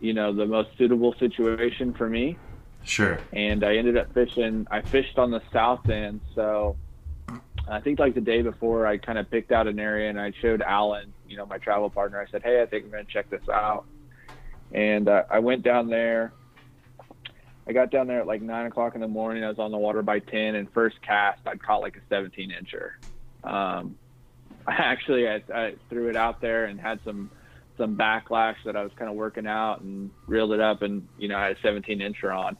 you 0.00 0.12
know, 0.14 0.32
the 0.32 0.46
most 0.46 0.68
suitable 0.78 1.14
situation 1.18 1.94
for 1.94 2.08
me 2.08 2.36
Sure. 2.84 3.18
and 3.32 3.64
I 3.64 3.76
ended 3.76 3.96
up 3.96 4.12
fishing. 4.14 4.66
I 4.70 4.82
fished 4.82 5.18
on 5.18 5.30
the 5.30 5.40
south 5.52 5.88
end, 5.88 6.20
so 6.34 6.76
I 7.68 7.80
think 7.80 7.98
like 7.98 8.14
the 8.14 8.20
day 8.20 8.42
before, 8.42 8.86
I 8.86 8.98
kind 8.98 9.18
of 9.18 9.30
picked 9.30 9.50
out 9.50 9.66
an 9.66 9.78
area 9.80 10.10
and 10.10 10.20
I 10.20 10.32
showed 10.40 10.62
Alan, 10.62 11.12
you 11.28 11.36
know, 11.36 11.46
my 11.46 11.58
travel 11.58 11.88
partner. 11.90 12.20
I 12.20 12.30
said, 12.30 12.42
"Hey, 12.42 12.60
I 12.62 12.66
think 12.66 12.84
I'm 12.84 12.90
going 12.90 13.04
to 13.06 13.12
check 13.12 13.30
this 13.30 13.48
out," 13.48 13.84
and 14.72 15.08
uh, 15.08 15.24
I 15.30 15.38
went 15.38 15.62
down 15.62 15.88
there. 15.88 16.32
I 17.68 17.72
got 17.72 17.90
down 17.90 18.06
there 18.06 18.20
at 18.20 18.26
like 18.26 18.42
nine 18.42 18.66
o'clock 18.66 18.94
in 18.94 19.00
the 19.00 19.08
morning. 19.08 19.44
I 19.44 19.48
was 19.48 19.58
on 19.58 19.70
the 19.70 19.78
water 19.78 20.02
by 20.02 20.18
ten, 20.18 20.54
and 20.54 20.70
first 20.72 21.00
cast, 21.02 21.40
I 21.46 21.56
caught 21.56 21.82
like 21.82 21.96
a 21.96 22.00
17 22.08 22.52
incher. 22.52 22.92
Um, 23.48 23.96
I 24.66 24.72
actually 24.72 25.28
I, 25.28 25.42
I 25.54 25.74
threw 25.88 26.08
it 26.08 26.16
out 26.16 26.40
there 26.40 26.66
and 26.66 26.80
had 26.80 27.00
some 27.04 27.30
some 27.76 27.96
backlash 27.96 28.56
that 28.64 28.76
I 28.76 28.82
was 28.82 28.92
kind 28.96 29.10
of 29.10 29.16
working 29.16 29.46
out 29.46 29.80
and 29.80 30.10
reeled 30.26 30.52
it 30.52 30.60
up, 30.60 30.82
and 30.82 31.06
you 31.18 31.28
know 31.28 31.36
I 31.36 31.44
had 31.48 31.56
a 31.56 31.60
17 31.62 32.00
incher 32.00 32.36
on. 32.36 32.56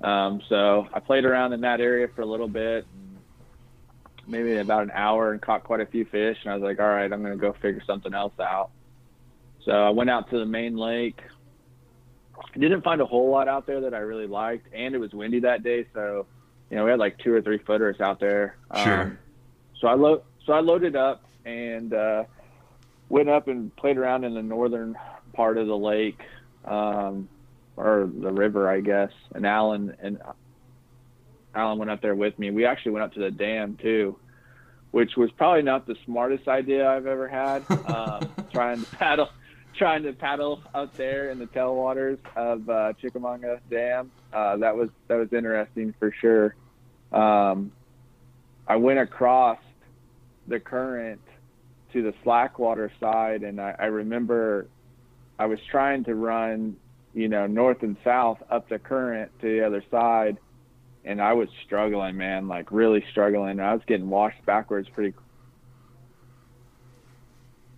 Um, 0.00 0.40
so 0.48 0.86
I 0.92 1.00
played 1.00 1.24
around 1.24 1.52
in 1.52 1.62
that 1.62 1.80
area 1.80 2.06
for 2.14 2.22
a 2.22 2.26
little 2.26 2.48
bit, 2.48 2.86
maybe 4.26 4.56
about 4.56 4.84
an 4.84 4.92
hour, 4.92 5.32
and 5.32 5.40
caught 5.40 5.64
quite 5.64 5.80
a 5.80 5.86
few 5.86 6.04
fish. 6.04 6.36
And 6.44 6.52
I 6.52 6.54
was 6.54 6.62
like, 6.62 6.78
all 6.78 6.88
right, 6.88 7.10
I'm 7.12 7.22
going 7.22 7.32
to 7.32 7.40
go 7.40 7.54
figure 7.54 7.82
something 7.86 8.14
else 8.14 8.38
out. 8.38 8.70
So 9.64 9.72
I 9.72 9.90
went 9.90 10.10
out 10.10 10.30
to 10.30 10.38
the 10.38 10.46
main 10.46 10.76
lake. 10.76 11.20
Didn't 12.54 12.82
find 12.82 13.00
a 13.00 13.06
whole 13.06 13.30
lot 13.30 13.48
out 13.48 13.66
there 13.66 13.80
that 13.82 13.94
I 13.94 13.98
really 13.98 14.26
liked, 14.26 14.68
and 14.72 14.94
it 14.94 14.98
was 14.98 15.12
windy 15.12 15.40
that 15.40 15.62
day, 15.62 15.86
so 15.94 16.26
you 16.70 16.76
know 16.76 16.84
we 16.84 16.90
had 16.90 16.98
like 16.98 17.18
two 17.18 17.32
or 17.32 17.42
three 17.42 17.58
footers 17.58 18.00
out 18.00 18.20
there. 18.20 18.56
Sure. 18.82 19.02
Um, 19.02 19.18
so 19.80 19.88
I 19.88 19.94
lo- 19.94 20.22
so 20.44 20.52
I 20.52 20.60
loaded 20.60 20.96
up 20.96 21.24
and 21.44 21.92
uh, 21.94 22.24
went 23.08 23.28
up 23.28 23.48
and 23.48 23.74
played 23.76 23.96
around 23.96 24.24
in 24.24 24.34
the 24.34 24.42
northern 24.42 24.96
part 25.32 25.58
of 25.58 25.66
the 25.66 25.76
lake. 25.76 26.20
Um, 26.64 27.28
or 27.78 28.10
the 28.12 28.32
river, 28.32 28.68
I 28.68 28.80
guess. 28.80 29.12
And 29.34 29.46
Alan 29.46 29.96
and 30.02 30.18
Alan 31.54 31.78
went 31.78 31.90
up 31.90 32.02
there 32.02 32.14
with 32.16 32.38
me. 32.38 32.50
We 32.50 32.66
actually 32.66 32.92
went 32.92 33.04
up 33.04 33.14
to 33.14 33.20
the 33.20 33.30
dam 33.30 33.78
too, 33.80 34.18
which 34.90 35.16
was 35.16 35.30
probably 35.30 35.62
not 35.62 35.86
the 35.86 35.96
smartest 36.04 36.48
idea 36.48 36.88
I've 36.90 37.06
ever 37.06 37.28
had. 37.28 37.64
Um, 37.88 38.28
trying 38.52 38.84
to 38.84 38.96
paddle, 38.96 39.28
trying 39.78 40.02
to 40.02 40.12
paddle 40.12 40.62
out 40.74 40.94
there 40.94 41.30
in 41.30 41.38
the 41.38 41.46
tailwaters 41.46 42.18
of 42.36 42.68
uh, 42.68 42.92
Chickamauga 43.00 43.60
Dam. 43.70 44.10
Uh, 44.32 44.56
that 44.58 44.76
was 44.76 44.90
that 45.08 45.16
was 45.16 45.32
interesting 45.32 45.94
for 45.98 46.12
sure. 46.20 46.54
Um, 47.12 47.72
I 48.66 48.76
went 48.76 48.98
across 48.98 49.58
the 50.46 50.60
current 50.60 51.20
to 51.92 52.02
the 52.02 52.12
slackwater 52.22 52.92
side, 53.00 53.42
and 53.42 53.60
I, 53.60 53.74
I 53.78 53.86
remember 53.86 54.66
I 55.38 55.46
was 55.46 55.58
trying 55.70 56.04
to 56.04 56.14
run 56.14 56.76
you 57.14 57.28
know, 57.28 57.46
north 57.46 57.82
and 57.82 57.96
south 58.04 58.38
up 58.50 58.68
the 58.68 58.78
current 58.78 59.30
to 59.40 59.46
the 59.46 59.66
other 59.66 59.82
side. 59.90 60.38
And 61.04 61.20
I 61.22 61.32
was 61.32 61.48
struggling, 61.64 62.16
man, 62.16 62.48
like 62.48 62.70
really 62.70 63.04
struggling. 63.10 63.60
I 63.60 63.72
was 63.72 63.82
getting 63.86 64.08
washed 64.08 64.44
backwards 64.44 64.88
pretty. 64.88 65.14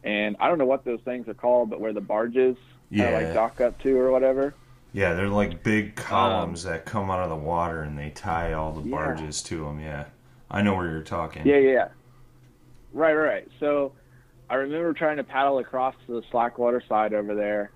And 0.05 0.37
I 0.41 0.49
don't 0.49 0.59
know 0.59 0.65
what 0.67 0.85
those 0.85 1.01
things 1.03 1.29
are 1.29 1.35
called, 1.35 1.71
but 1.71 1.81
where 1.81 1.93
the 1.93 2.01
barges 2.01 2.57
kind 2.97 3.03
of 3.03 3.11
Yeah. 3.13 3.19
like 3.27 3.35
dock 3.35 3.61
up 3.61 3.79
to 3.81 3.99
or 3.99 4.11
whatever. 4.11 4.55
Yeah, 4.93 5.15
they're 5.15 5.29
like 5.29 5.63
big 5.63 5.95
columns 5.95 6.65
that 6.65 6.85
come 6.85 7.11
out 7.11 7.21
of 7.21 7.29
the 7.31 7.37
water 7.37 7.83
and 7.83 7.99
they 7.99 8.11
tie 8.11 8.53
all 8.55 8.73
the 8.73 8.89
Yeah. 8.89 8.97
barges 8.97 9.43
to 9.45 9.65
them. 9.65 9.81
Yeah, 9.81 10.07
I 10.51 10.63
know 10.63 10.75
where 10.75 10.91
you're 10.91 11.03
talking. 11.03 11.47
Yeah, 11.47 11.59
yeah. 11.59 11.89
Right, 12.93 13.15
right. 13.15 13.49
So 13.61 13.93
I 14.49 14.55
remember 14.57 14.93
trying 14.95 15.19
to 15.19 15.25
paddle 15.25 15.59
across 15.59 15.95
to 16.07 16.13
the 16.21 16.23
Slackwater 16.33 16.81
side 16.89 17.15
over 17.15 17.35
there, 17.37 17.71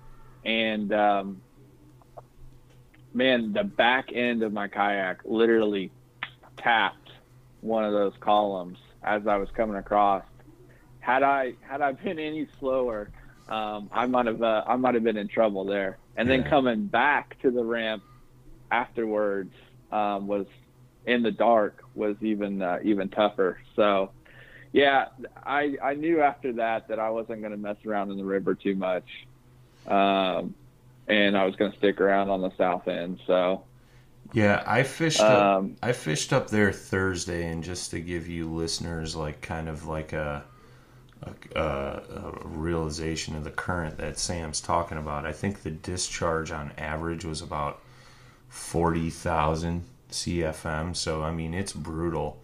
and 0.44 0.92
um, 0.92 1.40
man, 3.12 3.52
the 3.52 3.62
back 3.64 4.06
end 4.12 4.42
of 4.42 4.52
my 4.52 4.66
kayak 4.68 5.20
literally 5.24 5.92
tapped 6.56 7.10
one 7.60 7.84
of 7.84 7.92
those 7.92 8.12
columns 8.20 8.78
as 9.02 9.26
I 9.26 9.37
was 9.37 9.48
coming 9.56 9.76
across. 9.76 10.24
Had 11.04 11.22
I 11.22 11.52
had 11.60 11.82
I 11.82 11.92
been 11.92 12.18
any 12.18 12.48
slower, 12.58 13.10
um, 13.50 13.90
I 13.92 14.06
might 14.06 14.24
have 14.24 14.42
uh, 14.42 14.64
I 14.66 14.76
might 14.76 14.94
have 14.94 15.04
been 15.04 15.18
in 15.18 15.28
trouble 15.28 15.66
there. 15.66 15.98
And 16.16 16.30
then 16.30 16.44
coming 16.44 16.86
back 16.86 17.38
to 17.42 17.50
the 17.50 17.62
ramp 17.62 18.02
afterwards 18.70 19.52
um, 19.92 20.26
was 20.26 20.46
in 21.04 21.22
the 21.22 21.30
dark 21.30 21.84
was 21.94 22.16
even 22.22 22.62
uh, 22.62 22.78
even 22.82 23.10
tougher. 23.10 23.60
So 23.76 24.12
yeah, 24.72 25.08
I 25.44 25.76
I 25.82 25.92
knew 25.92 26.22
after 26.22 26.54
that 26.54 26.88
that 26.88 26.98
I 26.98 27.10
wasn't 27.10 27.40
going 27.40 27.52
to 27.52 27.58
mess 27.58 27.76
around 27.84 28.10
in 28.10 28.16
the 28.16 28.24
river 28.24 28.54
too 28.54 28.74
much, 28.74 29.06
um, 29.86 30.54
and 31.06 31.36
I 31.36 31.44
was 31.44 31.54
going 31.56 31.70
to 31.70 31.76
stick 31.76 32.00
around 32.00 32.30
on 32.30 32.40
the 32.40 32.50
south 32.56 32.88
end. 32.88 33.20
So 33.26 33.64
Yeah, 34.32 34.62
I 34.66 34.84
fished. 34.84 35.20
Up, 35.20 35.58
Um, 35.58 35.76
I 35.82 35.92
fished 35.92 36.32
up 36.32 36.48
there 36.48 36.72
Thursday, 36.72 37.46
and 37.46 37.62
just 37.62 37.90
to 37.90 38.00
give 38.00 38.26
you 38.26 38.50
listeners 38.50 39.14
like 39.14 39.42
kind 39.42 39.68
of 39.68 39.86
like 39.86 40.14
a, 40.14 40.44
a, 41.54 41.60
a, 41.60 42.32
realization 42.44 43.37
of 43.37 43.44
the 43.44 43.50
current 43.50 43.98
that 43.98 44.18
Sam's 44.18 44.60
talking 44.60 44.98
about. 44.98 45.26
I 45.26 45.32
think 45.32 45.62
the 45.62 45.70
discharge 45.70 46.50
on 46.50 46.72
average 46.78 47.24
was 47.24 47.42
about 47.42 47.80
forty 48.48 49.10
thousand 49.10 49.84
CFM. 50.10 50.96
So 50.96 51.22
I 51.22 51.32
mean, 51.32 51.54
it's 51.54 51.72
brutal. 51.72 52.40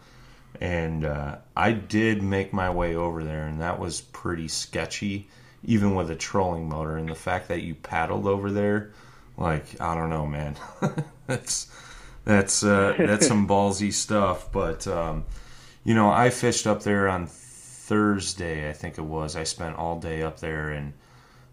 And 0.60 1.04
uh, 1.04 1.36
I 1.56 1.72
did 1.72 2.22
make 2.22 2.52
my 2.52 2.70
way 2.70 2.96
over 2.96 3.22
there, 3.22 3.46
and 3.46 3.60
that 3.60 3.78
was 3.78 4.00
pretty 4.00 4.48
sketchy, 4.48 5.28
even 5.64 5.94
with 5.94 6.10
a 6.10 6.16
trolling 6.16 6.68
motor. 6.68 6.96
And 6.96 7.08
the 7.08 7.14
fact 7.14 7.48
that 7.48 7.62
you 7.62 7.74
paddled 7.74 8.26
over 8.26 8.50
there, 8.50 8.90
like 9.36 9.80
I 9.80 9.94
don't 9.94 10.10
know, 10.10 10.26
man. 10.26 10.56
that's 11.26 11.70
that's 12.24 12.64
uh, 12.64 12.94
that's 12.98 13.26
some 13.28 13.48
ballsy 13.48 13.92
stuff. 13.92 14.50
But 14.52 14.86
um, 14.86 15.24
you 15.84 15.94
know, 15.94 16.10
I 16.10 16.30
fished 16.30 16.66
up 16.66 16.82
there 16.82 17.08
on 17.08 17.26
Thursday, 17.90 18.70
I 18.70 18.72
think 18.72 18.98
it 18.98 19.02
was. 19.02 19.34
I 19.36 19.42
spent 19.44 19.76
all 19.76 19.98
day 19.98 20.22
up 20.22 20.38
there, 20.38 20.70
and 20.70 20.92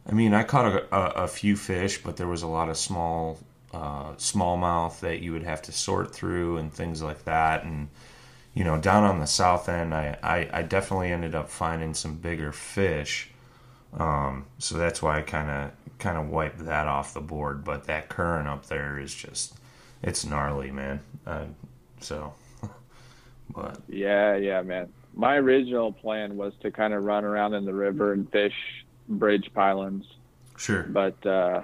I 0.07 0.13
mean, 0.13 0.35
I 0.35 0.43
caught 0.43 0.67
a, 0.67 0.95
a, 0.95 1.23
a 1.25 1.27
few 1.27 1.55
fish, 1.57 2.03
but 2.03 2.17
there 2.17 2.27
was 2.27 2.43
a 2.43 2.47
lot 2.47 2.69
of 2.69 2.77
small 2.77 3.39
uh, 3.73 4.13
smallmouth 4.13 4.99
that 5.01 5.21
you 5.21 5.33
would 5.33 5.43
have 5.43 5.63
to 5.63 5.71
sort 5.71 6.13
through 6.13 6.57
and 6.57 6.71
things 6.71 7.01
like 7.01 7.25
that. 7.25 7.63
And 7.63 7.89
you 8.53 8.63
know, 8.63 8.77
down 8.79 9.03
on 9.03 9.19
the 9.19 9.27
south 9.27 9.69
end, 9.69 9.95
I, 9.95 10.17
I, 10.23 10.49
I 10.59 10.63
definitely 10.63 11.11
ended 11.11 11.35
up 11.35 11.49
finding 11.49 11.95
some 11.95 12.15
bigger 12.17 12.51
fish. 12.51 13.31
Um, 13.97 14.45
so 14.59 14.77
that's 14.77 15.01
why 15.01 15.19
I 15.19 15.23
kind 15.23 15.49
of 15.49 15.71
kind 15.99 16.17
of 16.19 16.29
wiped 16.29 16.59
that 16.65 16.87
off 16.87 17.15
the 17.15 17.21
board. 17.21 17.63
But 17.65 17.85
that 17.85 18.09
current 18.09 18.47
up 18.47 18.67
there 18.67 18.99
is 18.99 19.15
just 19.15 19.55
it's 20.03 20.25
gnarly, 20.25 20.71
man. 20.71 21.01
Uh, 21.25 21.45
so, 22.01 22.33
but 23.49 23.81
yeah, 23.87 24.35
yeah, 24.37 24.61
man. 24.61 24.93
My 25.17 25.35
original 25.35 25.91
plan 25.91 26.37
was 26.37 26.53
to 26.61 26.69
kind 26.69 26.93
of 26.93 27.03
run 27.03 27.25
around 27.25 27.55
in 27.55 27.65
the 27.65 27.73
river 27.73 28.13
and 28.13 28.31
fish 28.31 28.53
bridge 29.09 29.49
pylons, 29.53 30.05
sure, 30.57 30.83
but 30.83 31.25
uh, 31.25 31.63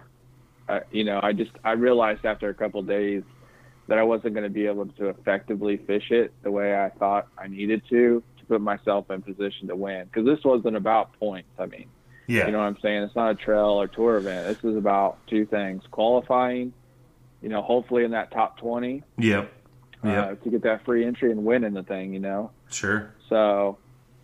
I, 0.67 0.81
you 0.91 1.03
know, 1.03 1.19
I 1.21 1.33
just 1.33 1.51
I 1.63 1.73
realized 1.73 2.25
after 2.25 2.49
a 2.49 2.53
couple 2.53 2.81
days 2.81 3.21
that 3.87 3.99
I 3.99 4.03
wasn't 4.03 4.33
going 4.33 4.45
to 4.45 4.49
be 4.49 4.65
able 4.65 4.87
to 4.87 5.09
effectively 5.09 5.77
fish 5.77 6.09
it 6.09 6.33
the 6.41 6.49
way 6.49 6.75
I 6.75 6.89
thought 6.89 7.27
I 7.37 7.47
needed 7.47 7.83
to 7.89 8.23
to 8.39 8.45
put 8.45 8.59
myself 8.59 9.11
in 9.11 9.21
position 9.21 9.67
to 9.67 9.75
win. 9.75 10.05
Because 10.05 10.25
this 10.25 10.43
wasn't 10.43 10.75
about 10.75 11.17
points. 11.19 11.49
I 11.59 11.67
mean, 11.67 11.85
yeah, 12.25 12.47
you 12.47 12.51
know 12.51 12.57
what 12.59 12.65
I'm 12.65 12.79
saying? 12.81 13.03
It's 13.03 13.15
not 13.15 13.31
a 13.31 13.35
trail 13.35 13.79
or 13.81 13.87
tour 13.87 14.17
event. 14.17 14.47
This 14.47 14.71
is 14.71 14.77
about 14.77 15.19
two 15.27 15.45
things: 15.45 15.83
qualifying, 15.91 16.73
you 17.43 17.49
know, 17.49 17.61
hopefully 17.61 18.03
in 18.03 18.11
that 18.11 18.31
top 18.31 18.57
20 18.57 19.03
yep, 19.17 19.51
uh, 20.03 20.35
to 20.35 20.49
get 20.49 20.63
that 20.63 20.85
free 20.85 21.05
entry 21.05 21.31
and 21.31 21.43
win 21.45 21.63
in 21.63 21.73
the 21.73 21.83
thing. 21.83 22.13
You 22.13 22.19
know. 22.19 22.51
sure, 22.69 23.13
So 23.29 23.79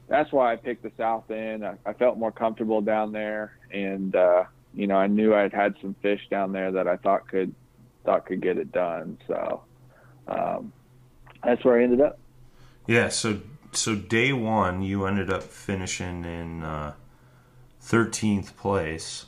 that's 0.08 0.32
why 0.32 0.52
I 0.54 0.56
picked 0.56 0.84
the 0.84 0.92
south 0.98 1.30
end. 1.32 1.65
I, 1.65 1.76
I 1.86 1.94
felt 1.94 2.18
more 2.18 2.32
comfortable 2.32 2.82
down 2.82 3.12
there, 3.12 3.54
and 3.72 4.15
uh, 4.15 4.44
you 4.74 4.88
know, 4.88 4.96
I 4.96 5.08
knew 5.08 5.34
I'd 5.34 5.54
had 5.54 5.76
some 5.82 5.96
fish 6.02 6.22
down 6.30 6.52
there 6.52 6.72
that 6.74 6.88
I 6.88 6.98
thought 6.98 7.28
could 7.28 7.54
thought 8.06 8.26
could 8.26 8.42
get 8.42 8.58
it 8.58 8.72
done. 8.72 9.18
So 9.28 9.63
um, 10.28 10.74
that's 11.44 11.63
where 11.63 11.80
I 11.80 11.84
ended 11.84 12.02
up. 12.02 12.20
yeah. 12.88 13.10
So 13.10 13.42
so 13.72 13.96
day 13.96 14.34
one, 14.34 14.82
you 14.82 15.06
ended 15.06 15.30
up 15.32 15.44
finishing 15.44 16.26
in 16.26 16.63
uh, 16.63 16.94
thirteenth 17.80 18.58
place. 18.58 19.26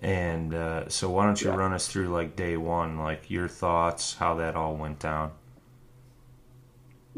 And 0.00 0.54
uh, 0.54 0.88
so, 0.88 1.10
why 1.10 1.26
don't 1.26 1.42
you 1.42 1.50
Yeah. 1.50 1.56
run 1.56 1.72
us 1.72 1.88
through 1.88 2.08
like 2.08 2.36
day 2.36 2.56
one, 2.56 2.98
like 2.98 3.30
your 3.30 3.48
thoughts, 3.48 4.14
how 4.14 4.34
that 4.34 4.54
all 4.54 4.76
went 4.76 5.00
down? 5.00 5.32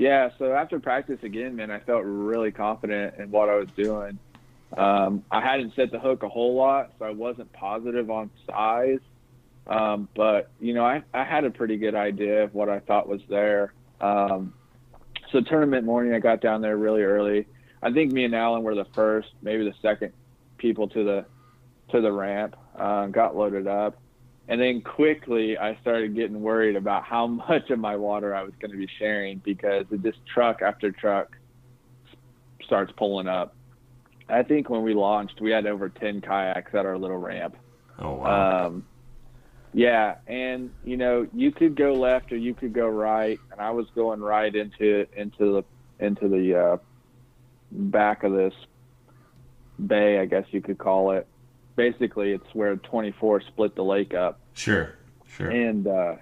Yeah, 0.01 0.31
so 0.39 0.55
after 0.55 0.81
practice 0.81 1.19
again, 1.25 1.57
man, 1.57 1.71
I 1.71 1.79
felt 1.81 2.05
really 2.07 2.51
confident 2.53 3.17
in 3.19 3.31
what 3.31 3.51
I 3.51 3.57
was 3.57 3.69
doing. 3.77 4.19
Um, 4.75 5.23
I 5.31 5.43
hadn't 5.43 5.75
set 5.77 5.93
the 5.93 5.99
hook 5.99 6.23
a 6.23 6.29
whole 6.31 6.55
lot, 6.55 6.93
so 6.99 7.05
I 7.05 7.11
wasn't 7.11 7.53
positive 7.53 8.11
on 8.11 8.31
size. 8.47 9.01
Um, 9.67 10.09
but 10.17 10.49
you 10.59 10.73
know, 10.73 10.87
I, 10.87 11.03
I 11.13 11.25
had 11.25 11.45
a 11.45 11.51
pretty 11.51 11.77
good 11.77 11.95
idea 11.95 12.45
of 12.45 12.55
what 12.55 12.71
I 12.71 12.79
thought 12.79 13.11
was 13.11 13.21
there. 13.29 13.75
Um, 14.01 14.55
so 15.33 15.43
tournament 15.43 15.85
morning, 15.85 16.15
I 16.15 16.19
got 16.19 16.41
down 16.41 16.63
there 16.63 16.79
really 16.79 17.03
early. 17.03 17.47
I 17.83 17.93
think 17.93 18.11
me 18.11 18.25
and 18.25 18.35
Alan 18.35 18.63
were 18.63 18.75
the 18.75 18.87
first, 18.95 19.29
maybe 19.43 19.65
the 19.65 19.75
second 19.83 20.15
people 20.57 20.89
to 20.89 21.05
the 21.05 21.27
to 21.91 22.01
the 22.01 22.11
ramp. 22.11 22.57
Uh, 22.75 23.09
got 23.09 23.37
loaded 23.37 23.67
up, 23.67 23.99
and 24.51 24.61
then 24.61 24.83
quickly 24.83 25.57
I 25.57 25.79
started 25.81 26.15
getting 26.15 26.43
worried 26.43 26.77
about 26.77 27.05
how 27.05 27.27
much 27.49 27.71
of 27.71 27.79
my 27.79 27.97
water 27.97 28.35
I 28.35 28.43
was 28.43 28.53
going 28.61 28.73
to 28.73 28.77
be 28.77 28.89
sharing 28.99 29.39
because 29.39 29.87
just 30.03 30.19
truck 30.27 30.61
after 30.61 30.91
truck 30.91 31.37
starts 32.67 32.93
pulling 32.97 33.29
up. 33.29 33.55
I 34.29 34.43
think 34.43 34.69
when 34.69 34.83
we 34.83 34.93
launched, 34.93 35.41
we 35.41 35.51
had 35.51 35.67
over 35.67 35.89
10 35.89 36.21
kayaks 36.21 36.75
at 36.75 36.85
our 36.85 36.99
little 36.99 37.17
ramp. 37.17 37.57
Oh 37.99 38.15
wow, 38.15 38.67
Um, 38.67 38.87
yeah, 39.73 40.17
and 40.27 40.71
you 40.85 40.97
know, 40.97 41.29
you 41.33 41.53
could 41.53 41.77
go 41.77 41.95
left 41.95 42.33
or 42.33 42.37
you 42.37 42.55
could 42.55 42.73
go 42.73 42.89
right, 42.89 43.39
and 43.53 43.61
I 43.61 43.71
was 43.71 43.87
going 43.95 44.21
right 44.21 44.53
into 44.55 45.07
into 45.17 45.53
the 45.53 46.05
into 46.05 46.29
the 46.29 46.59
uh, 46.59 46.77
back 47.71 48.25
of 48.25 48.33
this 48.33 48.55
bay, 49.87 50.19
I 50.19 50.27
guess 50.27 50.45
you 50.51 50.61
could 50.61 50.79
call 50.79 51.13
it. 51.13 51.27
Basically, 51.77 52.33
it's 52.33 52.53
where 52.53 52.77
24 52.77 53.43
split 53.43 53.77
the 53.77 53.85
lake 53.85 54.13
up. 54.15 54.40
Sure, 54.55 54.97
sure, 55.27 55.51
And 55.51 55.87
uh, 55.87 56.17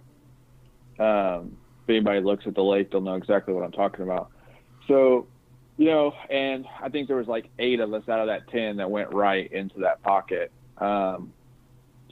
um, 1.02 1.56
if 1.84 1.90
anybody 1.90 2.20
looks 2.20 2.46
at 2.46 2.54
the 2.54 2.62
lake, 2.62 2.90
they'll 2.90 3.00
know 3.00 3.14
exactly 3.14 3.54
what 3.54 3.64
I'm 3.64 3.72
talking 3.72 4.02
about. 4.02 4.30
So, 4.86 5.26
you 5.76 5.86
know, 5.86 6.12
and 6.30 6.66
I 6.82 6.88
think 6.88 7.08
there 7.08 7.16
was 7.16 7.28
like 7.28 7.48
eight 7.58 7.80
of 7.80 7.92
us 7.92 8.08
out 8.08 8.20
of 8.20 8.26
that 8.26 8.48
ten 8.48 8.76
that 8.76 8.90
went 8.90 9.12
right 9.12 9.50
into 9.52 9.80
that 9.80 10.02
pocket. 10.02 10.50
Um, 10.78 11.32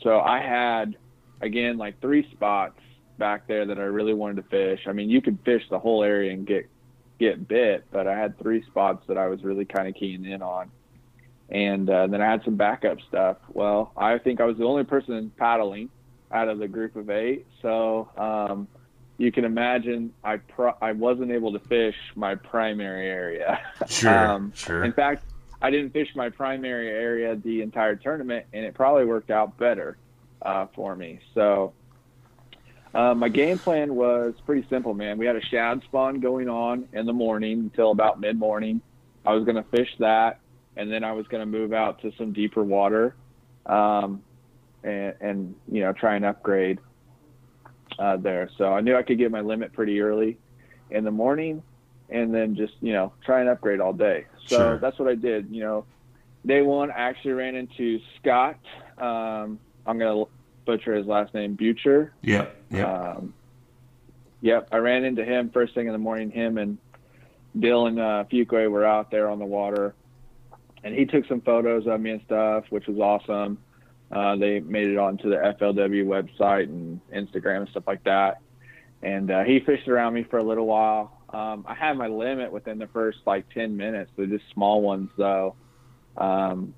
so 0.03 0.21
I 0.21 0.41
had 0.41 0.97
again 1.41 1.79
like 1.79 2.01
three 2.01 2.29
spots 2.33 2.81
back 3.19 3.47
there 3.47 3.67
that 3.67 3.79
I 3.79 3.83
really 3.83 4.15
wanted 4.15 4.37
to 4.37 4.49
fish. 4.49 4.81
I 4.87 4.93
mean, 4.93 5.11
you 5.11 5.23
could 5.23 5.39
fish 5.45 5.63
the 5.71 5.79
whole 5.79 6.03
area 6.03 6.33
and 6.33 6.47
get 6.47 6.69
get 7.19 7.49
bit, 7.49 7.85
but 7.91 8.07
I 8.07 8.19
had 8.19 8.39
three 8.39 8.63
spots 8.65 9.05
that 9.09 9.17
I 9.17 9.29
was 9.29 9.43
really 9.43 9.65
kind 9.65 9.89
of 9.89 9.95
keying 9.95 10.25
in 10.25 10.43
on. 10.43 10.71
And 11.49 11.89
uh, 11.89 12.09
then 12.09 12.21
I 12.21 12.31
had 12.31 12.43
some 12.45 12.57
backup 12.57 12.99
stuff. 13.09 13.39
Well, 13.49 13.93
I 13.97 14.19
think 14.19 14.41
I 14.41 14.45
was 14.45 14.59
the 14.59 14.65
only 14.65 14.85
person 14.85 15.33
paddling 15.37 15.91
out 16.33 16.49
of 16.49 16.59
the 16.59 16.69
group 16.69 16.97
of 16.97 17.11
eight. 17.11 17.47
So 17.63 18.11
um, 18.17 18.69
you 19.19 19.33
can 19.33 19.45
imagine 19.45 20.13
I 20.23 20.39
pro- 20.39 20.77
I 20.81 20.93
wasn't 20.93 21.31
able 21.31 21.53
to 21.53 21.61
fish 21.61 21.97
my 22.15 22.35
primary 22.35 23.09
area. 23.09 23.61
sure, 23.89 24.29
um, 24.29 24.53
sure. 24.55 24.85
In 24.85 24.93
fact, 24.93 25.25
I 25.61 25.71
didn't 25.71 25.91
fish 25.91 26.09
my 26.15 26.31
primary 26.31 26.89
area 26.89 27.35
the 27.37 27.63
entire 27.63 27.97
tournament, 27.97 28.47
and 28.53 28.65
it 28.65 28.75
probably 28.75 29.05
worked 29.05 29.31
out 29.31 29.57
better 29.57 29.97
uh, 30.43 30.67
for 30.75 30.95
me. 30.95 31.21
So 31.35 31.73
uh, 32.95 33.15
my 33.15 33.29
game 33.29 33.59
plan 33.59 33.95
was 33.95 34.35
pretty 34.45 34.67
simple, 34.69 34.95
man. 34.95 35.19
We 35.19 35.27
had 35.27 35.37
a 35.37 35.45
shad 35.45 35.83
spawn 35.85 36.21
going 36.21 36.49
on 36.49 36.89
in 36.93 37.07
the 37.07 37.13
morning 37.13 37.61
until 37.61 37.91
about 37.91 38.21
mid 38.21 38.39
morning. 38.39 38.81
I 39.25 39.35
was 39.35 39.45
going 39.45 39.57
to 39.57 39.69
fish 39.71 39.91
that, 39.99 40.41
and 40.77 40.91
then 40.91 41.05
I 41.05 41.13
was 41.13 41.27
going 41.27 41.41
to 41.41 41.47
move 41.47 41.73
out 41.73 42.03
to 42.03 42.13
some 42.17 42.33
deeper 42.33 42.63
water, 42.63 43.17
um, 43.67 44.23
and, 44.87 45.15
and 45.21 45.55
you 45.71 45.83
know 45.83 45.93
try 45.93 46.17
and 46.17 46.25
upgrade 46.25 46.79
uh, 47.99 48.17
there. 48.17 48.49
So 48.57 48.73
I 48.73 48.81
knew 48.81 48.97
I 48.97 49.03
could 49.03 49.19
get 49.19 49.31
my 49.31 49.41
limit 49.41 49.73
pretty 49.73 50.01
early 50.01 50.39
in 50.91 51.05
the 51.05 51.11
morning, 51.11 51.63
and 52.09 52.33
then 52.35 52.55
just 52.57 52.75
you 52.81 52.93
know 52.93 53.13
try 53.25 53.41
and 53.41 53.49
upgrade 53.49 53.81
all 53.81 53.93
day. 53.93 54.27
So 54.47 54.57
Sure. 54.57 54.79
that's 54.79 54.99
what 54.99 55.09
I 55.09 55.15
did. 55.17 55.49
You 55.51 55.63
know, 55.63 55.87
day 56.47 56.63
one 56.63 56.91
I 56.91 56.95
actually 57.11 57.33
ran 57.33 57.55
into 57.57 57.99
Scott. 58.21 58.59
Um, 58.99 59.59
I'm 59.87 59.99
gonna 59.99 60.25
butcher 60.65 60.95
his 60.95 61.07
last 61.07 61.35
name, 61.35 61.55
Butcher. 61.55 62.13
Yep, 62.23 62.57
yep, 62.71 62.89
Um, 62.89 63.35
yep, 64.41 64.69
I 64.73 64.79
ran 64.79 65.05
into 65.05 65.25
him 65.25 65.51
first 65.51 65.75
thing 65.75 65.87
in 65.87 65.93
the 65.93 65.99
morning. 65.99 66.31
Him 66.31 66.59
and 66.59 66.79
Bill 67.59 67.87
and 67.87 67.99
uh, 67.99 68.25
Fuquay 68.31 68.71
were 68.71 68.85
out 68.85 69.11
there 69.11 69.29
on 69.31 69.39
the 69.39 69.45
water, 69.47 69.95
and 70.85 70.95
he 70.95 71.07
took 71.07 71.25
some 71.27 71.41
photos 71.41 71.87
of 71.87 72.01
me 72.01 72.11
and 72.11 72.21
stuff, 72.27 72.65
which 72.71 72.87
was 72.87 72.99
awesome. 72.99 73.59
Uh, 74.11 74.37
they 74.37 74.61
made 74.61 74.87
it 74.87 74.99
onto 74.99 75.31
the 75.31 75.37
FLW 75.37 76.05
website 76.05 76.65
and 76.65 77.01
Instagram 77.13 77.63
and 77.63 77.69
stuff 77.71 77.85
like 77.87 78.05
that. 78.05 78.41
And 79.03 79.31
uh, 79.31 79.45
he 79.45 79.61
fished 79.61 79.89
around 79.89 80.15
me 80.15 80.23
for 80.25 80.39
a 80.39 80.43
little 80.43 80.67
while. 80.67 81.21
Um, 81.31 81.65
I 81.69 81.75
had 81.75 81.97
my 81.97 82.07
limit 82.07 82.53
within 82.53 82.79
the 82.79 82.87
first 82.87 83.19
like 83.27 83.49
10 83.51 83.77
minutes. 83.77 84.11
They're 84.17 84.27
just 84.27 84.45
small 84.53 84.81
ones 84.81 85.11
though. 85.17 85.57
Um, 86.17 86.75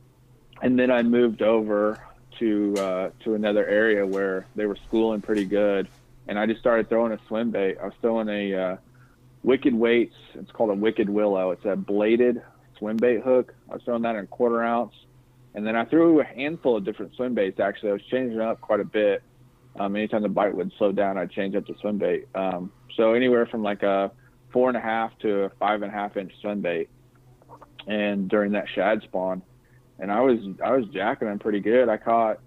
and 0.63 0.79
then 0.79 0.91
I 0.91 1.03
moved 1.03 1.43
over 1.43 2.03
to 2.39 2.75
uh, 2.79 3.11
to 3.25 3.35
another 3.35 3.67
area 3.67 4.07
where 4.07 4.47
they 4.55 4.67
were 4.67 4.77
schooling 4.87 5.21
pretty 5.21 5.45
good, 5.45 5.89
and 6.27 6.39
I 6.39 6.47
just 6.47 6.61
started 6.61 6.89
throwing 6.89 7.13
a 7.13 7.19
swim 7.27 7.51
bait. 7.51 7.77
I 7.81 7.85
was 7.85 7.95
throwing 8.01 8.29
a 8.29 8.55
uh, 8.55 8.77
Wicked 9.43 9.75
Weights. 9.75 10.15
It's 10.35 10.51
called 10.51 10.71
a 10.71 10.75
Wicked 10.75 11.09
Willow. 11.09 11.51
It's 11.53 11.65
a 11.65 11.77
bladed 11.77 12.43
swim 12.79 12.97
bait 12.97 13.23
hook. 13.23 13.55
I 13.71 13.75
was 13.75 13.83
throwing 13.85 14.03
that 14.03 14.17
in 14.17 14.25
a 14.25 14.27
quarter 14.27 14.63
ounce, 14.63 14.95
and 15.55 15.67
then 15.67 15.77
I 15.77 15.85
threw 15.85 16.21
a 16.21 16.25
handful 16.25 16.77
of 16.77 16.85
different 16.85 17.15
swim 17.15 17.35
baits. 17.35 17.61
Actually, 17.61 17.91
I 17.91 17.93
was 17.95 18.03
changing 18.11 18.41
up 18.41 18.61
quite 18.61 18.81
a 18.81 18.85
bit. 18.85 19.23
Um, 19.79 19.97
anytime 19.97 20.23
the 20.23 20.29
bite 20.29 20.55
would 20.55 20.73
slow 20.79 20.93
down, 20.93 21.19
I'd 21.19 21.31
change 21.31 21.55
up 21.55 21.67
the 21.67 21.75
swim 21.81 21.99
bait. 21.99 22.27
Um, 22.35 22.73
so 22.97 23.13
anywhere 23.15 23.47
from 23.47 23.63
like 23.63 23.83
a 23.83 24.11
four 24.53 24.69
and 24.69 24.77
a 24.77 24.81
half 24.81 25.17
to 25.21 25.45
a 25.45 25.51
five 25.61 25.83
and 25.83 25.93
a 25.93 25.95
half 25.95 26.17
inch 26.17 26.33
swim 26.41 26.61
bait, 26.63 26.89
and 27.87 28.29
during 28.29 28.53
that 28.53 28.67
shad 28.75 29.03
spawn 29.03 29.43
and 29.99 30.13
I 30.13 30.21
was 30.21 30.39
I 30.65 30.73
was 30.73 30.87
jacking 30.89 31.29
them 31.29 31.39
pretty 31.39 31.61
good. 31.61 31.89
I 31.89 31.97
caught 31.97 32.39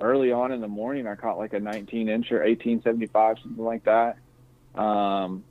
early 0.00 0.32
on 0.32 0.52
in 0.52 0.60
the 0.60 0.68
morning. 0.68 1.06
I 1.06 1.14
caught 1.14 1.38
like 1.38 1.52
a 1.52 1.60
19 1.60 2.08
incher, 2.08 2.40
1875, 2.44 3.36
something 3.42 3.64
like 3.64 3.84
that, 3.84 4.18
um, 4.74 5.44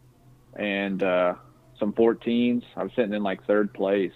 and 0.56 1.02
uh, 1.02 1.36
some 1.80 1.94
14s. 1.94 2.64
I 2.76 2.84
was 2.84 2.92
sitting 2.96 3.14
in 3.14 3.24
like 3.24 3.46
third 3.46 3.74
place. 3.74 4.12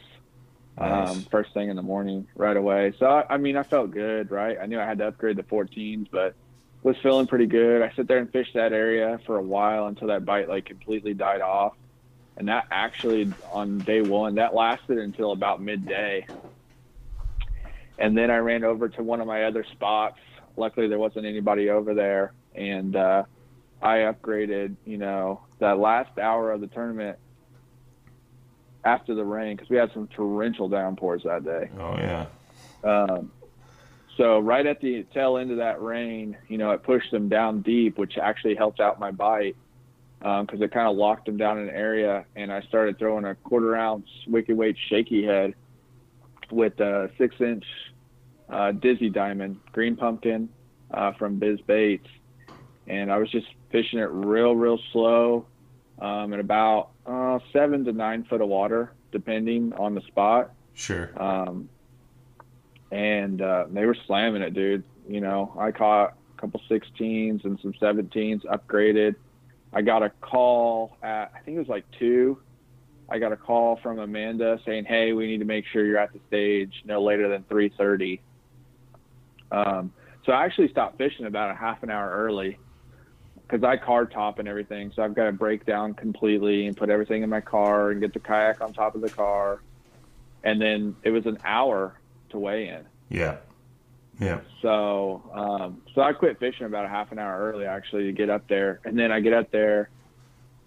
Nice. 0.77 1.09
Um, 1.09 1.21
first 1.31 1.53
thing 1.53 1.69
in 1.69 1.75
the 1.75 1.81
morning, 1.81 2.27
right 2.35 2.57
away. 2.57 2.93
So 2.99 3.05
I, 3.05 3.35
I 3.35 3.37
mean, 3.37 3.55
I 3.55 3.63
felt 3.63 3.91
good, 3.91 4.31
right? 4.31 4.57
I 4.61 4.65
knew 4.65 4.79
I 4.79 4.85
had 4.85 4.97
to 4.97 5.07
upgrade 5.07 5.37
the 5.37 5.43
14s, 5.43 6.07
but 6.11 6.35
was 6.83 6.97
feeling 7.01 7.27
pretty 7.27 7.47
good. 7.47 7.81
I 7.81 7.91
sit 7.95 8.07
there 8.07 8.17
and 8.17 8.31
fish 8.31 8.49
that 8.53 8.73
area 8.73 9.19
for 9.25 9.37
a 9.37 9.41
while 9.41 9.87
until 9.87 10.09
that 10.09 10.25
bite 10.25 10.49
like 10.49 10.65
completely 10.65 11.13
died 11.13 11.41
off, 11.41 11.73
and 12.37 12.49
that 12.49 12.67
actually 12.71 13.33
on 13.51 13.79
day 13.79 14.01
one 14.01 14.35
that 14.35 14.53
lasted 14.53 14.97
until 14.97 15.31
about 15.31 15.61
midday 15.61 16.27
and 17.97 18.17
then 18.17 18.29
I 18.29 18.37
ran 18.37 18.63
over 18.63 18.89
to 18.89 19.03
one 19.03 19.21
of 19.21 19.27
my 19.27 19.43
other 19.43 19.65
spots. 19.71 20.19
Luckily, 20.57 20.87
there 20.87 20.99
wasn't 20.99 21.25
anybody 21.25 21.69
over 21.69 21.93
there, 21.93 22.33
and 22.53 22.95
uh, 22.95 23.23
I 23.81 23.97
upgraded. 23.97 24.75
You 24.85 24.97
know, 24.97 25.41
that 25.59 25.79
last 25.79 26.17
hour 26.17 26.51
of 26.51 26.61
the 26.61 26.67
tournament 26.67 27.17
after 28.85 29.15
the 29.15 29.23
rain 29.23 29.55
because 29.55 29.69
we 29.69 29.77
had 29.77 29.91
some 29.93 30.07
torrential 30.07 30.69
downpours 30.69 31.23
that 31.23 31.43
day. 31.43 31.69
Oh 31.79 31.97
yeah. 31.97 32.25
Um, 32.83 33.31
so 34.15 34.39
right 34.39 34.65
at 34.65 34.79
the 34.79 35.03
tail 35.13 35.37
end 35.37 35.51
of 35.51 35.57
that 35.57 35.81
rain, 35.81 36.37
you 36.47 36.57
know, 36.57 36.71
it 36.71 36.83
pushed 36.83 37.11
them 37.11 37.27
down 37.27 37.61
deep, 37.61 37.97
which 37.97 38.17
actually 38.17 38.55
helped 38.55 38.79
out 38.79 38.99
my 38.99 39.11
bite 39.11 39.57
because 40.19 40.61
it 40.61 40.71
kind 40.71 40.87
of 40.87 40.95
locked 40.95 41.25
them 41.25 41.37
down 41.37 41.59
in 41.59 41.67
an 41.67 41.75
area. 41.75 42.25
And 42.35 42.51
I 42.51 42.61
started 42.61 42.97
throwing 42.97 43.25
a 43.25 43.35
quarter 43.35 43.75
ounce 43.75 44.07
wicked 44.27 44.55
weight 44.55 44.77
shaky 44.89 45.25
head 45.25 45.53
with 46.51 46.79
a 46.79 47.11
six 47.17 47.35
inch 47.41 47.65
uh, 48.49 48.71
Dizzy 48.71 49.09
Diamond 49.09 49.59
green 49.71 49.95
pumpkin 49.95 50.49
uh, 50.91 51.11
from 51.13 51.37
Biz 51.37 51.61
Baits, 51.61 52.07
and 52.87 53.11
I 53.11 53.17
was 53.17 53.29
just 53.31 53.47
fishing 53.71 53.99
it 53.99 54.09
real, 54.11 54.55
real 54.55 54.79
slow, 54.93 55.45
um, 55.99 56.33
about 56.33 56.89
uh, 57.05 57.39
seven 57.53 57.85
to 57.85 57.91
nine 57.91 58.23
foot 58.25 58.41
of 58.41 58.47
water, 58.47 58.91
depending 59.11 59.73
on 59.73 59.95
the 59.95 60.01
spot. 60.01 60.51
Sure. 60.73 61.11
Um, 61.21 61.69
and 62.91 63.41
uh, 63.41 63.65
they 63.71 63.85
were 63.85 63.97
slamming 64.07 64.41
it, 64.41 64.53
dude. 64.53 64.83
You 65.07 65.21
know, 65.21 65.55
I 65.57 65.71
caught 65.71 66.15
a 66.37 66.41
couple 66.41 66.61
16s 66.69 67.43
and 67.45 67.59
some 67.61 67.73
17s 67.73 68.45
upgraded. 68.45 69.15
I 69.73 69.81
got 69.81 70.03
a 70.03 70.09
call 70.21 70.97
at 71.03 71.31
I 71.35 71.39
think 71.39 71.55
it 71.55 71.59
was 71.59 71.67
like 71.67 71.85
two. 71.99 72.39
I 73.09 73.19
got 73.19 73.31
a 73.31 73.37
call 73.37 73.77
from 73.83 73.99
Amanda 73.99 74.59
saying, 74.65 74.85
"Hey, 74.85 75.13
we 75.13 75.27
need 75.27 75.39
to 75.39 75.45
make 75.45 75.65
sure 75.67 75.85
you're 75.85 75.99
at 75.99 76.11
the 76.13 76.19
stage 76.27 76.73
no 76.85 77.03
later 77.03 77.27
than 77.27 77.43
3:30." 77.43 78.19
Um, 79.51 79.93
so 80.25 80.31
I 80.31 80.45
actually 80.45 80.69
stopped 80.69 80.97
fishing 80.97 81.25
about 81.25 81.51
a 81.51 81.55
half 81.55 81.83
an 81.83 81.91
hour 81.91 82.09
early 82.09 82.57
because 83.47 83.63
I 83.63 83.77
car 83.77 84.05
top 84.05 84.39
and 84.39 84.47
everything. 84.47 84.91
So 84.95 85.03
I've 85.03 85.13
got 85.13 85.25
to 85.25 85.31
break 85.31 85.65
down 85.65 85.93
completely 85.93 86.65
and 86.65 86.75
put 86.75 86.89
everything 86.89 87.21
in 87.21 87.29
my 87.29 87.41
car 87.41 87.91
and 87.91 88.01
get 88.01 88.13
the 88.13 88.19
kayak 88.19 88.61
on 88.61 88.73
top 88.73 88.95
of 88.95 89.01
the 89.01 89.09
car. 89.09 89.61
And 90.43 90.61
then 90.61 90.95
it 91.03 91.11
was 91.11 91.25
an 91.25 91.37
hour 91.43 91.99
to 92.29 92.39
weigh 92.39 92.69
in. 92.69 92.85
Yeah. 93.09 93.37
Yeah. 94.19 94.39
So, 94.61 95.29
um, 95.33 95.81
so 95.93 96.01
I 96.01 96.13
quit 96.13 96.39
fishing 96.39 96.65
about 96.65 96.85
a 96.85 96.89
half 96.89 97.11
an 97.11 97.19
hour 97.19 97.51
early 97.51 97.65
actually 97.65 98.05
to 98.05 98.11
get 98.13 98.29
up 98.29 98.47
there. 98.47 98.79
And 98.85 98.97
then 98.97 99.11
I 99.11 99.19
get 99.19 99.33
up 99.33 99.51
there 99.51 99.89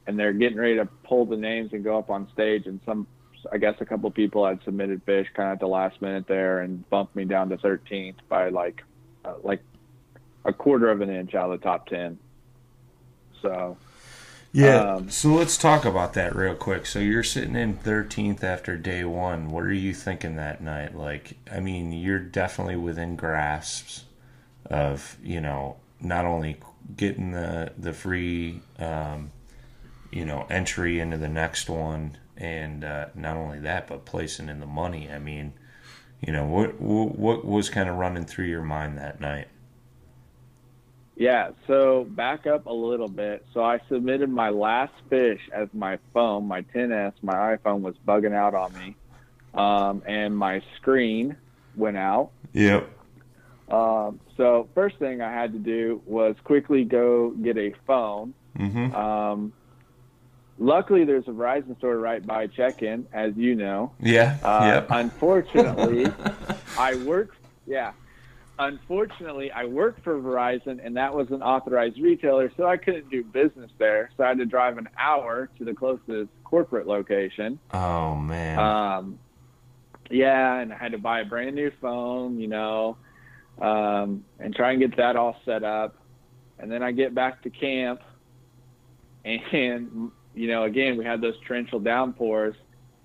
and 0.07 0.19
they're 0.19 0.33
getting 0.33 0.59
ready 0.59 0.77
to 0.77 0.87
pull 1.05 1.27
the 1.27 1.37
names 1.37 1.73
and 1.73 1.83
go 1.83 1.99
up 1.99 2.11
on 2.11 2.29
stage. 2.33 2.67
And 2.67 2.81
some, 2.87 3.07
I 3.53 3.59
guess 3.59 3.75
a 3.81 3.87
couple 3.87 4.11
people 4.11 4.47
had 4.47 4.61
submitted 4.65 5.03
fish 5.05 5.27
kind 5.35 5.49
of 5.49 5.55
at 5.55 5.61
the 5.61 5.69
last 5.69 6.01
minute 6.01 6.27
there 6.29 6.61
and 6.61 6.89
bumped 6.91 7.17
me 7.17 7.25
down 7.25 7.49
to 7.49 7.57
13th 7.57 8.17
by 8.29 8.51
like, 8.51 8.83
uh, 9.25 9.35
like 9.43 9.63
a 10.45 10.53
quarter 10.53 10.91
of 10.91 11.01
an 11.01 11.11
inch 11.11 11.35
out 11.35 11.51
of 11.51 11.59
the 11.59 11.65
top 11.65 11.89
10. 11.89 12.19
So, 13.43 13.79
Yeah. 14.53 14.87
Um, 14.97 15.11
so 15.11 15.29
let's 15.31 15.57
talk 15.59 15.85
about 15.85 16.15
that 16.15 16.35
real 16.35 16.55
quick. 16.55 16.87
So 16.87 16.99
you're 16.99 17.23
sitting 17.23 17.55
in 17.57 17.75
13th 17.77 18.43
after 18.43 18.77
day 18.77 19.05
one. 19.05 19.51
What 19.51 19.65
are 19.65 19.73
you 19.73 19.93
thinking 19.95 20.37
that 20.37 20.63
night? 20.63 20.95
Like, 20.97 21.37
I 21.53 21.61
mean, 21.61 21.93
you're 21.93 22.19
definitely 22.19 22.77
within 22.77 23.15
grasps 23.17 24.05
of, 24.67 25.17
you 25.23 25.41
know, 25.41 25.77
not 26.01 26.25
only 26.25 26.59
getting 26.97 27.33
the 27.33 27.73
the 27.79 27.93
free, 27.93 28.63
um, 28.79 29.33
you 30.13 30.25
know, 30.25 30.47
entry 30.51 31.01
into 31.01 31.19
the 31.19 31.29
next 31.29 31.69
one, 31.71 32.19
and 32.37 32.85
uh, 32.85 33.07
not 33.15 33.37
only 33.37 33.61
that, 33.61 33.89
but 33.89 34.05
placing 34.07 34.49
in 34.49 34.61
the 34.61 34.67
money. 34.67 35.11
I 35.11 35.19
mean, 35.19 35.55
you 36.21 36.33
know, 36.33 36.47
what 36.47 36.81
what, 36.81 37.19
what 37.19 37.45
was 37.45 37.71
kind 37.71 37.89
of 37.89 37.97
running 37.97 38.25
through 38.27 38.47
your 38.47 38.63
mind 38.63 38.99
that 38.99 39.21
night? 39.21 39.49
Yeah, 41.19 41.51
so 41.67 42.07
back 42.09 42.47
up 42.47 42.67
a 42.67 42.73
little 42.73 43.09
bit. 43.09 43.45
So 43.53 43.61
I 43.61 43.81
submitted 43.89 44.31
my 44.31 44.51
last 44.51 44.93
fish 45.11 45.41
as 45.53 45.69
my 45.73 45.99
phone, 46.15 46.47
my 46.47 46.63
10S, 46.63 47.13
my 47.23 47.57
iPhone 47.57 47.81
was 47.81 47.97
bugging 48.07 48.35
out 48.35 48.55
on 48.55 48.73
me. 48.75 48.95
Um, 49.53 50.03
and 50.07 50.37
my 50.37 50.63
screen 50.77 51.37
went 51.75 51.97
out. 51.97 52.31
Yep. 52.53 52.89
Um, 53.69 54.21
so 54.37 54.69
first 54.77 54.99
thing 54.99 55.21
I 55.21 55.33
had 55.33 55.53
to 55.55 55.59
do 55.59 56.01
was 56.07 56.37
quickly 56.45 56.85
go 56.85 57.31
get 57.31 57.59
a 57.59 57.75
phone. 57.85 58.33
Mm-hmm. 58.57 58.95
Um, 58.95 59.53
luckily, 60.59 61.05
there's 61.05 61.27
a 61.27 61.33
Verizon 61.33 61.77
store 61.79 61.99
right 61.99 62.25
by 62.25 62.47
check-in, 62.47 63.09
as 63.13 63.37
you 63.37 63.57
know. 63.57 63.93
Yeah. 64.01 64.39
Uh, 64.43 64.61
yep. 64.73 64.87
Unfortunately, 64.91 66.07
I 66.79 66.95
work. 66.95 67.35
Yeah. 67.67 67.93
Unfortunately, 68.61 69.53
I 69.53 69.65
worked 69.65 70.03
for 70.03 70.21
Verizon, 70.21 70.85
and 70.85 70.97
that 70.97 71.15
was 71.15 71.31
an 71.31 71.43
authorized 71.43 72.01
retailer, 72.01 72.53
so 72.57 72.67
I 72.67 72.77
couldn't 72.77 73.09
do 73.09 73.23
business 73.23 73.71
there. 73.79 74.11
So 74.17 74.25
I 74.25 74.29
had 74.29 74.39
to 74.39 74.47
drive 74.47 74.79
an 74.79 74.89
hour 74.99 75.49
to 75.59 75.65
the 75.65 75.75
closest 75.75 76.31
corporate 76.45 76.87
location. 76.87 77.59
oh 77.73 78.17
man. 78.17 78.59
Um, 78.59 79.19
yeah, 80.11 80.59
and 80.59 80.73
I 80.73 80.77
had 80.77 80.93
to 80.93 80.99
buy 80.99 81.21
a 81.21 81.25
brand 81.25 81.55
new 81.55 81.71
phone, 81.81 82.41
you 82.41 82.49
know, 82.49 82.97
um, 83.61 84.25
and 84.39 84.55
try 84.55 84.73
and 84.73 84.81
get 84.81 84.97
that 84.97 85.17
all 85.17 85.37
set 85.45 85.63
up. 85.63 85.97
And 86.59 86.73
then 86.73 86.83
I 86.83 86.91
get 86.93 87.15
back 87.15 87.43
to 87.43 87.51
camp, 87.51 88.01
and 89.25 90.11
you 90.35 90.49
know, 90.49 90.65
again, 90.65 90.97
we 90.97 91.05
had 91.05 91.21
those 91.21 91.35
torrential 91.47 91.79
downpours, 91.79 92.57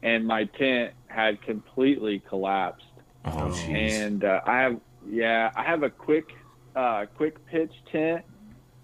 and 0.01 0.25
my 0.25 0.45
tent 0.45 0.93
had 1.07 1.41
completely 1.43 2.23
collapsed. 2.27 2.85
oh 3.25 3.29
jeez. 3.51 3.91
And 3.91 4.23
uh, 4.23 4.41
I 4.45 4.59
have, 4.61 4.79
yeah, 5.05 5.49
I 5.55 5.63
have 5.63 5.83
a 5.83 5.89
quick, 5.89 6.29
uh, 6.75 7.05
quick 7.15 7.45
pitch 7.45 7.73
tent, 7.91 8.23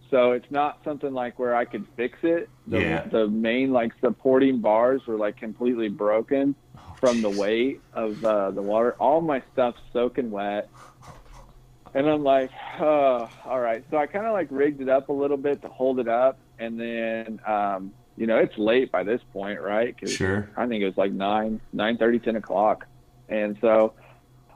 so 0.09 0.31
it's 0.31 0.49
not 0.49 0.79
something 0.83 1.13
like 1.13 1.37
where 1.39 1.55
I 1.55 1.65
could 1.65 1.85
fix 1.95 2.17
it. 2.23 2.49
The, 2.67 2.79
Yeah. 2.79 3.05
the 3.11 3.27
main 3.27 3.71
like 3.71 3.91
supporting 4.03 4.59
bars 4.61 5.01
were 5.07 5.17
like 5.17 5.37
completely 5.37 5.89
broken 5.89 6.55
from 6.99 7.21
the 7.21 7.29
weight 7.29 7.81
of 7.93 8.23
uh, 8.23 8.51
the 8.51 8.61
water. 8.61 8.95
All 8.99 9.21
my 9.21 9.41
stuff 9.53 9.75
soaking 9.93 10.31
wet. 10.31 10.69
And 11.95 12.07
I'm 12.07 12.23
like, 12.23 12.51
oh, 12.79 13.27
all 13.45 13.59
right. 13.59 13.83
So 13.89 13.97
I 13.97 14.05
kind 14.05 14.25
of 14.27 14.33
like 14.33 14.47
rigged 14.51 14.81
it 14.81 14.89
up 14.89 15.09
a 15.09 15.13
little 15.13 15.37
bit 15.37 15.61
to 15.63 15.69
hold 15.69 15.99
it 15.99 16.07
up. 16.07 16.39
And 16.59 16.79
then, 16.79 17.39
um, 17.47 17.93
you 18.15 18.27
know, 18.27 18.37
it's 18.37 18.57
late 18.57 18.91
by 18.91 19.03
this 19.03 19.21
point, 19.31 19.59
right? 19.61 19.95
'Cause 19.99 20.11
Sure. 20.11 20.49
I 20.57 20.67
think 20.67 20.83
it 20.83 20.85
was 20.85 20.97
like 20.97 21.11
nine, 21.11 21.61
nine 21.73 21.97
thirty, 21.97 22.19
ten 22.19 22.35
o'clock. 22.35 22.85
And 23.29 23.57
so 23.61 23.95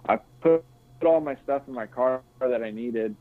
I 0.07 0.19
put 0.41 0.65
all 1.05 1.21
my 1.21 1.35
stuff 1.43 1.63
in 1.67 1.73
my 1.73 1.87
car 1.87 2.21
that 2.39 2.63
I 2.63 2.71
needed 2.71 3.15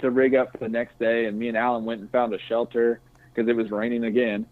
to 0.00 0.10
rig 0.10 0.34
up 0.34 0.52
for 0.52 0.58
the 0.58 0.68
next 0.68 0.98
day. 0.98 1.26
And 1.26 1.38
me 1.38 1.48
and 1.48 1.56
Alan 1.56 1.84
went 1.84 2.00
and 2.00 2.10
found 2.10 2.34
a 2.34 2.38
shelter 2.38 3.00
because 3.32 3.48
it 3.48 3.56
was 3.56 3.70
raining 3.70 4.04
again. 4.04 4.46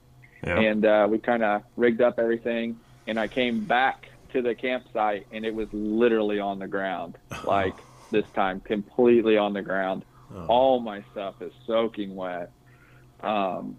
Yep. 0.44 0.58
And 0.58 0.86
uh, 0.86 1.06
we 1.10 1.18
kind 1.18 1.42
of 1.42 1.62
rigged 1.76 2.00
up 2.00 2.18
everything. 2.18 2.78
And 3.06 3.18
I 3.18 3.28
came 3.28 3.64
back 3.64 4.10
to 4.32 4.42
the 4.42 4.54
campsite 4.54 5.26
and 5.32 5.44
it 5.44 5.54
was 5.54 5.68
literally 5.72 6.40
on 6.40 6.58
the 6.58 6.68
ground. 6.68 7.18
Like 7.44 7.74
this 8.10 8.26
time, 8.34 8.60
completely 8.60 9.36
on 9.36 9.52
the 9.52 9.62
ground. 9.62 10.04
Oh. 10.34 10.46
All 10.46 10.80
my 10.80 11.02
stuff 11.12 11.40
is 11.40 11.52
soaking 11.66 12.14
wet. 12.14 12.52
Um, 13.20 13.76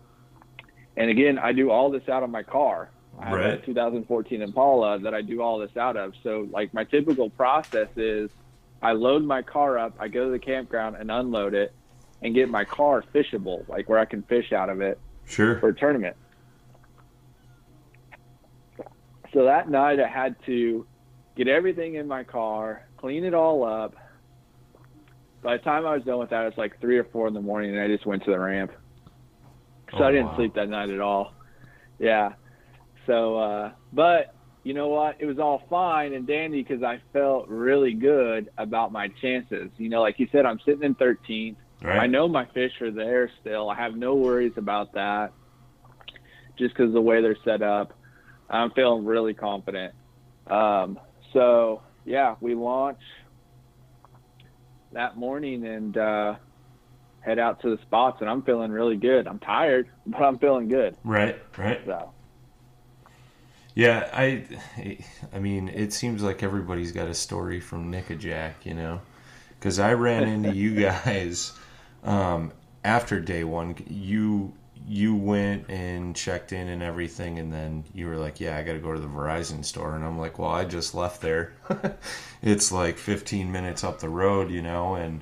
and 0.98 1.10
again, 1.10 1.38
I 1.38 1.54
do 1.54 1.70
all 1.72 1.90
this 1.90 2.08
out 2.10 2.24
of 2.24 2.30
my 2.30 2.44
car. 2.44 2.90
I 3.20 3.30
have 3.30 3.40
a 3.40 3.58
2014 3.58 4.42
Impala 4.42 5.00
that 5.00 5.14
I 5.14 5.22
do 5.22 5.42
all 5.42 5.60
this 5.60 5.76
out 5.78 5.98
of. 5.98 6.14
So, 6.24 6.48
like, 6.52 6.74
my 6.74 6.84
typical 6.84 7.30
process 7.30 7.90
is 7.96 8.32
I 8.82 8.94
load 8.94 9.24
my 9.24 9.42
car 9.42 9.78
up, 9.78 9.96
I 10.00 10.08
go 10.08 10.26
to 10.26 10.32
the 10.32 10.40
campground 10.40 10.96
and 10.96 11.12
unload 11.12 11.54
it, 11.54 11.74
and 12.22 12.34
get 12.34 12.50
my 12.50 12.64
car 12.66 13.04
fishable, 13.14 13.68
like 13.68 13.88
where 13.90 14.00
I 14.00 14.06
can 14.06 14.24
fish 14.24 14.52
out 14.54 14.70
of 14.70 14.82
it 14.82 15.00
Sure. 15.26 15.60
for 15.60 15.70
a 15.70 15.76
tournament. 15.76 16.16
So 19.34 19.46
that 19.46 19.70
night 19.70 20.00
I 20.00 20.08
had 20.08 20.36
to 20.46 20.86
get 21.36 21.48
everything 21.48 21.96
in 21.96 22.08
my 22.08 22.24
car, 22.24 22.86
clean 22.98 23.24
it 23.24 23.34
all 23.34 23.64
up. 23.64 23.96
By 25.42 25.58
the 25.58 25.64
time 25.64 25.86
I 25.86 25.96
was 25.96 26.04
done 26.04 26.20
with 26.20 26.30
that, 26.32 26.46
it's 26.48 26.58
like 26.58 26.80
three 26.82 26.98
or 26.98 27.06
four 27.06 27.28
in 27.28 27.34
the 27.34 27.42
morning, 27.42 27.72
and 27.72 27.80
I 27.80 27.88
just 27.88 28.06
went 28.06 28.24
to 28.26 28.32
the 28.32 28.40
ramp. 28.40 28.72
So 29.92 30.00
Oh, 30.00 30.04
I 30.04 30.12
didn't 30.12 30.28
wow. 30.28 30.36
sleep 30.36 30.54
that 30.56 30.70
night 30.70 30.90
at 30.90 31.00
all. 31.00 31.34
Yeah. 31.98 32.34
So, 33.08 33.38
uh, 33.38 33.72
but 33.94 34.36
you 34.64 34.74
know 34.74 34.90
what? 34.90 35.18
It 35.20 35.26
was 35.26 35.40
all 35.40 35.64
fine 35.70 36.14
and 36.14 36.28
dandy 36.28 36.62
because 36.62 36.84
I 36.84 37.02
felt 37.14 37.48
really 37.48 37.94
good 37.94 38.50
about 38.58 38.92
my 38.92 39.08
chances. 39.22 39.70
You 39.78 39.90
know, 39.90 40.02
like 40.02 40.20
you 40.20 40.28
said, 40.32 40.46
I'm 40.46 40.60
sitting 40.66 40.84
in 40.84 40.96
13th. 40.96 41.56
Right. 41.84 42.00
I 42.00 42.08
know 42.08 42.28
my 42.28 42.46
fish 42.46 42.74
are 42.82 42.92
there 42.92 43.32
still. 43.42 43.70
I 43.70 43.76
have 43.76 43.96
no 43.96 44.14
worries 44.16 44.54
about 44.58 44.94
that 44.94 45.34
just 46.60 46.76
because 46.76 46.94
the 46.94 47.02
way 47.02 47.22
they're 47.22 47.38
set 47.44 47.64
up. 47.64 47.98
I'm 48.50 48.72
feeling 48.72 49.06
really 49.06 49.34
confident. 49.34 49.96
Um, 50.46 51.00
so, 51.34 51.82
yeah, 52.06 52.36
we 52.40 52.54
launch 52.54 53.00
that 54.92 55.18
morning 55.18 55.66
and 55.66 55.98
uh, 55.98 56.36
head 57.22 57.40
out 57.40 57.62
to 57.62 57.76
the 57.76 57.82
spots, 57.84 58.18
and 58.22 58.30
I'm 58.30 58.44
feeling 58.44 58.72
really 58.72 58.98
good. 58.98 59.28
I'm 59.28 59.40
tired, 59.40 59.90
but 60.06 60.22
I'm 60.22 60.38
feeling 60.38 60.68
good. 60.68 60.96
Right. 61.04 61.40
Right. 61.58 61.82
So, 61.86 62.12
Yeah, 63.74 64.10
I, 64.14 64.44
I 65.34 65.40
mean, 65.40 65.70
it 65.70 65.94
seems 65.94 66.22
like 66.22 66.44
everybody's 66.44 66.92
got 66.92 67.08
a 67.08 67.14
story 67.14 67.60
from 67.60 67.92
Nickajack, 67.92 68.54
you 68.64 68.74
know, 68.74 69.02
because 69.58 69.80
I 69.80 69.94
ran 69.94 70.24
into 70.28 70.54
you 70.54 70.76
guys 70.82 71.54
um, 72.04 72.52
after 72.84 73.20
day 73.20 73.44
one. 73.44 73.76
You 73.88 74.54
you 74.88 75.16
went 75.16 75.70
and 75.70 76.16
checked 76.16 76.52
in 76.52 76.68
and 76.68 76.82
everything, 76.82 77.40
and 77.40 77.54
then 77.54 77.84
you 77.94 78.08
were 78.08 78.18
like, 78.18 78.40
"Yeah, 78.40 78.58
I 78.58 78.64
got 78.64 78.74
to 78.74 78.80
go 78.80 78.94
to 78.94 79.00
the 79.00 79.08
Verizon 79.08 79.64
store," 79.64 79.96
and 79.96 80.04
I'm 80.04 80.20
like, 80.20 80.38
"Well, 80.40 80.50
I 80.50 80.66
just 80.66 80.94
left 80.94 81.22
there. 81.22 81.54
it's 82.42 82.72
like 82.72 82.98
15 82.98 83.52
minutes 83.52 83.84
up 83.84 84.00
the 84.00 84.10
road, 84.10 84.52
you 84.52 84.62
know, 84.62 84.96
and 84.96 85.22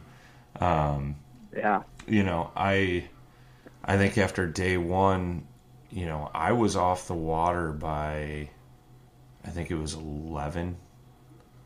um, 0.59 1.15
yeah. 1.55 1.83
you 2.07 2.23
know, 2.23 2.51
I 2.55 3.09
I 3.83 3.97
think 3.97 4.17
after 4.17 4.47
day 4.47 4.77
one, 4.77 5.45
you 5.91 6.05
know, 6.05 6.29
I 6.33 6.51
was 6.51 6.75
off 6.75 7.07
the 7.07 7.13
water 7.15 7.71
by 7.71 8.49
I 9.45 9.49
think 9.49 9.71
it 9.71 9.75
was 9.75 9.93
11, 9.93 10.75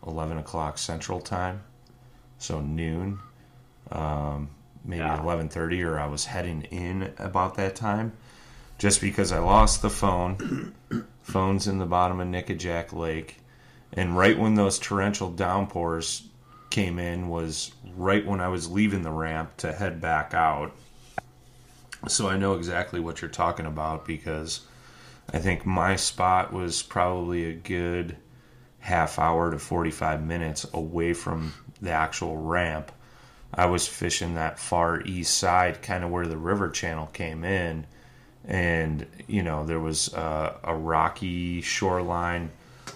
11 0.06 0.38
o'clock 0.38 0.78
Central 0.78 1.20
Time, 1.20 1.62
so 2.38 2.62
noon, 2.62 3.20
um, 3.92 4.50
maybe 4.86 5.00
Yeah. 5.02 5.22
eleven 5.22 5.50
thirty, 5.50 5.82
or 5.84 6.00
I 6.00 6.06
was 6.08 6.26
heading 6.26 6.64
in 6.64 7.14
about 7.18 7.56
that 7.56 7.76
time, 7.76 8.14
just 8.78 9.02
because 9.02 9.32
I 9.32 9.40
lost 9.40 9.82
the 9.82 9.90
phone. 9.90 10.74
Phone's 11.24 11.68
in 11.68 11.80
the 11.80 11.86
bottom 11.86 12.20
of 12.20 12.28
Nickajack 12.28 12.94
Lake, 12.94 13.40
and 13.94 14.18
right 14.18 14.38
when 14.38 14.56
those 14.56 14.78
torrential 14.78 15.32
downpours 15.32 16.28
came 16.70 17.00
in 17.00 17.30
was 17.30 17.72
right 17.96 18.26
when 18.26 18.42
I 18.42 18.48
was 18.50 18.70
leaving 18.70 19.04
the 19.04 19.12
ramp 19.12 19.58
to 19.58 19.72
head 19.72 20.02
back 20.02 20.34
out. 20.34 20.74
So 22.08 22.28
I 22.28 22.38
know 22.38 22.54
exactly 22.56 23.00
what 23.00 23.22
you're 23.22 23.32
talking 23.32 23.66
about 23.66 24.06
because 24.06 24.62
I 25.32 25.40
think 25.40 25.66
my 25.66 25.96
spot 25.96 26.52
was 26.52 26.84
probably 26.84 27.46
a 27.46 27.54
good 27.54 28.18
half 28.80 29.18
hour 29.18 29.52
to 29.52 29.60
45 29.60 30.24
minutes 30.24 30.66
away 30.74 31.14
from 31.14 31.54
the 31.82 31.92
actual 31.92 32.36
ramp. 32.36 32.92
I 33.54 33.68
was 33.68 33.88
fishing 33.88 34.36
that 34.36 34.60
far 34.60 35.02
east 35.02 35.38
side, 35.38 35.82
kind 35.82 36.04
of 36.04 36.10
where 36.10 36.28
the 36.28 36.38
river 36.38 36.70
channel 36.70 37.06
came 37.08 37.46
in. 37.46 37.86
And, 38.46 39.06
you 39.28 39.42
know, 39.42 39.66
there 39.66 39.80
was 39.80 40.14
a 40.14 40.76
rocky 40.76 41.62
shoreline, 41.62 42.52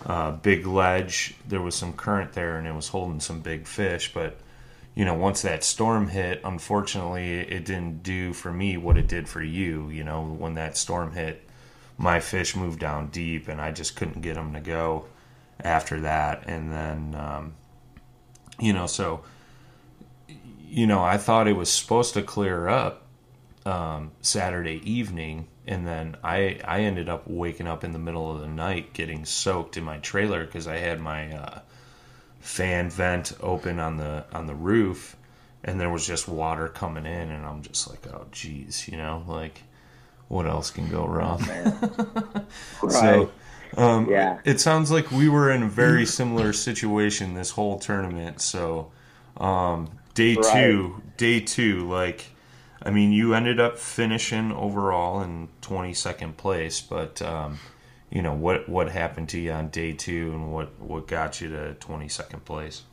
uh, 0.05 0.31
big 0.31 0.67
ledge. 0.67 1.35
There 1.47 1.61
was 1.61 1.75
some 1.75 1.93
current 1.93 2.33
there 2.33 2.57
and 2.57 2.67
it 2.67 2.75
was 2.75 2.89
holding 2.89 3.21
some 3.21 3.39
big 3.39 3.67
fish. 3.67 4.13
But, 4.13 4.37
you 4.97 5.05
know, 5.05 5.13
once 5.13 5.43
that 5.43 5.63
storm 5.63 6.07
hit, 6.07 6.41
unfortunately, 6.43 7.33
it 7.33 7.65
didn't 7.65 8.01
do 8.01 8.33
for 8.33 8.51
me 8.51 8.77
what 8.77 8.97
it 8.97 9.07
did 9.07 9.29
for 9.29 9.43
you. 9.43 9.89
You 9.89 10.03
know, 10.03 10.23
when 10.23 10.55
that 10.55 10.75
storm 10.75 11.11
hit, 11.11 11.47
my 11.99 12.19
fish 12.19 12.55
moved 12.55 12.79
down 12.79 13.09
deep 13.09 13.47
and 13.47 13.61
I 13.61 13.71
just 13.71 13.95
couldn't 13.95 14.21
get 14.21 14.33
them 14.33 14.53
to 14.53 14.59
go 14.59 15.05
after 15.63 15.99
that. 15.99 16.45
And 16.47 16.71
then, 16.71 17.13
um, 17.13 17.53
you 18.59 18.73
know, 18.73 18.87
so, 18.87 19.23
you 20.67 20.87
know, 20.87 21.03
I 21.03 21.17
thought 21.17 21.47
it 21.47 21.55
was 21.55 21.71
supposed 21.71 22.15
to 22.15 22.23
clear 22.23 22.67
up 22.67 23.05
um, 23.67 24.13
Saturday 24.21 24.81
evening, 24.83 25.47
and 25.67 25.85
then 25.85 26.17
I 26.23 26.59
I 26.65 26.79
ended 26.81 27.07
up 27.07 27.27
waking 27.27 27.67
up 27.67 27.83
in 27.83 27.93
the 27.93 27.99
middle 27.99 28.31
of 28.31 28.41
the 28.41 28.47
night 28.47 28.93
getting 28.93 29.25
soaked 29.25 29.77
in 29.77 29.83
my 29.83 29.99
trailer 29.99 30.43
because 30.43 30.65
I 30.67 30.77
had 30.77 30.99
my 30.99 31.37
uh, 31.37 31.59
fan 32.47 32.89
vent 32.89 33.33
open 33.41 33.77
on 33.77 33.97
the 33.97 34.23
on 34.31 34.47
the 34.47 34.55
roof, 34.55 35.17
and 35.65 35.79
there 35.79 35.89
was 35.89 36.07
just 36.07 36.27
water 36.29 36.69
coming 36.69 37.05
in, 37.05 37.29
and 37.29 37.45
I'm 37.45 37.61
just 37.61 37.89
like, 37.89 38.07
oh 38.13 38.25
geez, 38.31 38.87
you 38.87 38.97
know, 38.97 39.23
like 39.27 39.63
what 40.29 40.45
else 40.45 40.71
can 40.71 40.87
go 40.89 41.05
wrong? 41.05 41.41
So, 42.89 43.31
um, 43.75 44.09
Yeah. 44.09 44.39
it 44.45 44.59
sounds 44.61 44.91
like 44.91 45.11
we 45.11 45.27
were 45.29 45.51
in 45.51 45.63
a 45.63 45.67
very 45.67 46.05
similar 46.19 46.53
situation 46.53 47.33
this 47.33 47.51
whole 47.51 47.79
tournament. 47.79 48.41
So, 48.41 48.91
um, 49.37 49.89
day 50.13 50.35
Right. 50.35 50.53
two, 50.53 51.01
day 51.17 51.39
two, 51.41 51.87
like, 51.89 52.27
I 52.81 52.91
mean, 52.91 53.11
you 53.11 53.33
ended 53.33 53.59
up 53.59 53.77
finishing 53.77 54.51
overall 54.51 55.21
in 55.21 55.49
22nd 55.61 56.37
place, 56.37 56.79
but, 56.81 57.21
um, 57.21 57.59
you 58.09 58.21
know, 58.21 58.33
what, 58.33 58.69
what 58.69 58.89
happened 58.89 59.29
to 59.29 59.39
you 59.39 59.51
on 59.51 59.69
day 59.69 59.93
two 59.93 60.31
and 60.33 60.53
what, 60.53 60.79
what 60.79 61.07
got 61.07 61.41
you 61.41 61.49
to 61.49 61.75
22nd 61.79 62.43
place? 62.45 62.83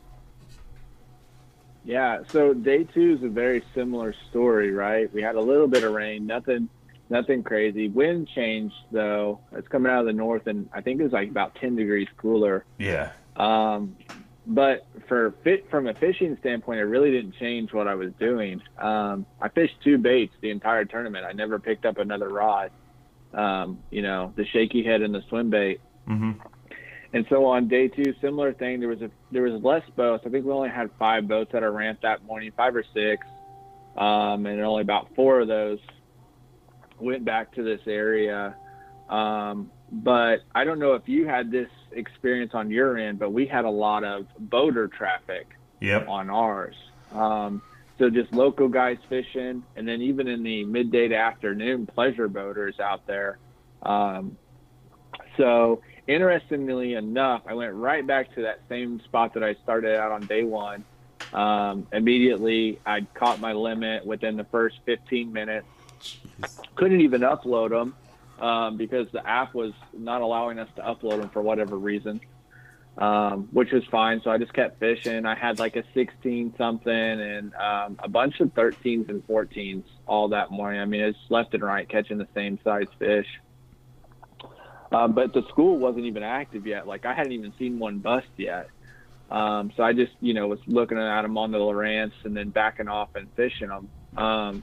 Yeah, 1.85 2.21
so 2.31 2.55
day 2.55 2.85
two 2.85 3.17
is 3.19 3.23
a 3.23 3.29
very 3.29 3.63
similar 3.75 4.15
story, 4.31 4.73
right? 4.73 5.13
We 5.13 5.23
had 5.23 5.35
a 5.35 5.41
little 5.41 5.69
bit 5.69 5.85
of 5.85 5.93
rain, 5.93 6.27
nothing, 6.27 6.69
nothing 7.11 7.43
crazy. 7.43 7.89
Wind 7.89 8.29
changed 8.35 8.75
though; 8.91 9.41
it's 9.53 9.69
coming 9.69 9.93
out 9.93 10.01
of 10.01 10.07
the 10.07 10.15
north, 10.15 10.47
and 10.47 10.69
I 10.73 10.81
think 10.81 11.01
it 11.01 11.03
was 11.03 11.13
like 11.13 11.29
about 11.29 11.55
ten 11.57 11.77
degrees 11.77 12.09
cooler. 12.17 12.65
Yeah. 12.79 13.13
Um, 13.37 13.97
but 14.47 14.87
for 15.09 15.35
fit 15.45 15.69
from 15.71 15.87
a 15.87 15.95
fishing 15.95 16.37
standpoint, 16.41 16.81
it 16.81 16.85
really 16.85 17.11
didn't 17.11 17.35
change 17.37 17.73
what 17.73 17.87
I 17.87 17.95
was 17.95 18.13
doing. 18.19 18.63
Um, 18.79 19.27
I 19.41 19.49
fished 19.49 19.77
two 19.83 19.99
baits 19.99 20.35
the 20.41 20.51
entire 20.51 20.87
tournament. 20.87 21.27
I 21.27 21.33
never 21.33 21.59
picked 21.59 21.85
up 21.85 21.99
another 21.99 22.31
rod. 22.31 22.71
Um, 23.35 23.79
you 23.91 24.03
know, 24.03 24.33
the 24.37 24.45
shaky 24.47 24.85
head 24.85 25.03
and 25.03 25.15
the 25.15 25.23
swim 25.29 25.51
bait. 25.51 25.81
hmm 26.07 26.33
And 27.13 27.27
so 27.29 27.45
on 27.47 27.69
day 27.69 27.89
two, 27.89 28.15
similar 28.21 28.53
thing. 28.53 28.81
There 28.81 28.89
was 28.89 29.03
a 29.03 29.11
there 29.33 29.43
was 29.43 29.63
less 29.63 29.83
boats. 29.97 30.25
I 30.27 30.31
think 30.31 30.45
we 30.45 30.53
only 30.53 30.69
had 30.71 30.91
five 30.99 31.27
boats 31.27 31.51
at 31.55 31.63
our 31.63 31.73
ramp 31.73 32.01
that 32.03 32.25
morning, 32.25 32.53
five 32.57 32.75
or 32.77 32.85
six, 32.95 33.27
um, 33.97 34.47
and 34.47 34.61
only 34.61 34.83
about 34.83 35.09
four 35.15 35.41
of 35.41 35.49
those 35.49 35.79
went 37.01 37.25
back 37.25 37.53
to 37.55 37.63
this 37.63 37.81
area. 37.87 38.55
Um, 39.09 39.71
but 39.91 40.39
I 40.55 40.65
don't 40.65 40.79
know 40.79 40.95
if 40.95 41.09
you 41.09 41.27
had 41.27 41.51
this 41.51 41.69
experience 41.93 42.53
on 42.55 42.71
your 42.71 42.97
end, 42.97 43.19
but 43.19 43.33
we 43.33 43.47
had 43.47 43.65
a 43.65 43.71
lot 43.71 44.05
of 44.05 44.27
boater 44.39 44.89
traffic 44.89 45.47
Yep. 45.81 46.09
on 46.09 46.31
ours. 46.31 46.75
Um, 47.13 47.61
so 47.99 48.11
just 48.11 48.33
local 48.33 48.69
guys 48.69 48.99
fishing, 49.09 49.63
and 49.77 49.87
then 49.87 50.03
even 50.03 50.27
in 50.27 50.43
the 50.43 50.65
midday 50.65 51.09
to 51.09 51.17
afternoon, 51.17 51.87
pleasure 51.87 52.29
boaters 52.29 52.81
out 52.81 53.07
there. 53.07 53.39
Um, 53.83 54.37
so 55.37 55.81
interestingly 56.07 56.95
enough, 56.95 57.43
I 57.47 57.55
went 57.55 57.73
right 57.75 58.05
back 58.05 58.35
to 58.35 58.43
that 58.43 58.61
same 58.69 59.01
spot 59.01 59.35
that 59.35 59.45
I 59.45 59.55
started 59.63 59.97
out 59.97 60.11
on 60.11 60.27
day 60.27 60.43
one. 60.43 60.85
Um, 61.33 61.87
immediately, 61.93 62.81
I 62.85 63.03
caught 63.15 63.41
my 63.41 63.53
limit 63.53 64.05
within 64.05 64.37
the 64.37 64.45
first 64.45 64.77
15 64.87 65.33
minutes. 65.33 65.67
Couldn't 66.75 67.01
even 67.01 67.23
upload 67.23 67.71
them 67.71 67.95
um, 68.45 68.77
because 68.77 69.07
the 69.13 69.27
app 69.27 69.55
was 69.55 69.73
not 69.97 70.21
allowing 70.21 70.59
us 70.59 70.69
to 70.77 70.83
upload 70.83 71.21
them 71.21 71.29
for 71.29 71.43
whatever 71.43 71.77
reason 71.77 72.21
um, 72.99 73.49
which 73.53 73.73
was 73.73 73.83
fine. 73.91 74.21
So 74.23 74.31
I 74.31 74.39
just 74.39 74.53
kept 74.53 74.79
fishing. 74.79 75.27
I 75.27 75.35
had 75.35 75.59
like 75.59 75.77
a 75.77 75.85
16 75.95 76.55
something 76.57 76.93
and 76.93 77.55
um, 77.55 77.99
a 77.99 78.09
bunch 78.09 78.41
of 78.41 78.55
13s 78.55 79.09
and 79.09 79.27
14s 79.27 79.85
all 80.07 80.29
that 80.29 80.51
morning. 80.51 80.81
I 80.81 80.85
mean, 80.85 81.01
it's 81.01 81.19
left 81.29 81.55
and 81.55 81.63
right 81.63 81.89
catching 81.89 82.19
the 82.19 82.29
same 82.35 82.59
size 82.63 82.87
fish. 82.99 83.27
Um, 84.93 85.13
but 85.13 85.33
the 85.33 85.43
school 85.49 85.79
wasn't 85.79 86.05
even 86.05 86.23
active 86.23 86.67
yet. 86.67 86.87
Like 86.87 87.05
I 87.05 87.15
hadn't 87.15 87.33
even 87.33 87.53
seen 87.59 87.79
one 87.79 87.99
bust 87.99 88.29
yet. 88.37 88.69
Um, 89.31 89.73
so 89.77 89.83
I 89.83 89.93
just, 89.93 90.13
you 90.21 90.35
know, 90.35 90.47
was 90.47 90.61
looking 90.67 90.99
at 90.99 91.23
them 91.23 91.37
on 91.37 91.51
the 91.51 91.59
Lowrance 91.59 92.13
and 92.25 92.37
then 92.37 92.51
backing 92.51 92.89
off 92.89 93.17
and 93.17 93.27
fishing 93.35 93.69
them. 93.69 93.89
Um, 94.17 94.63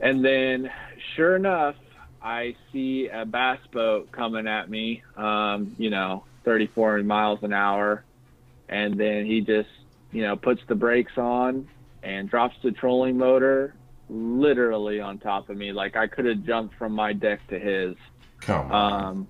and 0.00 0.24
then, 0.24 0.70
sure 1.14 1.36
enough, 1.36 1.76
I 2.20 2.56
see 2.72 3.08
a 3.08 3.24
bass 3.24 3.60
boat 3.72 4.10
coming 4.10 4.48
at 4.48 4.68
me, 4.68 5.02
um, 5.16 5.76
you 5.78 5.90
know, 5.90 6.24
34 6.48 7.02
miles 7.02 7.40
an 7.42 7.52
hour. 7.52 8.04
And 8.70 8.98
then 8.98 9.26
he 9.26 9.42
just, 9.42 9.68
you 10.12 10.22
know, 10.22 10.34
puts 10.34 10.62
the 10.66 10.74
brakes 10.74 11.12
on 11.18 11.68
and 12.02 12.30
drops 12.30 12.56
the 12.62 12.72
trolling 12.72 13.18
motor 13.18 13.74
literally 14.08 14.98
on 14.98 15.18
top 15.18 15.50
of 15.50 15.58
me. 15.58 15.72
Like 15.72 15.94
I 15.94 16.06
could 16.06 16.24
have 16.24 16.42
jumped 16.44 16.74
from 16.76 16.92
my 16.92 17.12
deck 17.12 17.46
to 17.48 17.58
his. 17.58 17.96
Come 18.40 18.72
on. 18.72 19.04
Um, 19.04 19.28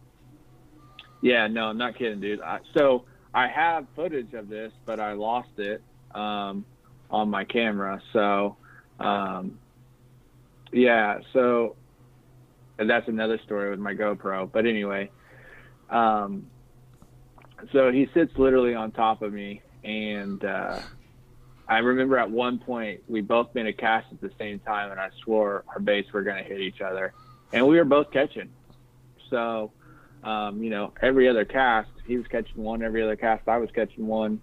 yeah, 1.20 1.48
no, 1.48 1.64
I'm 1.64 1.78
not 1.78 1.98
kidding, 1.98 2.20
dude. 2.20 2.40
I, 2.40 2.60
so 2.76 3.04
I 3.34 3.48
have 3.48 3.86
footage 3.96 4.32
of 4.34 4.48
this, 4.48 4.72
but 4.86 5.00
I 5.00 5.14
lost 5.14 5.58
it 5.58 5.82
um, 6.14 6.64
on 7.10 7.28
my 7.28 7.42
camera. 7.42 8.00
So, 8.12 8.56
um, 9.00 9.58
yeah, 10.70 11.18
so 11.32 11.74
that's 12.76 13.08
another 13.08 13.40
story 13.44 13.70
with 13.70 13.80
my 13.80 13.94
GoPro. 13.94 14.48
But 14.52 14.66
anyway, 14.66 15.10
um, 15.90 16.46
so 17.72 17.90
he 17.92 18.08
sits 18.14 18.36
literally 18.38 18.74
on 18.74 18.92
top 18.92 19.22
of 19.22 19.32
me, 19.32 19.62
and 19.84 20.44
uh, 20.44 20.80
I 21.68 21.78
remember 21.78 22.16
at 22.18 22.30
one 22.30 22.58
point 22.58 23.02
we 23.08 23.20
both 23.20 23.54
made 23.54 23.66
a 23.66 23.72
cast 23.72 24.06
at 24.12 24.20
the 24.20 24.30
same 24.38 24.58
time, 24.60 24.90
and 24.90 25.00
I 25.00 25.10
swore 25.22 25.64
our 25.68 25.80
baits 25.80 26.12
were 26.12 26.22
going 26.22 26.42
to 26.42 26.48
hit 26.48 26.60
each 26.60 26.80
other, 26.80 27.12
and 27.52 27.66
we 27.66 27.76
were 27.76 27.84
both 27.84 28.10
catching. 28.10 28.50
So, 29.30 29.72
um, 30.24 30.62
you 30.62 30.70
know, 30.70 30.92
every 31.02 31.28
other 31.28 31.44
cast, 31.44 31.90
he 32.06 32.16
was 32.16 32.26
catching 32.26 32.62
one. 32.62 32.82
Every 32.82 33.02
other 33.02 33.16
cast, 33.16 33.46
I 33.48 33.58
was 33.58 33.70
catching 33.74 34.06
one. 34.06 34.40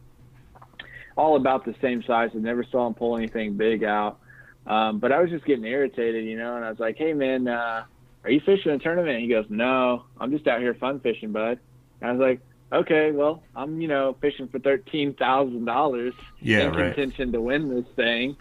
All 1.17 1.37
about 1.37 1.65
the 1.65 1.73
same 1.81 2.03
size. 2.03 2.31
I 2.35 2.37
never 2.39 2.63
saw 2.63 2.85
him 2.87 2.93
pull 2.93 3.17
anything 3.17 3.55
big 3.55 3.83
out. 3.83 4.19
Um, 4.67 4.99
but 4.99 5.11
I 5.11 5.21
was 5.21 5.29
just 5.29 5.45
getting 5.45 5.65
irritated, 5.65 6.25
you 6.25 6.37
know, 6.37 6.55
and 6.55 6.65
I 6.65 6.69
was 6.69 6.79
like, 6.79 6.97
hey, 6.97 7.13
man, 7.13 7.47
uh, 7.47 7.85
are 8.23 8.31
you 8.31 8.41
fishing 8.41 8.71
a 8.71 8.79
tournament? 8.79 9.15
And 9.15 9.21
he 9.23 9.29
goes, 9.29 9.45
no, 9.49 10.05
I'm 10.19 10.31
just 10.31 10.47
out 10.47 10.59
here 10.59 10.73
fun 10.73 10.99
fishing, 10.99 11.31
bud. 11.31 11.59
And 12.01 12.09
I 12.09 12.11
was 12.11 12.19
like, 12.19 12.41
okay, 12.71 13.11
well, 13.11 13.43
I'm, 13.55 13.79
you 13.81 13.87
know, 13.87 14.15
fishing 14.21 14.47
for 14.47 14.59
$13,000 14.59 16.13
Yeah, 16.41 16.59
in 16.67 16.71
right. 16.73 16.93
contention 16.95 17.31
to 17.31 17.41
win 17.41 17.69
this 17.73 17.85
thing. 17.95 18.35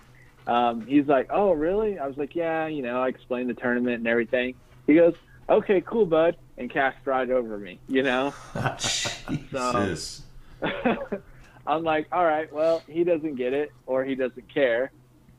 Um, 0.47 0.87
he's 0.87 1.07
like, 1.07 1.29
oh, 1.31 1.53
really? 1.53 1.99
I 1.99 2.07
was 2.07 2.17
like, 2.17 2.35
yeah, 2.35 2.67
you 2.67 2.83
know, 2.83 3.03
I 3.03 3.09
explained 3.09 3.49
the 3.49 3.55
tournament 3.55 3.97
and 3.97 4.07
everything. 4.07 4.55
He 4.87 4.95
goes, 4.95 5.15
okay, 5.49 5.81
cool, 5.81 6.07
bud, 6.07 6.37
and 6.59 6.71
cast 6.71 6.99
right 7.07 7.31
over 7.31 7.59
me, 7.59 7.81
you 7.89 8.03
know? 8.03 8.35
Jesus. 8.79 10.23
I'm 11.67 11.83
like, 11.83 12.07
all 12.13 12.25
right, 12.25 12.53
well, 12.53 12.83
he 12.87 13.05
doesn't 13.05 13.37
get 13.37 13.53
it 13.55 13.73
or 13.87 14.05
he 14.05 14.15
doesn't 14.15 14.53
care. 14.53 14.93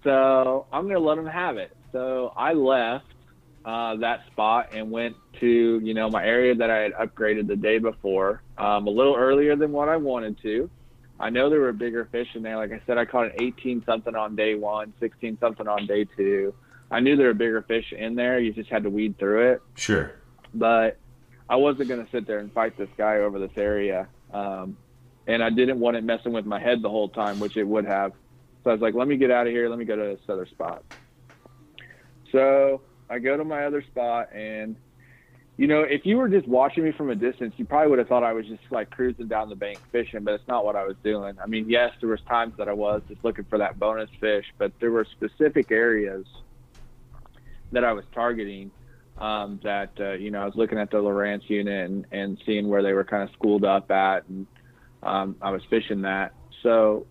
So 0.04 0.66
I'm 0.72 0.84
going 0.84 0.96
to 0.96 1.00
let 1.00 1.18
him 1.18 1.28
have 1.28 1.58
it. 1.58 1.76
So 1.92 2.34
I 2.36 2.54
left 2.54 3.06
uh, 3.66 3.96
that 3.98 4.26
spot 4.28 4.70
and 4.74 4.92
went 4.92 5.16
to, 5.40 5.80
you 5.84 5.94
know, 5.94 6.10
my 6.10 6.24
area 6.24 6.54
that 6.56 6.70
I 6.70 6.78
had 6.78 6.94
upgraded 6.94 7.48
the 7.48 7.56
day 7.56 7.80
before, 7.80 8.42
um, 8.58 8.86
a 8.88 8.92
little 8.92 9.16
earlier 9.16 9.56
than 9.56 9.72
what 9.72 9.90
I 9.90 9.98
wanted 9.98 10.40
to. 10.44 10.70
I 11.20 11.30
know 11.32 11.50
there 11.50 11.62
were 11.62 11.74
bigger 11.74 12.06
fish 12.12 12.28
in 12.36 12.44
there. 12.44 12.58
Like 12.58 12.72
I 12.72 12.82
said, 12.86 12.98
I 12.98 13.06
caught 13.06 13.26
an 13.28 13.32
18 13.42 13.84
something 13.86 14.16
on 14.16 14.36
day 14.36 14.54
one, 14.56 14.94
16 15.00 15.38
something 15.40 15.68
on 15.68 15.88
day 15.88 16.06
two. 16.16 16.54
I 16.92 17.00
knew 17.00 17.16
there 17.16 17.28
were 17.28 17.34
bigger 17.34 17.64
fish 17.64 17.92
in 17.92 18.16
there. 18.16 18.40
You 18.40 18.54
just 18.54 18.70
had 18.70 18.84
to 18.84 18.90
weed 18.90 19.18
through 19.18 19.54
it 19.54 19.62
Sure. 19.76 20.12
but 20.54 20.98
I 21.50 21.56
wasn't 21.56 21.90
going 21.90 22.04
to 22.06 22.12
sit 22.12 22.28
there 22.28 22.40
and 22.40 22.52
fight 22.54 22.78
this 22.78 22.90
guy 22.98 23.18
over 23.18 23.40
this 23.40 23.58
area. 23.58 24.08
Um, 24.34 24.78
and 25.26 25.44
I 25.44 25.50
didn't 25.50 25.80
want 25.80 25.98
it 25.98 26.04
messing 26.04 26.34
with 26.34 26.46
my 26.46 26.60
head 26.60 26.82
the 26.84 26.90
whole 26.90 27.10
time, 27.10 27.40
which 27.40 27.58
it 27.58 27.64
would 27.64 27.86
have. 27.86 28.12
So 28.64 28.70
I 28.70 28.74
was 28.74 28.82
like, 28.82 28.94
let 28.94 29.08
me 29.08 29.16
get 29.18 29.32
out 29.32 29.48
of 29.48 29.54
here. 29.54 29.70
Let 29.70 29.80
me 29.80 29.86
go 29.86 29.96
to 29.96 30.02
this 30.04 30.20
other 30.30 30.46
spot. 30.46 30.84
So 32.32 32.82
I 33.10 33.20
go 33.20 33.38
to 33.38 33.44
my 33.44 33.66
other 33.66 33.82
spot 33.82 34.34
and, 34.34 34.76
you 35.58 35.68
know, 35.68 35.82
if 35.82 36.06
you 36.06 36.18
were 36.18 36.28
just 36.28 36.48
watching 36.48 36.84
me 36.84 36.92
from 36.92 37.10
a 37.10 37.16
distance, 37.16 37.54
you 37.58 37.66
probably 37.66 37.90
would 37.90 38.00
have 38.00 38.08
thought 38.08 38.24
I 38.24 38.34
was 38.34 38.46
just 38.46 38.64
like 38.72 38.90
cruising 38.90 39.28
down 39.28 39.50
the 39.50 39.56
bank 39.56 39.80
fishing, 39.92 40.24
but 40.24 40.34
it's 40.34 40.48
not 40.48 40.66
what 40.66 40.76
I 40.76 40.86
was 40.86 40.98
doing. 41.04 41.38
I 41.42 41.48
mean, 41.48 41.70
yes, 41.70 41.94
there 42.02 42.10
was 42.10 42.20
times 42.28 42.56
that 42.58 42.68
I 42.68 42.74
was 42.74 43.02
just 43.08 43.24
looking 43.24 43.46
for 43.46 43.60
that 43.60 43.80
bonus 43.80 44.10
fish, 44.20 44.46
but 44.58 44.74
there 44.80 44.92
were 44.92 45.06
specific 45.06 45.72
areas 45.72 46.26
that 47.72 47.84
I 47.84 47.94
was 47.94 48.06
targeting 48.14 48.72
um, 49.18 49.60
that 49.64 49.92
uh, 50.00 50.12
you 50.14 50.32
know 50.32 50.42
I 50.42 50.46
was 50.46 50.56
looking 50.56 50.78
at 50.78 50.92
the 50.92 50.98
Lowrance 50.98 51.50
unit 51.50 51.90
and, 51.90 52.06
and 52.12 52.38
seeing 52.46 52.68
where 52.68 52.84
they 52.84 52.94
were 52.94 53.06
kind 53.06 53.24
of 53.24 53.30
schooled 53.34 53.64
up 53.64 53.90
at, 53.92 54.28
and 54.28 54.46
um, 55.04 55.36
I 55.42 55.52
was 55.52 55.62
fishing 55.70 56.02
that. 56.02 56.34
So, 56.64 57.06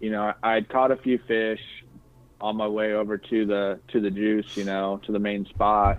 you 0.00 0.10
know, 0.10 0.32
I 0.42 0.54
had 0.54 0.68
caught 0.68 0.90
a 0.90 0.96
few 0.96 1.18
fish 1.26 1.60
on 2.42 2.56
my 2.56 2.66
way 2.66 2.92
over 2.92 3.16
to 3.16 3.46
the 3.46 3.78
to 3.88 4.00
the 4.00 4.10
juice, 4.10 4.56
you 4.56 4.64
know, 4.64 5.00
to 5.06 5.12
the 5.12 5.18
main 5.18 5.46
spot, 5.46 5.98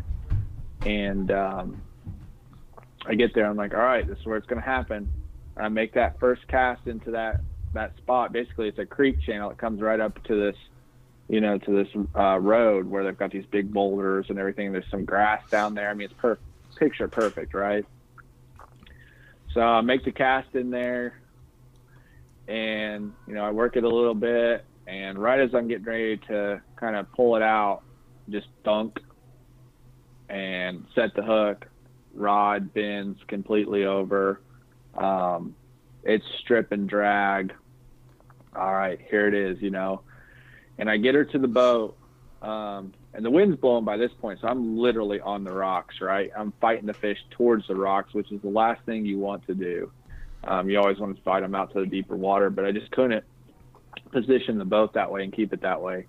and 0.85 1.31
um, 1.31 1.81
I 3.05 3.15
get 3.15 3.33
there. 3.33 3.45
I'm 3.45 3.57
like, 3.57 3.73
all 3.73 3.79
right, 3.79 4.05
this 4.05 4.19
is 4.19 4.25
where 4.25 4.37
it's 4.37 4.47
to 4.47 4.59
happen. 4.59 5.11
I 5.55 5.69
make 5.69 5.93
that 5.93 6.19
first 6.19 6.47
cast 6.47 6.85
into 6.87 7.11
that 7.11 7.39
that 7.73 7.95
spot. 7.97 8.33
Basically, 8.33 8.67
it's 8.67 8.77
a 8.77 8.85
creek 8.85 9.21
channel. 9.21 9.49
It 9.49 9.57
comes 9.57 9.81
right 9.81 9.99
up 9.99 10.21
to 10.25 10.35
this 10.35 10.57
you 11.29 11.39
know, 11.39 11.57
to 11.57 11.71
this 11.83 11.87
uh, 12.15 12.37
road 12.37 12.85
where 12.87 13.03
they've 13.03 13.17
got 13.17 13.31
these 13.31 13.45
big 13.45 13.71
boulders 13.73 14.25
and 14.29 14.37
everything. 14.37 14.73
There's 14.73 14.89
some 14.91 15.05
grass 15.05 15.41
down 15.49 15.73
there. 15.73 15.89
I 15.89 15.93
mean, 15.93 16.05
it's 16.05 16.13
per- 16.19 16.37
picture 16.75 17.07
perfect, 17.07 17.53
right? 17.53 17.85
So 19.53 19.61
I 19.61 19.81
make 19.81 20.03
the 20.03 20.11
cast 20.11 20.53
in 20.53 20.69
there, 20.69 21.19
and 22.47 23.13
you 23.25 23.33
know, 23.33 23.45
I 23.45 23.51
work 23.51 23.77
it 23.77 23.83
a 23.83 23.89
little 23.89 24.15
bit, 24.15 24.65
and 24.87 25.17
right 25.17 25.39
as 25.39 25.53
I'm 25.53 25.67
getting 25.67 25.85
ready 25.85 26.17
to 26.27 26.61
kind 26.75 26.95
of 26.95 27.11
pull 27.13 27.35
it 27.35 27.41
out, 27.41 27.81
just 28.29 28.47
dunk 28.63 28.99
and 30.29 30.85
set 30.95 31.13
the 31.15 31.23
hook. 31.23 31.67
Rod 32.13 32.73
bends 32.73 33.19
completely 33.27 33.85
over. 33.85 34.41
Um, 34.95 35.55
it's 36.03 36.25
strip 36.39 36.71
and 36.71 36.87
drag. 36.87 37.53
All 38.55 38.73
right, 38.73 38.99
here 39.09 39.27
it 39.27 39.33
is. 39.33 39.61
You 39.61 39.71
know 39.71 40.01
and 40.77 40.89
I 40.89 40.97
get 40.97 41.15
her 41.15 41.25
to 41.25 41.39
the 41.39 41.47
boat, 41.47 41.97
um, 42.41 42.93
and 43.13 43.23
the 43.23 43.29
wind's 43.29 43.57
blowing 43.57 43.85
by 43.85 43.97
this 43.97 44.11
point, 44.19 44.39
so 44.41 44.47
I'm 44.47 44.77
literally 44.77 45.19
on 45.19 45.43
the 45.43 45.53
rocks, 45.53 46.01
right? 46.01 46.31
I'm 46.35 46.51
fighting 46.59 46.87
the 46.87 46.93
fish 46.93 47.19
towards 47.31 47.67
the 47.67 47.75
rocks, 47.75 48.13
which 48.13 48.31
is 48.31 48.41
the 48.41 48.49
last 48.49 48.83
thing 48.85 49.05
you 49.05 49.19
want 49.19 49.45
to 49.47 49.53
do. 49.53 49.91
Um, 50.43 50.69
you 50.69 50.79
always 50.79 50.97
want 50.97 51.15
to 51.15 51.23
fight 51.23 51.41
them 51.41 51.55
out 51.55 51.71
to 51.73 51.81
the 51.81 51.85
deeper 51.85 52.17
water, 52.17 52.49
but 52.49 52.65
I 52.65 52.71
just 52.71 52.91
couldn't 52.91 53.23
position 54.13 54.57
the 54.57 54.65
boat 54.65 54.93
that 54.93 55.11
way 55.11 55.23
and 55.23 55.33
keep 55.33 55.51
it 55.53 55.61
that 55.61 55.81
way. 55.81 56.05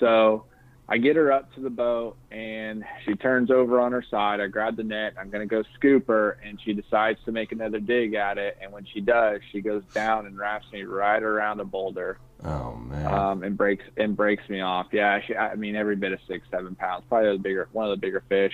So 0.00 0.44
I 0.88 0.98
get 0.98 1.16
her 1.16 1.32
up 1.32 1.52
to 1.54 1.60
the 1.60 1.70
boat, 1.70 2.16
and 2.30 2.84
she 3.04 3.14
turns 3.14 3.50
over 3.50 3.80
on 3.80 3.92
her 3.92 4.04
side. 4.08 4.40
I 4.40 4.46
grab 4.46 4.76
the 4.76 4.84
net. 4.84 5.14
I'm 5.18 5.30
going 5.30 5.46
to 5.46 5.52
go 5.52 5.62
scoop 5.74 6.06
her, 6.08 6.38
and 6.44 6.60
she 6.64 6.72
decides 6.74 7.18
to 7.24 7.32
make 7.32 7.50
another 7.52 7.80
dig 7.80 8.14
at 8.14 8.38
it. 8.38 8.56
And 8.62 8.72
when 8.72 8.84
she 8.92 9.00
does, 9.00 9.40
she 9.52 9.60
goes 9.60 9.82
down 9.94 10.26
and 10.26 10.38
wraps 10.38 10.66
me 10.72 10.82
right 10.84 11.22
around 11.22 11.60
a 11.60 11.64
boulder 11.64 12.18
Oh 12.44 12.74
man. 12.76 13.06
um, 13.12 13.42
and 13.42 13.56
breaks 13.56 13.84
and 13.96 14.14
breaks 14.16 14.48
me 14.48 14.60
off. 14.60 14.86
Yeah, 14.92 15.20
she, 15.26 15.34
I 15.34 15.54
mean 15.56 15.74
every 15.74 15.96
bit 15.96 16.12
of 16.12 16.18
six, 16.28 16.46
seven 16.50 16.74
pounds. 16.74 17.04
Probably 17.08 17.32
the 17.32 17.42
bigger, 17.42 17.68
one 17.72 17.90
of 17.90 17.90
the 17.98 18.00
bigger 18.06 18.22
fish 18.28 18.52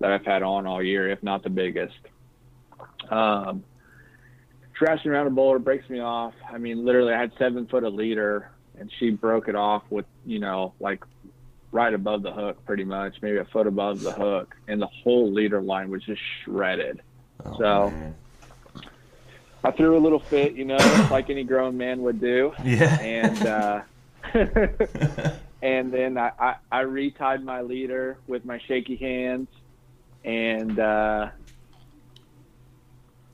that 0.00 0.12
I've 0.12 0.24
had 0.26 0.42
on 0.42 0.66
all 0.66 0.82
year, 0.82 1.10
if 1.10 1.22
not 1.22 1.42
the 1.42 1.50
biggest. 1.50 1.96
Um, 3.10 3.64
trash 4.76 5.04
me 5.04 5.10
around 5.10 5.26
a 5.26 5.30
boulder, 5.30 5.58
breaks 5.58 5.88
me 5.88 6.00
off. 6.00 6.34
I 6.50 6.58
mean, 6.58 6.84
literally, 6.84 7.12
I 7.12 7.20
had 7.20 7.32
seven 7.38 7.66
foot 7.66 7.84
of 7.84 7.94
leader, 7.94 8.50
and 8.78 8.90
she 8.98 9.10
broke 9.10 9.48
it 9.48 9.56
off 9.56 9.82
with 9.90 10.06
you 10.24 10.38
know 10.38 10.74
like 10.80 11.02
right 11.72 11.92
above 11.92 12.22
the 12.22 12.32
hook, 12.32 12.64
pretty 12.64 12.84
much, 12.84 13.16
maybe 13.22 13.38
a 13.38 13.44
foot 13.46 13.66
above 13.66 14.00
the 14.00 14.12
hook, 14.12 14.54
and 14.68 14.80
the 14.80 14.86
whole 14.86 15.30
leader 15.32 15.60
line 15.60 15.90
was 15.90 16.02
just 16.04 16.20
shredded. 16.44 17.00
oh, 17.44 17.58
so- 17.58 17.90
man. 17.90 18.14
I 19.64 19.72
threw 19.72 19.96
a 19.96 19.98
little 19.98 20.20
fit, 20.20 20.52
you 20.54 20.64
know, 20.64 20.76
like 21.10 21.28
any 21.28 21.42
grown 21.42 21.76
man 21.76 22.02
would 22.02 22.20
do. 22.20 22.52
Yeah. 22.64 23.00
and 23.00 23.46
uh, 23.46 23.80
and 25.62 25.92
then 25.92 26.16
I, 26.18 26.30
I, 26.38 26.54
I 26.70 26.82
retied 26.84 27.42
my 27.42 27.62
leader 27.62 28.16
with 28.28 28.44
my 28.44 28.60
shaky 28.68 28.94
hands, 28.94 29.48
and 30.24 30.78
uh, 30.78 31.30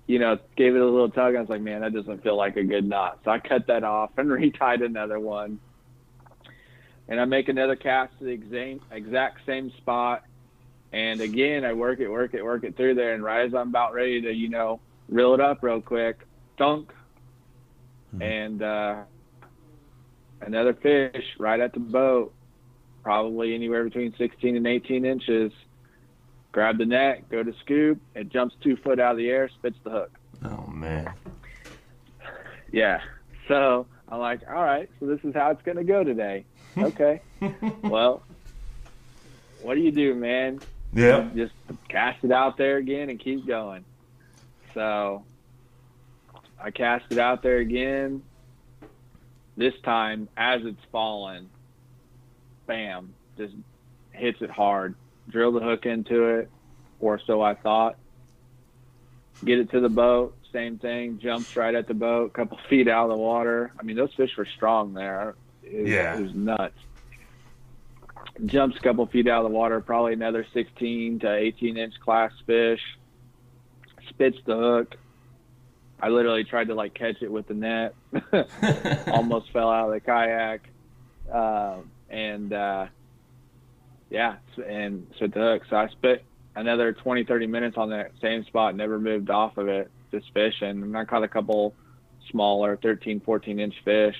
you 0.06 0.18
know 0.18 0.38
gave 0.56 0.74
it 0.74 0.80
a 0.80 0.84
little 0.84 1.10
tug. 1.10 1.36
I 1.36 1.40
was 1.40 1.48
like, 1.48 1.62
man, 1.62 1.80
that 1.82 1.92
doesn't 1.92 2.22
feel 2.22 2.36
like 2.36 2.56
a 2.56 2.64
good 2.64 2.88
knot. 2.88 3.20
So 3.24 3.30
I 3.30 3.38
cut 3.38 3.66
that 3.68 3.84
off 3.84 4.10
and 4.16 4.28
retied 4.30 4.84
another 4.84 5.20
one, 5.20 5.60
and 7.08 7.20
I 7.20 7.24
make 7.24 7.48
another 7.48 7.76
cast 7.76 8.18
to 8.18 8.24
the 8.24 8.30
exact 8.30 8.92
exact 8.92 9.46
same 9.46 9.70
spot. 9.78 10.24
And 10.92 11.22
again, 11.22 11.64
I 11.64 11.72
work 11.72 12.00
it, 12.00 12.08
work 12.08 12.34
it, 12.34 12.44
work 12.44 12.64
it 12.64 12.76
through 12.76 12.96
there. 12.96 13.14
And 13.14 13.22
right 13.22 13.46
as 13.46 13.54
I'm 13.54 13.68
about 13.68 13.94
ready 13.94 14.20
to, 14.20 14.30
you 14.30 14.50
know, 14.50 14.78
reel 15.08 15.32
it 15.32 15.40
up 15.40 15.62
real 15.62 15.80
quick, 15.80 16.18
dunk, 16.58 16.92
and 18.20 18.62
uh, 18.62 19.02
another 20.42 20.74
fish 20.74 21.24
right 21.38 21.60
at 21.60 21.72
the 21.72 21.80
boat, 21.80 22.34
probably 23.02 23.54
anywhere 23.54 23.84
between 23.84 24.14
16 24.18 24.56
and 24.56 24.66
18 24.66 25.04
inches. 25.04 25.52
Grab 26.52 26.76
the 26.78 26.84
net, 26.86 27.28
go 27.30 27.42
to 27.42 27.52
scoop, 27.60 27.98
it 28.14 28.28
jumps 28.28 28.54
two 28.62 28.76
foot 28.76 29.00
out 29.00 29.12
of 29.12 29.16
the 29.16 29.28
air, 29.28 29.48
spits 29.48 29.78
the 29.84 29.90
hook. 29.90 30.10
Oh 30.44 30.66
man. 30.66 31.12
yeah. 32.72 33.00
So 33.48 33.86
I'm 34.08 34.20
like, 34.20 34.40
all 34.48 34.62
right, 34.62 34.88
so 35.00 35.06
this 35.06 35.20
is 35.24 35.34
how 35.34 35.50
it's 35.50 35.62
gonna 35.62 35.84
go 35.84 36.04
today. 36.04 36.44
Okay. 36.78 37.20
well, 37.82 38.22
what 39.60 39.74
do 39.74 39.80
you 39.80 39.92
do, 39.92 40.14
man? 40.14 40.58
Yeah. 40.94 41.28
Just 41.34 41.52
cast 41.88 42.24
it 42.24 42.32
out 42.32 42.56
there 42.56 42.78
again 42.78 43.10
and 43.10 43.20
keep 43.20 43.46
going. 43.46 43.84
So 44.72 45.22
I 46.58 46.70
cast 46.70 47.04
it 47.10 47.18
out 47.18 47.42
there 47.42 47.58
again. 47.58 48.22
This 49.56 49.74
time, 49.84 50.28
as 50.34 50.62
it's 50.64 50.80
falling, 50.90 51.50
bam, 52.66 53.12
just 53.36 53.54
hits 54.12 54.40
it 54.40 54.50
hard. 54.50 54.94
Drill 55.28 55.52
the 55.52 55.60
hook 55.60 55.86
into 55.86 56.24
it, 56.24 56.50
or 57.00 57.20
so 57.26 57.40
I 57.42 57.54
thought. 57.54 57.96
Get 59.44 59.58
it 59.58 59.70
to 59.70 59.80
the 59.80 59.88
boat, 59.88 60.36
same 60.52 60.78
thing. 60.78 61.18
Jumps 61.18 61.56
right 61.56 61.74
at 61.74 61.88
the 61.88 61.94
boat, 61.94 62.26
a 62.26 62.34
couple 62.34 62.58
feet 62.68 62.88
out 62.88 63.04
of 63.04 63.10
the 63.10 63.16
water. 63.22 63.72
I 63.78 63.82
mean, 63.82 63.96
those 63.96 64.12
fish 64.14 64.36
were 64.36 64.46
strong 64.46 64.94
there. 64.94 65.34
It, 65.62 65.88
Yeah. 65.88 66.16
it 66.18 66.22
was 66.22 66.34
nuts. 66.34 66.78
Jumps 68.46 68.76
a 68.76 68.80
couple 68.80 69.04
feet 69.06 69.28
out 69.28 69.44
of 69.44 69.50
the 69.50 69.56
water, 69.56 69.80
probably 69.80 70.12
another 70.14 70.46
16 70.52 71.20
to 71.20 71.32
18 71.34 71.76
inch 71.76 71.94
class 72.00 72.32
fish. 72.46 72.80
Spits 74.08 74.38
the 74.46 74.56
hook. 74.56 74.96
I 76.00 76.08
literally 76.08 76.44
tried 76.44 76.68
to 76.68 76.74
like 76.74 76.94
catch 76.94 77.22
it 77.22 77.30
with 77.30 77.46
the 77.46 77.54
net. 77.54 77.94
Almost 79.08 79.50
fell 79.52 79.70
out 79.70 79.86
of 79.88 79.92
the 79.94 80.00
kayak. 80.00 80.68
Uh, 81.32 81.76
and 82.10 82.52
uh, 82.52 82.86
yeah, 84.12 84.36
and 84.64 85.06
spit 85.16 85.32
the 85.32 85.40
hook. 85.40 85.62
So 85.70 85.76
I 85.76 85.88
spit 85.88 86.22
another 86.54 86.92
20, 86.92 87.24
30 87.24 87.46
minutes 87.46 87.76
on 87.78 87.90
that 87.90 88.12
same 88.20 88.44
spot, 88.44 88.76
never 88.76 88.98
moved 88.98 89.30
off 89.30 89.56
of 89.56 89.68
it, 89.68 89.90
just 90.10 90.26
fishing. 90.34 90.68
And 90.82 90.96
I 90.96 91.06
caught 91.06 91.24
a 91.24 91.28
couple 91.28 91.74
smaller 92.30 92.76
13, 92.76 93.20
14 93.20 93.58
inch 93.58 93.74
fish, 93.84 94.16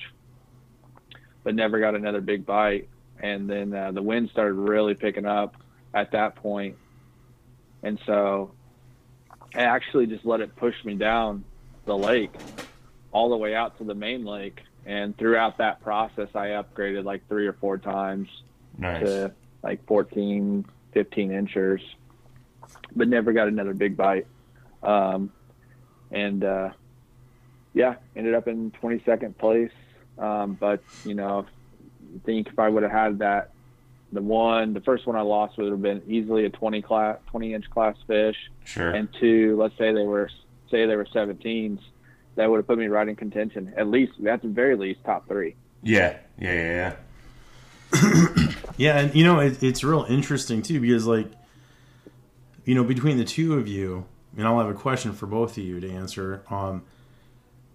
but 1.43 1.53
never 1.53 1.79
got 1.79 1.93
another 1.93 2.21
big 2.21 2.43
bite. 2.43 2.89
And 3.21 3.47
then 3.47 3.73
uh, 3.73 3.91
the 3.91 4.01
wind 4.01 4.29
started 4.31 4.53
really 4.55 4.95
picking 4.95 5.27
up 5.27 5.55
at 5.93 6.11
that 6.13 6.35
point. 6.37 6.75
And 7.83 7.99
so 8.07 8.51
I 9.53 9.59
actually 9.61 10.07
just 10.07 10.25
let 10.25 10.41
it 10.41 10.55
push 10.55 10.75
me 10.83 10.95
down 10.95 11.45
the 11.85 11.95
lake 11.95 12.33
all 13.11 13.29
the 13.29 13.37
way 13.37 13.53
out 13.53 13.77
to 13.77 13.83
the 13.83 13.93
main 13.93 14.25
lake. 14.25 14.59
And 14.87 15.15
throughout 15.17 15.59
that 15.59 15.81
process, 15.81 16.29
I 16.33 16.47
upgraded 16.47 17.03
like 17.03 17.27
three 17.29 17.45
or 17.45 17.53
four 17.53 17.77
times 17.77 18.27
Nice. 18.77 19.03
to 19.05 19.33
like 19.63 19.85
14, 19.87 20.65
15 20.93 21.31
inchers, 21.31 21.81
but 22.95 23.07
never 23.07 23.31
got 23.33 23.47
another 23.47 23.73
big 23.73 23.95
bite. 23.97 24.27
Um, 24.83 25.31
and 26.11 26.43
uh, 26.43 26.69
yeah, 27.73 27.95
ended 28.15 28.35
up 28.35 28.47
in 28.47 28.71
22nd 28.71 29.37
place. 29.37 29.71
Um, 30.17 30.57
but 30.59 30.83
you 31.05 31.15
know, 31.15 31.45
I 32.15 32.19
think 32.25 32.47
if 32.49 32.59
I 32.59 32.69
would 32.69 32.83
have 32.83 32.91
had 32.91 33.19
that, 33.19 33.51
the 34.11 34.21
one, 34.21 34.73
the 34.73 34.81
first 34.81 35.07
one 35.07 35.15
I 35.15 35.21
lost 35.21 35.57
would 35.57 35.71
have 35.71 35.81
been 35.81 36.03
easily 36.07 36.45
a 36.45 36.49
20 36.49 36.81
class, 36.83 37.17
20 37.31 37.53
inch 37.55 37.69
class 37.71 37.95
fish, 38.05 38.35
Sure. 38.63 38.91
and 38.91 39.07
two, 39.19 39.57
let's 39.59 39.75
say 39.77 39.91
they 39.91 40.03
were, 40.05 40.29
say 40.69 40.85
they 40.85 40.95
were 40.95 41.05
17s, 41.05 41.79
that 42.35 42.47
would 42.49 42.57
have 42.57 42.67
put 42.67 42.77
me 42.77 42.87
right 42.87 43.07
in 43.07 43.15
contention. 43.15 43.73
At 43.75 43.87
least, 43.87 44.13
at 44.27 44.43
the 44.43 44.49
very 44.49 44.75
least, 44.75 45.03
top 45.03 45.27
three. 45.27 45.55
yeah. 45.81 46.17
Yeah. 46.37 46.53
Yeah. 46.53 46.63
Yeah. 46.63 46.95
Yeah, 48.77 48.99
and 48.99 49.15
you 49.15 49.23
know 49.23 49.39
it, 49.39 49.61
it's 49.61 49.83
real 49.83 50.05
interesting 50.09 50.61
too 50.61 50.79
because 50.79 51.05
like, 51.05 51.27
you 52.65 52.75
know, 52.75 52.83
between 52.83 53.17
the 53.17 53.23
two 53.23 53.53
of 53.53 53.67
you, 53.67 54.05
and 54.35 54.47
I'll 54.47 54.59
have 54.59 54.69
a 54.69 54.73
question 54.73 55.13
for 55.13 55.27
both 55.27 55.57
of 55.57 55.63
you 55.63 55.79
to 55.79 55.89
answer. 55.91 56.43
Um, 56.49 56.83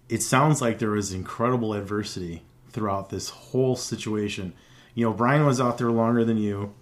it 0.09 0.23
sounds 0.23 0.61
like 0.61 0.79
there 0.79 0.91
was 0.91 1.13
incredible 1.13 1.75
adversity 1.75 2.43
throughout 2.71 3.11
this 3.11 3.29
whole 3.29 3.77
situation. 3.77 4.55
You 4.95 5.07
know, 5.07 5.13
Brian 5.13 5.47
was 5.47 5.61
out 5.61 5.79
there 5.79 5.91
longer 5.91 6.25
than 6.25 6.39
you. 6.39 6.75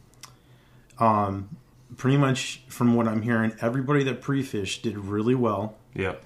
Um, 0.99 1.51
pretty 1.97 2.17
much 2.17 2.63
from 2.69 2.95
what 2.95 3.07
I'm 3.07 3.23
hearing, 3.23 3.55
everybody 3.61 4.03
that 4.05 4.23
pre-fished 4.23 4.83
did 4.83 4.97
really 4.97 5.35
well. 5.35 5.77
Yep. 5.95 6.23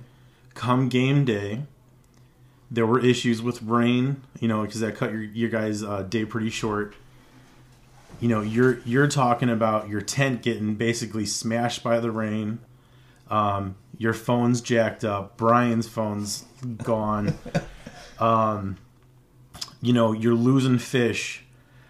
Come 0.54 0.88
game 0.88 1.24
day, 1.24 1.62
there 2.70 2.86
were 2.86 3.04
issues 3.04 3.42
with 3.42 3.62
rain. 3.62 4.22
You 4.38 4.48
know, 4.48 4.62
because 4.62 4.80
that 4.80 4.96
cut 4.96 5.12
your 5.12 5.22
your 5.22 5.50
guys' 5.50 5.82
uh, 5.82 6.02
day 6.02 6.24
pretty 6.24 6.50
short 6.50 6.94
you 8.20 8.28
know 8.28 8.42
you're 8.42 8.78
you're 8.84 9.08
talking 9.08 9.48
about 9.50 9.88
your 9.88 10.00
tent 10.00 10.42
getting 10.42 10.74
basically 10.74 11.26
smashed 11.26 11.82
by 11.82 11.98
the 11.98 12.10
rain 12.10 12.58
um, 13.30 13.74
your 13.98 14.12
phone's 14.12 14.60
jacked 14.60 15.04
up 15.04 15.36
brian's 15.36 15.88
phone's 15.88 16.44
gone 16.82 17.34
um, 18.20 18.76
you 19.80 19.92
know 19.92 20.12
you're 20.12 20.34
losing 20.34 20.78
fish 20.78 21.44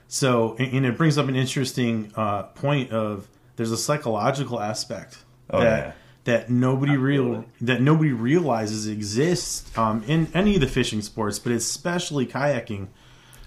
so 0.08 0.54
and, 0.58 0.72
and 0.72 0.86
it 0.86 0.96
brings 0.96 1.18
up 1.18 1.28
an 1.28 1.36
interesting 1.36 2.12
uh, 2.16 2.44
point 2.44 2.90
of 2.92 3.28
there's 3.56 3.72
a 3.72 3.76
psychological 3.76 4.60
aspect 4.60 5.18
Oh, 5.52 5.60
that 5.60 5.86
yeah. 5.86 5.92
That 6.24 6.50
nobody 6.50 6.96
real 6.96 7.44
that 7.60 7.80
nobody 7.80 8.12
realizes 8.12 8.86
exists 8.86 9.76
um, 9.78 10.04
in 10.06 10.28
any 10.34 10.54
of 10.54 10.60
the 10.60 10.66
fishing 10.66 11.00
sports 11.02 11.38
but 11.38 11.52
especially 11.52 12.26
kayaking 12.26 12.88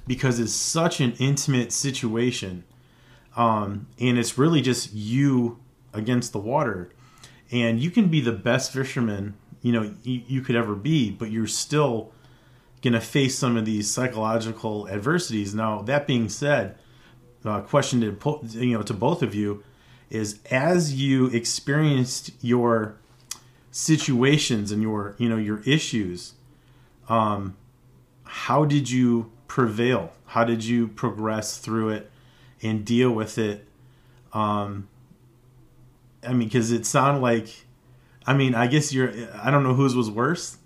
because 0.08 0.40
it's 0.40 0.54
such 0.54 1.00
an 1.00 1.14
intimate 1.20 1.72
situation 1.72 2.64
um, 3.36 3.88
and 4.00 4.18
it's 4.18 4.38
really 4.38 4.62
just 4.62 4.94
you 4.94 5.60
against 5.94 6.34
the 6.34 6.40
water. 6.40 6.90
And 7.52 7.80
you 7.80 7.92
can 7.92 8.08
be 8.08 8.22
the 8.22 8.32
best 8.32 8.72
fisherman 8.72 9.36
you 9.62 9.72
know 9.72 9.94
you, 10.04 10.22
you 10.28 10.42
could 10.42 10.56
ever 10.56 10.76
be 10.76 11.10
but 11.10 11.32
you're 11.32 11.48
still 11.48 12.12
gonna 12.82 13.00
face 13.00 13.38
some 13.38 13.56
of 13.56 13.66
these 13.66 13.90
psychological 13.90 14.90
adversities. 14.90 15.56
Now 15.56 15.82
that 15.84 16.06
being 16.06 16.30
said 16.30 16.78
uh, 17.46 17.62
question 17.62 18.02
to 18.02 18.40
you 18.60 18.78
know 18.78 18.84
to 18.84 18.94
both 18.94 19.22
of 19.24 19.34
you 19.34 19.64
is 20.14 20.40
as 20.52 20.94
you 20.94 21.28
experienced 21.28 22.32
your 22.42 22.96
situations 23.72 24.72
and 24.72 24.82
your 24.82 25.16
you 25.18 25.28
know 25.28 25.38
your 25.38 25.62
issues 25.62 26.34
um 27.10 27.56
how 28.26 28.66
did 28.66 28.90
you 28.90 29.32
prevail? 29.48 30.12
How 30.26 30.44
did 30.44 30.64
you 30.64 30.88
progress 30.88 31.60
through 31.60 31.90
it 31.90 32.12
and 32.64 32.84
deal 32.84 33.12
with 33.12 33.38
it? 33.38 33.68
Um 34.34 34.88
i 36.26 36.34
mean 36.34 36.48
because 36.48 36.72
it 36.72 36.86
sounded 36.86 37.20
like 37.20 37.66
i 38.26 38.34
mean 38.34 38.56
i 38.56 38.68
guess 38.68 38.94
you're 38.94 39.12
i 39.42 39.52
don't 39.52 39.64
know 39.64 39.74
whose 39.74 39.96
was 39.96 40.10
worse 40.10 40.58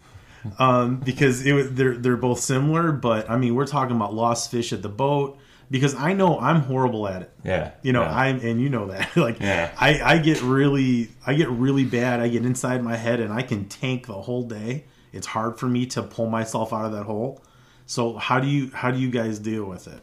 um 0.60 0.98
because 0.98 1.46
it 1.46 1.54
was 1.54 1.74
they're 1.74 1.98
they're 1.98 2.18
both 2.18 2.40
similar 2.40 2.92
but 2.92 3.30
i 3.30 3.38
mean 3.38 3.56
we're 3.56 3.68
talking 3.68 3.96
about 3.96 4.14
lost 4.14 4.52
fish 4.52 4.72
at 4.72 4.82
the 4.82 4.90
boat 4.90 5.38
because 5.70 5.94
i 5.96 6.14
know 6.14 6.40
i'm 6.40 6.62
horrible 6.62 7.08
at 7.08 7.22
it 7.24 7.32
Yeah. 7.44 7.72
you 7.82 7.94
know 7.94 8.02
yeah. 8.04 8.18
i'm 8.18 8.40
and 8.40 8.62
you 8.62 8.70
know 8.70 8.88
that 8.88 9.16
like 9.18 9.40
Yeah. 9.40 9.72
i 9.80 10.02
i 10.02 10.18
get 10.18 10.42
really 10.42 11.10
i 11.26 11.34
get 11.34 11.50
really 11.50 11.86
bad 11.86 12.20
i 12.20 12.28
get 12.28 12.46
inside 12.46 12.84
my 12.84 12.96
head 12.96 13.20
and 13.20 13.32
i 13.34 13.42
can 13.42 13.66
tank 13.66 14.08
the 14.08 14.14
whole 14.22 14.44
day 14.44 14.86
it's 15.14 15.28
hard 15.28 15.58
for 15.60 15.68
me 15.68 15.86
to 15.88 16.04
pull 16.04 16.28
myself 16.30 16.72
out 16.74 16.86
of 16.86 16.92
that 16.94 17.04
hole 17.04 17.42
so 17.86 18.16
how 18.18 18.40
do 18.40 18.48
you 18.48 18.70
how 18.74 18.92
do 18.92 19.00
you 19.00 19.10
guys 19.10 19.40
deal 19.40 19.66
with 19.66 19.88
it 19.88 20.02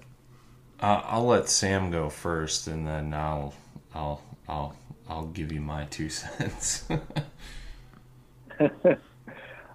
Uh, 0.80 1.00
I'll 1.06 1.26
let 1.26 1.48
Sam 1.48 1.90
go 1.90 2.10
first, 2.10 2.66
and 2.66 2.86
then 2.86 3.14
I'll 3.14 3.54
I'll 3.94 4.20
I'll 4.48 4.74
I'll 5.08 5.26
give 5.26 5.52
you 5.52 5.60
my 5.60 5.84
two 5.86 6.08
cents. 6.20 6.84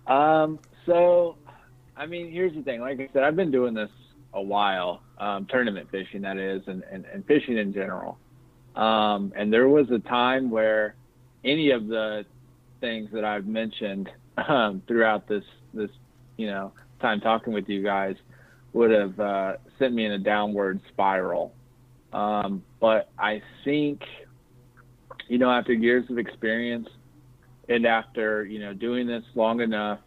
Um, 0.08 0.60
so, 0.86 1.36
I 1.96 2.06
mean, 2.08 2.32
here's 2.32 2.54
the 2.54 2.64
thing. 2.64 2.82
Like 2.82 3.00
I 3.00 3.10
said, 3.14 3.24
I've 3.24 3.36
been 3.36 3.52
doing 3.52 3.74
this 3.76 3.92
a 4.34 4.42
while, 4.42 5.02
um, 5.20 5.46
tournament 5.50 5.90
fishing, 5.92 6.22
that 6.22 6.38
is, 6.38 6.62
and, 6.68 6.84
and, 6.92 7.06
and 7.06 7.26
fishing 7.26 7.58
in 7.58 7.74
general. 7.74 8.18
Um, 8.76 9.34
and 9.36 9.52
there 9.52 9.68
was 9.68 9.90
a 9.92 10.00
time 10.00 10.50
where 10.50 10.96
any 11.44 11.72
of 11.72 11.88
the 11.88 12.26
things 12.80 13.10
that 13.12 13.26
I've 13.26 13.46
mentioned 13.46 14.10
um, 14.48 14.82
throughout 14.88 15.28
this, 15.28 15.44
this, 15.74 15.90
you 16.38 16.48
know, 16.48 16.72
time 17.02 17.20
talking 17.20 17.54
with 17.54 17.68
you 17.68 17.84
guys 17.84 18.16
would 18.74 18.92
have 18.92 19.20
uh, 19.20 19.54
sent 19.78 19.94
me 19.94 20.06
in 20.06 20.14
a 20.14 20.20
downward 20.20 20.80
spiral. 20.90 21.54
Um, 22.14 22.64
but 22.80 23.10
I 23.18 23.42
think, 23.66 24.02
you 25.28 25.38
know, 25.38 25.52
after 25.52 25.74
years 25.74 26.10
of 26.10 26.18
experience, 26.18 26.88
and 27.70 27.86
after 27.86 28.46
you 28.46 28.60
know 28.60 28.74
doing 28.74 29.08
this 29.08 29.24
long 29.36 29.62
enough 29.62 30.00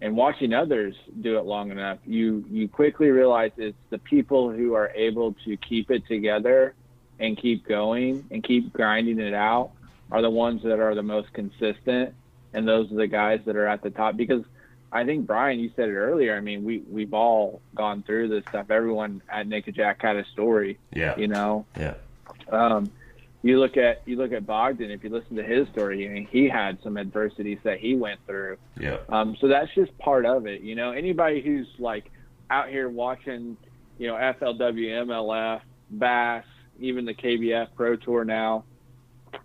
and 0.00 0.16
watching 0.16 0.52
others 0.52 0.94
do 1.20 1.38
it 1.38 1.44
long 1.44 1.70
enough 1.70 1.98
you 2.04 2.44
you 2.50 2.68
quickly 2.68 3.10
realize 3.10 3.50
it's 3.56 3.76
the 3.90 3.98
people 3.98 4.50
who 4.50 4.74
are 4.74 4.90
able 4.94 5.34
to 5.44 5.56
keep 5.56 5.90
it 5.90 6.06
together 6.06 6.74
and 7.18 7.36
keep 7.38 7.66
going 7.66 8.24
and 8.30 8.44
keep 8.44 8.72
grinding 8.72 9.18
it 9.18 9.34
out 9.34 9.70
are 10.10 10.22
the 10.22 10.30
ones 10.30 10.62
that 10.62 10.78
are 10.78 10.94
the 10.94 11.02
most 11.02 11.32
consistent 11.32 12.14
and 12.52 12.66
those 12.66 12.90
are 12.92 12.96
the 12.96 13.06
guys 13.06 13.40
that 13.46 13.56
are 13.56 13.66
at 13.66 13.82
the 13.82 13.90
top 13.90 14.16
because 14.16 14.44
I 14.92 15.04
think 15.04 15.26
Brian, 15.26 15.58
you 15.58 15.70
said 15.76 15.88
it 15.88 15.94
earlier. 15.94 16.36
I 16.36 16.40
mean, 16.40 16.64
we 16.64 16.78
we've 16.78 17.12
all 17.12 17.60
gone 17.74 18.02
through 18.02 18.28
this 18.28 18.44
stuff. 18.48 18.70
Everyone 18.70 19.20
at 19.28 19.48
Nickajack 19.48 20.00
had 20.00 20.16
a 20.16 20.24
story, 20.26 20.78
yeah. 20.92 21.16
you 21.18 21.28
know. 21.28 21.66
Yeah. 21.78 21.94
Um, 22.48 22.90
you 23.46 23.60
look 23.60 23.76
at 23.76 24.02
you 24.06 24.16
look 24.16 24.32
at 24.32 24.46
Bogdan. 24.46 24.90
If 24.90 25.04
you 25.04 25.10
listen 25.10 25.36
to 25.36 25.42
his 25.42 25.68
story, 25.68 26.08
I 26.08 26.12
mean, 26.12 26.28
he 26.30 26.48
had 26.48 26.78
some 26.82 26.96
adversities 26.96 27.58
that 27.64 27.78
he 27.78 27.94
went 27.94 28.18
through. 28.26 28.56
Yeah. 28.78 28.98
Um, 29.08 29.36
so 29.40 29.48
that's 29.48 29.72
just 29.74 29.96
part 29.98 30.26
of 30.26 30.46
it. 30.46 30.62
You 30.62 30.74
know, 30.74 30.90
anybody 30.90 31.40
who's 31.40 31.68
like 31.78 32.10
out 32.50 32.68
here 32.68 32.88
watching, 32.88 33.56
you 33.98 34.08
know, 34.08 34.14
FLW, 34.14 35.06
MLF, 35.06 35.60
Bass, 35.90 36.44
even 36.80 37.04
the 37.04 37.14
KBF 37.14 37.68
Pro 37.76 37.96
Tour 37.96 38.24
now, 38.24 38.64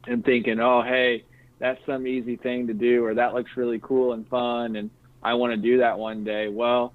and 0.07 0.23
thinking, 0.25 0.59
oh, 0.59 0.81
hey, 0.81 1.23
that's 1.59 1.79
some 1.85 2.07
easy 2.07 2.37
thing 2.37 2.67
to 2.67 2.73
do, 2.73 3.05
or 3.05 3.13
that 3.13 3.33
looks 3.33 3.51
really 3.55 3.79
cool 3.79 4.13
and 4.13 4.27
fun, 4.27 4.75
and 4.77 4.89
I 5.21 5.35
want 5.35 5.53
to 5.53 5.57
do 5.57 5.77
that 5.79 5.99
one 5.99 6.23
day. 6.23 6.47
Well, 6.47 6.93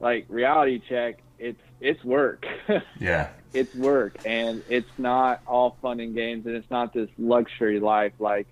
like 0.00 0.26
reality 0.28 0.82
check, 0.88 1.22
it's 1.38 1.60
it's 1.84 2.02
work. 2.04 2.44
Yeah. 3.00 3.28
it's 3.52 3.72
work, 3.74 4.16
and 4.24 4.62
it's 4.66 4.88
not 4.98 5.40
all 5.46 5.78
fun 5.82 6.00
and 6.00 6.14
games, 6.14 6.46
and 6.46 6.56
it's 6.56 6.70
not 6.70 6.92
this 6.92 7.08
luxury 7.18 7.78
life. 7.78 8.12
Like, 8.18 8.48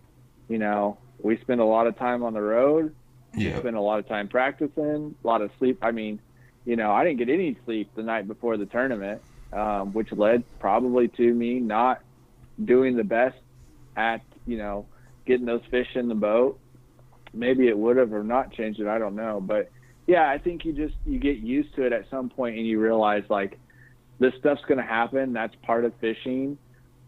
you 0.48 0.58
know, 0.58 1.00
we 1.20 1.38
spend 1.40 1.60
a 1.60 1.64
lot 1.64 1.86
of 1.86 1.96
time 1.98 2.22
on 2.22 2.34
the 2.34 2.42
road. 2.42 2.94
We 3.34 3.44
Yeah. 3.48 3.58
spend 3.60 3.76
a 3.76 3.80
lot 3.80 3.98
of 3.98 4.06
time 4.06 4.28
practicing, 4.28 5.16
a 5.24 5.26
lot 5.26 5.40
of 5.42 5.50
sleep. 5.58 5.78
I 5.82 5.90
mean, 5.90 6.20
you 6.66 6.76
know, 6.76 6.92
I 6.92 7.04
didn't 7.04 7.18
get 7.18 7.30
any 7.30 7.58
sleep 7.64 7.90
the 7.96 8.02
night 8.02 8.28
before 8.28 8.56
the 8.56 8.66
tournament, 8.66 9.22
um, 9.52 9.92
which 9.92 10.12
led 10.12 10.44
probably 10.60 11.08
to 11.08 11.34
me 11.34 11.58
not 11.58 11.98
doing 12.62 12.96
the 12.96 13.04
best 13.04 13.38
at, 13.96 14.20
you 14.46 14.58
know, 14.58 14.86
getting 15.26 15.46
those 15.46 15.62
fish 15.70 15.88
in 15.96 16.08
the 16.08 16.14
boat. 16.14 16.60
Maybe 17.32 17.66
it 17.68 17.78
would 17.78 17.96
have 17.96 18.12
or 18.12 18.22
not 18.22 18.52
changed 18.52 18.78
it. 18.80 18.86
I 18.86 18.98
don't 18.98 19.16
know. 19.16 19.40
But 19.40 19.70
yeah, 20.06 20.28
I 20.28 20.38
think 20.38 20.64
you 20.64 20.72
just, 20.72 20.94
you 21.06 21.18
get 21.18 21.38
used 21.38 21.74
to 21.76 21.82
it 21.84 21.92
at 21.92 22.08
some 22.10 22.28
point 22.28 22.56
and 22.56 22.66
you 22.66 22.80
realize 22.80 23.24
like 23.28 23.58
this 24.18 24.32
stuff's 24.38 24.62
going 24.62 24.78
to 24.78 24.84
happen. 24.84 25.32
That's 25.32 25.54
part 25.62 25.84
of 25.84 25.92
fishing. 26.00 26.58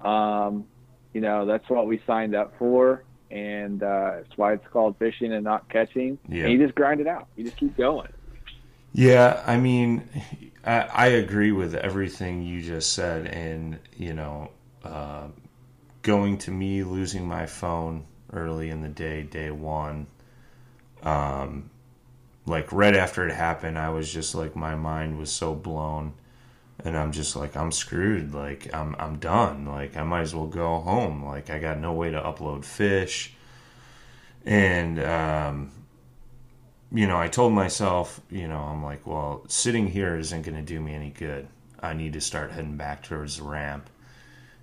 Um, 0.00 0.66
you 1.12 1.20
know, 1.20 1.46
that's 1.46 1.68
what 1.68 1.86
we 1.86 2.00
signed 2.06 2.34
up 2.34 2.54
for. 2.58 3.04
And 3.30 3.82
uh, 3.82 4.18
it's 4.20 4.36
why 4.36 4.52
it's 4.52 4.66
called 4.72 4.96
fishing 4.98 5.32
and 5.32 5.42
not 5.42 5.68
catching. 5.68 6.18
Yeah. 6.28 6.44
And 6.44 6.52
you 6.52 6.58
just 6.58 6.74
grind 6.74 7.00
it 7.00 7.06
out. 7.06 7.28
You 7.36 7.44
just 7.44 7.56
keep 7.56 7.76
going. 7.76 8.08
Yeah, 8.92 9.42
I 9.44 9.56
mean, 9.56 10.08
I, 10.64 10.82
I 10.82 11.06
agree 11.06 11.50
with 11.50 11.74
everything 11.74 12.44
you 12.44 12.62
just 12.62 12.92
said, 12.92 13.26
and 13.26 13.80
you 13.96 14.14
know, 14.14 14.50
uh, 14.84 15.26
going 16.02 16.38
to 16.38 16.52
me 16.52 16.84
losing 16.84 17.26
my 17.26 17.46
phone 17.46 18.06
early 18.32 18.70
in 18.70 18.82
the 18.82 18.88
day, 18.88 19.22
day 19.24 19.50
one, 19.50 20.06
um, 21.02 21.70
like 22.46 22.72
right 22.72 22.94
after 22.94 23.26
it 23.26 23.34
happened, 23.34 23.78
I 23.78 23.90
was 23.90 24.12
just 24.12 24.34
like 24.34 24.54
my 24.56 24.74
mind 24.74 25.18
was 25.18 25.30
so 25.30 25.54
blown, 25.54 26.14
and 26.84 26.96
I'm 26.96 27.12
just 27.12 27.36
like 27.36 27.56
I'm 27.56 27.72
screwed. 27.72 28.34
Like 28.34 28.72
I'm 28.74 28.94
I'm 28.98 29.18
done. 29.18 29.66
Like 29.66 29.96
I 29.96 30.02
might 30.02 30.22
as 30.22 30.34
well 30.34 30.46
go 30.46 30.80
home. 30.80 31.24
Like 31.24 31.50
I 31.50 31.58
got 31.58 31.78
no 31.78 31.92
way 31.92 32.10
to 32.10 32.20
upload 32.20 32.64
fish, 32.64 33.32
and 34.44 35.00
um, 35.00 35.72
you 36.94 37.08
know, 37.08 37.18
I 37.18 37.26
told 37.26 37.52
myself, 37.52 38.20
you 38.30 38.46
know, 38.46 38.60
I'm 38.60 38.82
like, 38.84 39.04
well, 39.04 39.44
sitting 39.48 39.88
here 39.88 40.16
isn't 40.16 40.42
going 40.42 40.56
to 40.56 40.62
do 40.62 40.80
me 40.80 40.94
any 40.94 41.10
good. 41.10 41.48
I 41.82 41.92
need 41.92 42.12
to 42.12 42.20
start 42.20 42.52
heading 42.52 42.76
back 42.76 43.02
towards 43.02 43.38
the 43.38 43.42
ramp. 43.42 43.90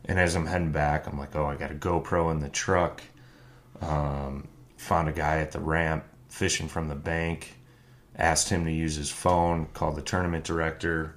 And 0.06 0.18
as 0.18 0.36
I'm 0.36 0.46
heading 0.46 0.72
back, 0.72 1.08
I'm 1.08 1.20
like, 1.20 1.36
oh, 1.36 1.46
I 1.46 1.56
got 1.56 1.72
a 1.72 1.76
GoPro 1.76 2.32
in 2.32 2.40
the 2.40 2.50
truck. 2.50 3.04
Um, 3.82 4.48
found 4.78 5.10
a 5.10 5.12
guy 5.12 5.40
at 5.40 5.52
the 5.52 5.60
ramp 5.60 6.06
fishing 6.30 6.70
from 6.70 6.88
the 6.88 6.96
bank. 6.96 7.58
Asked 8.16 8.50
him 8.50 8.66
to 8.66 8.72
use 8.72 8.96
his 8.96 9.10
phone. 9.10 9.68
Called 9.74 9.96
the 9.96 10.02
tournament 10.02 10.44
director 10.44 11.16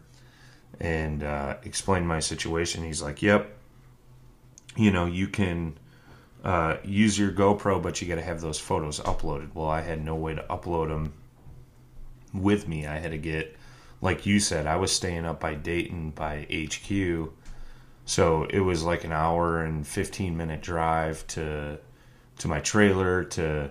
and 0.80 1.22
uh, 1.22 1.56
explained 1.62 2.08
my 2.08 2.20
situation. 2.20 2.84
He's 2.84 3.02
like, 3.02 3.22
yep, 3.22 3.56
you 4.76 4.90
know, 4.90 5.06
you 5.06 5.28
can 5.28 5.78
uh, 6.44 6.76
use 6.84 7.18
your 7.18 7.30
GoPro, 7.30 7.82
but 7.82 8.00
you 8.00 8.08
got 8.08 8.16
to 8.16 8.22
have 8.22 8.40
those 8.40 8.58
photos 8.58 9.00
uploaded. 9.00 9.54
Well, 9.54 9.68
I 9.68 9.80
had 9.80 10.04
no 10.04 10.14
way 10.14 10.34
to 10.34 10.42
upload 10.42 10.88
them 10.88 11.12
with 12.32 12.68
me. 12.68 12.86
I 12.86 12.98
had 12.98 13.12
to 13.12 13.18
get, 13.18 13.56
like 14.00 14.26
you 14.26 14.40
said, 14.40 14.66
I 14.66 14.76
was 14.76 14.92
staying 14.92 15.24
up 15.24 15.40
by 15.40 15.54
Dayton 15.54 16.10
by 16.10 16.46
HQ, 16.52 17.32
so 18.04 18.44
it 18.44 18.60
was 18.60 18.82
like 18.82 19.04
an 19.04 19.12
hour 19.12 19.62
and 19.62 19.86
fifteen 19.86 20.36
minute 20.36 20.60
drive 20.60 21.26
to 21.28 21.78
to 22.38 22.48
my 22.48 22.60
trailer 22.60 23.24
to 23.24 23.70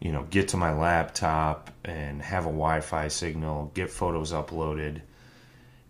you 0.00 0.12
know 0.12 0.24
get 0.30 0.48
to 0.48 0.56
my 0.56 0.72
laptop 0.72 1.70
and 1.84 2.20
have 2.22 2.44
a 2.44 2.48
Wi-Fi 2.48 3.08
signal, 3.08 3.70
get 3.74 3.90
photos 3.90 4.32
uploaded, 4.32 5.00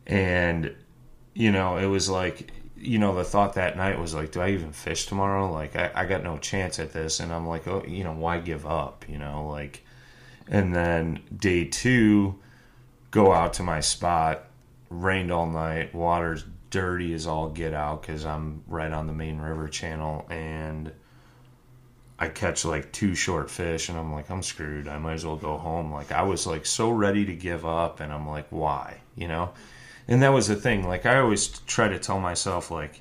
and 0.06 0.74
you 1.34 1.50
know 1.52 1.76
it 1.76 1.86
was 1.86 2.08
like 2.08 2.50
you 2.84 2.98
know, 2.98 3.14
the 3.14 3.24
thought 3.24 3.54
that 3.54 3.76
night 3.76 3.98
was 3.98 4.14
like, 4.14 4.30
do 4.32 4.40
I 4.40 4.50
even 4.50 4.72
fish 4.72 5.06
tomorrow? 5.06 5.50
Like, 5.50 5.74
I, 5.74 5.90
I 5.94 6.04
got 6.04 6.22
no 6.22 6.36
chance 6.36 6.78
at 6.78 6.92
this. 6.92 7.18
And 7.18 7.32
I'm 7.32 7.46
like, 7.46 7.66
oh, 7.66 7.82
you 7.86 8.04
know, 8.04 8.12
why 8.12 8.38
give 8.38 8.66
up? 8.66 9.06
You 9.08 9.18
know, 9.18 9.48
like, 9.48 9.84
and 10.48 10.74
then 10.74 11.20
day 11.34 11.64
two, 11.64 12.38
go 13.10 13.32
out 13.32 13.54
to 13.54 13.62
my 13.62 13.80
spot, 13.80 14.44
rained 14.90 15.32
all 15.32 15.46
night, 15.46 15.94
water's 15.94 16.44
dirty 16.68 17.14
as 17.14 17.26
all 17.26 17.48
get 17.48 17.72
out 17.72 18.02
because 18.02 18.26
I'm 18.26 18.62
right 18.66 18.92
on 18.92 19.06
the 19.06 19.12
main 19.14 19.38
river 19.38 19.68
channel. 19.68 20.26
And 20.28 20.92
I 22.18 22.28
catch 22.28 22.64
like 22.64 22.92
two 22.92 23.14
short 23.14 23.50
fish, 23.50 23.88
and 23.88 23.98
I'm 23.98 24.12
like, 24.12 24.30
I'm 24.30 24.42
screwed. 24.42 24.88
I 24.88 24.98
might 24.98 25.14
as 25.14 25.26
well 25.26 25.36
go 25.36 25.56
home. 25.56 25.92
Like, 25.92 26.12
I 26.12 26.22
was 26.22 26.46
like 26.46 26.66
so 26.66 26.90
ready 26.90 27.24
to 27.26 27.34
give 27.34 27.66
up, 27.66 28.00
and 28.00 28.12
I'm 28.12 28.28
like, 28.28 28.46
why? 28.50 29.00
You 29.16 29.28
know? 29.28 29.52
and 30.08 30.22
that 30.22 30.32
was 30.32 30.48
the 30.48 30.56
thing 30.56 30.86
like 30.86 31.06
i 31.06 31.18
always 31.18 31.48
try 31.66 31.88
to 31.88 31.98
tell 31.98 32.20
myself 32.20 32.70
like 32.70 33.00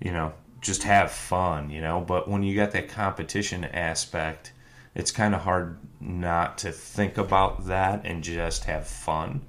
you 0.00 0.12
know 0.12 0.32
just 0.60 0.82
have 0.82 1.10
fun 1.10 1.70
you 1.70 1.80
know 1.80 2.00
but 2.00 2.28
when 2.28 2.42
you 2.42 2.54
got 2.54 2.70
that 2.72 2.88
competition 2.88 3.64
aspect 3.64 4.52
it's 4.94 5.10
kind 5.10 5.34
of 5.34 5.40
hard 5.42 5.78
not 6.00 6.58
to 6.58 6.70
think 6.70 7.18
about 7.18 7.66
that 7.66 8.04
and 8.04 8.22
just 8.22 8.64
have 8.64 8.86
fun 8.86 9.40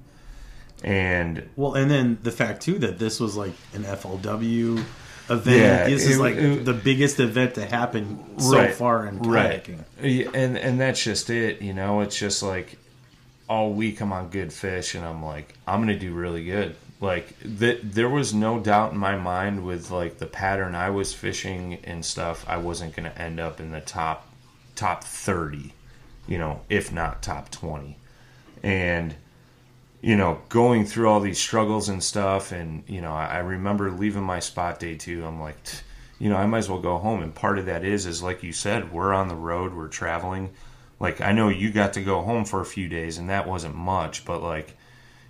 and 0.84 1.48
Well, 1.56 1.72
and 1.72 1.90
then 1.90 2.18
the 2.22 2.30
fact 2.30 2.60
too 2.62 2.78
that 2.80 2.98
this 2.98 3.18
was 3.18 3.34
like 3.34 3.54
an 3.72 3.84
FLW 3.84 4.84
event. 5.30 5.56
Yeah, 5.56 5.84
this 5.88 6.04
is 6.06 6.16
it- 6.16 6.20
like 6.20 6.36
it- 6.36 6.64
the 6.64 6.74
biggest 6.74 7.18
event 7.20 7.54
to 7.54 7.64
happen 7.66 8.18
so 8.40 8.56
Right, 8.58 8.74
far 8.74 9.06
in 9.06 9.18
right 9.22 9.64
kayaking. 9.64 9.84
Yeah, 10.02 10.30
and 10.34 10.56
and 10.58 10.80
that's 10.80 11.02
just 11.02 11.30
it 11.30 11.62
you 11.62 11.72
know 11.74 12.00
it's 12.00 12.18
just 12.18 12.42
like 12.42 12.78
all 13.48 13.72
week 13.72 14.00
i'm 14.00 14.12
on 14.12 14.28
good 14.28 14.52
fish 14.52 14.94
and 14.94 15.04
i'm 15.04 15.24
like 15.24 15.54
i'm 15.66 15.80
gonna 15.80 15.98
do 15.98 16.12
really 16.12 16.44
good 16.44 16.74
like 17.00 17.32
that, 17.44 17.92
there 17.92 18.08
was 18.08 18.34
no 18.34 18.58
doubt 18.58 18.92
in 18.92 18.98
my 18.98 19.16
mind 19.16 19.64
with 19.64 19.90
like 19.90 20.18
the 20.18 20.26
pattern 20.26 20.74
i 20.74 20.90
was 20.90 21.12
fishing 21.14 21.78
and 21.84 22.04
stuff 22.04 22.44
i 22.48 22.56
wasn't 22.56 22.94
gonna 22.96 23.12
end 23.16 23.38
up 23.40 23.60
in 23.60 23.70
the 23.70 23.80
top 23.80 24.26
top 24.74 25.04
30 25.04 25.72
you 26.26 26.38
know 26.38 26.60
if 26.68 26.92
not 26.92 27.22
top 27.22 27.50
20 27.50 27.96
and 28.62 29.14
you 30.06 30.14
know 30.14 30.40
going 30.48 30.86
through 30.86 31.08
all 31.08 31.18
these 31.18 31.36
struggles 31.36 31.88
and 31.88 32.00
stuff 32.00 32.52
and 32.52 32.84
you 32.86 33.00
know 33.00 33.10
i, 33.10 33.26
I 33.26 33.38
remember 33.38 33.90
leaving 33.90 34.22
my 34.22 34.38
spot 34.38 34.78
day 34.78 34.94
two. 34.94 35.26
I'm 35.26 35.40
like 35.40 35.56
you 36.20 36.30
know 36.30 36.36
i 36.36 36.46
might 36.46 36.58
as 36.58 36.70
well 36.70 36.78
go 36.78 36.96
home. 36.96 37.24
And 37.24 37.34
part 37.34 37.58
of 37.58 37.66
that 37.66 37.84
is 37.84 38.06
is 38.06 38.22
like 38.22 38.44
you 38.44 38.52
said 38.52 38.92
we're 38.92 39.12
on 39.12 39.26
the 39.26 39.34
road 39.34 39.74
we're 39.74 39.88
traveling. 39.88 40.50
Like 41.00 41.20
i 41.20 41.32
know 41.32 41.48
you 41.48 41.72
got 41.72 41.94
to 41.94 42.04
go 42.04 42.22
home 42.22 42.44
for 42.44 42.60
a 42.60 42.64
few 42.64 42.88
days 42.88 43.18
and 43.18 43.28
that 43.30 43.48
wasn't 43.48 43.74
much 43.74 44.24
but 44.24 44.40
like 44.42 44.76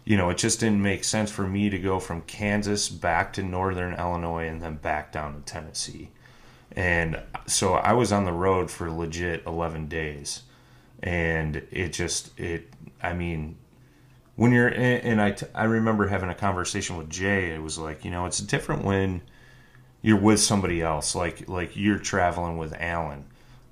you 0.04 0.18
know 0.18 0.28
it 0.28 0.36
just 0.36 0.60
didn't 0.60 0.82
make 0.82 1.04
sense 1.04 1.30
for 1.30 1.46
me 1.46 1.70
to 1.70 1.78
go 1.78 1.98
from 1.98 2.20
kansas 2.20 2.90
back 2.90 3.32
to 3.32 3.42
northern 3.42 3.94
illinois 3.94 4.46
and 4.46 4.60
then 4.60 4.76
back 4.76 5.10
down 5.10 5.36
to 5.36 5.40
tennessee. 5.40 6.10
And 6.72 7.22
so 7.46 7.72
i 7.72 7.94
was 7.94 8.12
on 8.12 8.26
the 8.26 8.32
road 8.32 8.70
for 8.70 8.90
legit 8.90 9.42
11 9.46 9.88
days. 9.88 10.42
And 11.02 11.62
it 11.70 11.94
just 11.94 12.38
it 12.38 12.68
i 13.02 13.14
mean 13.14 13.56
when 14.37 14.53
you're 14.53 14.68
and 14.68 15.20
and 15.20 15.20
I, 15.20 15.37
I 15.55 15.64
remember 15.64 16.07
having 16.07 16.28
a 16.28 16.34
conversation 16.34 16.97
with 16.97 17.11
jay 17.11 17.51
it 17.51 17.62
was 17.62 17.78
like 17.78 18.05
you 18.05 18.11
know 18.11 18.26
it's 18.26 18.39
different 18.39 18.84
when 18.84 19.22
you're 20.03 20.20
with 20.20 20.41
somebody 20.41 20.82
else 20.82 21.14
like 21.14 21.49
like 21.49 21.76
you're 21.76 21.99
traveling 21.99 22.59
with 22.59 22.72
alan. 22.74 23.24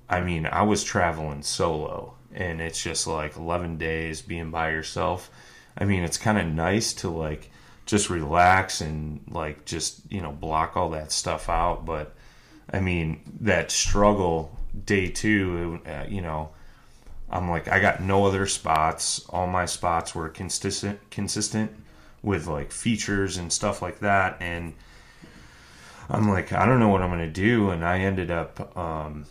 I 0.08 0.20
mean 0.20 0.46
i 0.46 0.62
was 0.62 0.82
traveling 0.82 1.42
solo 1.42 2.14
and 2.32 2.60
it's 2.60 2.82
just 2.82 3.06
like 3.06 3.36
11 3.36 3.78
days 3.78 4.20
being 4.20 4.50
by 4.50 4.70
yourself. 4.70 5.30
I 5.78 5.84
mean 5.84 6.02
it's 6.02 6.18
kind 6.18 6.38
of 6.38 6.46
nice 6.46 6.92
to 6.94 7.10
like 7.10 7.50
just 7.86 8.10
relax 8.10 8.80
and 8.80 9.20
like 9.28 9.64
just 9.64 10.00
you 10.10 10.20
know 10.20 10.32
block 10.32 10.76
all 10.76 10.90
that 10.90 11.12
stuff 11.12 11.48
out 11.48 11.84
but 11.84 12.14
i 12.72 12.80
mean 12.80 13.20
that 13.40 13.70
struggle 13.70 14.58
day 14.86 15.08
two 15.08 15.80
uh, 15.86 16.04
you 16.08 16.22
know 16.22 16.48
I'm 17.34 17.50
like 17.50 17.66
I 17.66 17.80
got 17.80 18.00
no 18.00 18.24
other 18.24 18.46
spots. 18.46 19.26
All 19.28 19.48
my 19.48 19.66
spots 19.66 20.14
were 20.14 20.28
consistent 20.28 21.00
consistent 21.10 21.72
with 22.22 22.46
like 22.46 22.70
features 22.70 23.36
and 23.36 23.52
stuff 23.52 23.82
like 23.82 23.98
that. 23.98 24.36
And 24.40 24.72
I'm 26.08 26.28
like 26.28 26.52
I 26.52 26.64
don't 26.64 26.78
know 26.78 26.88
what 26.88 27.02
I'm 27.02 27.18
to 27.18 27.26
do. 27.26 27.70
And 27.70 27.84
I 27.84 27.98
ended 27.98 28.30
up 28.30 28.76
um 28.76 29.26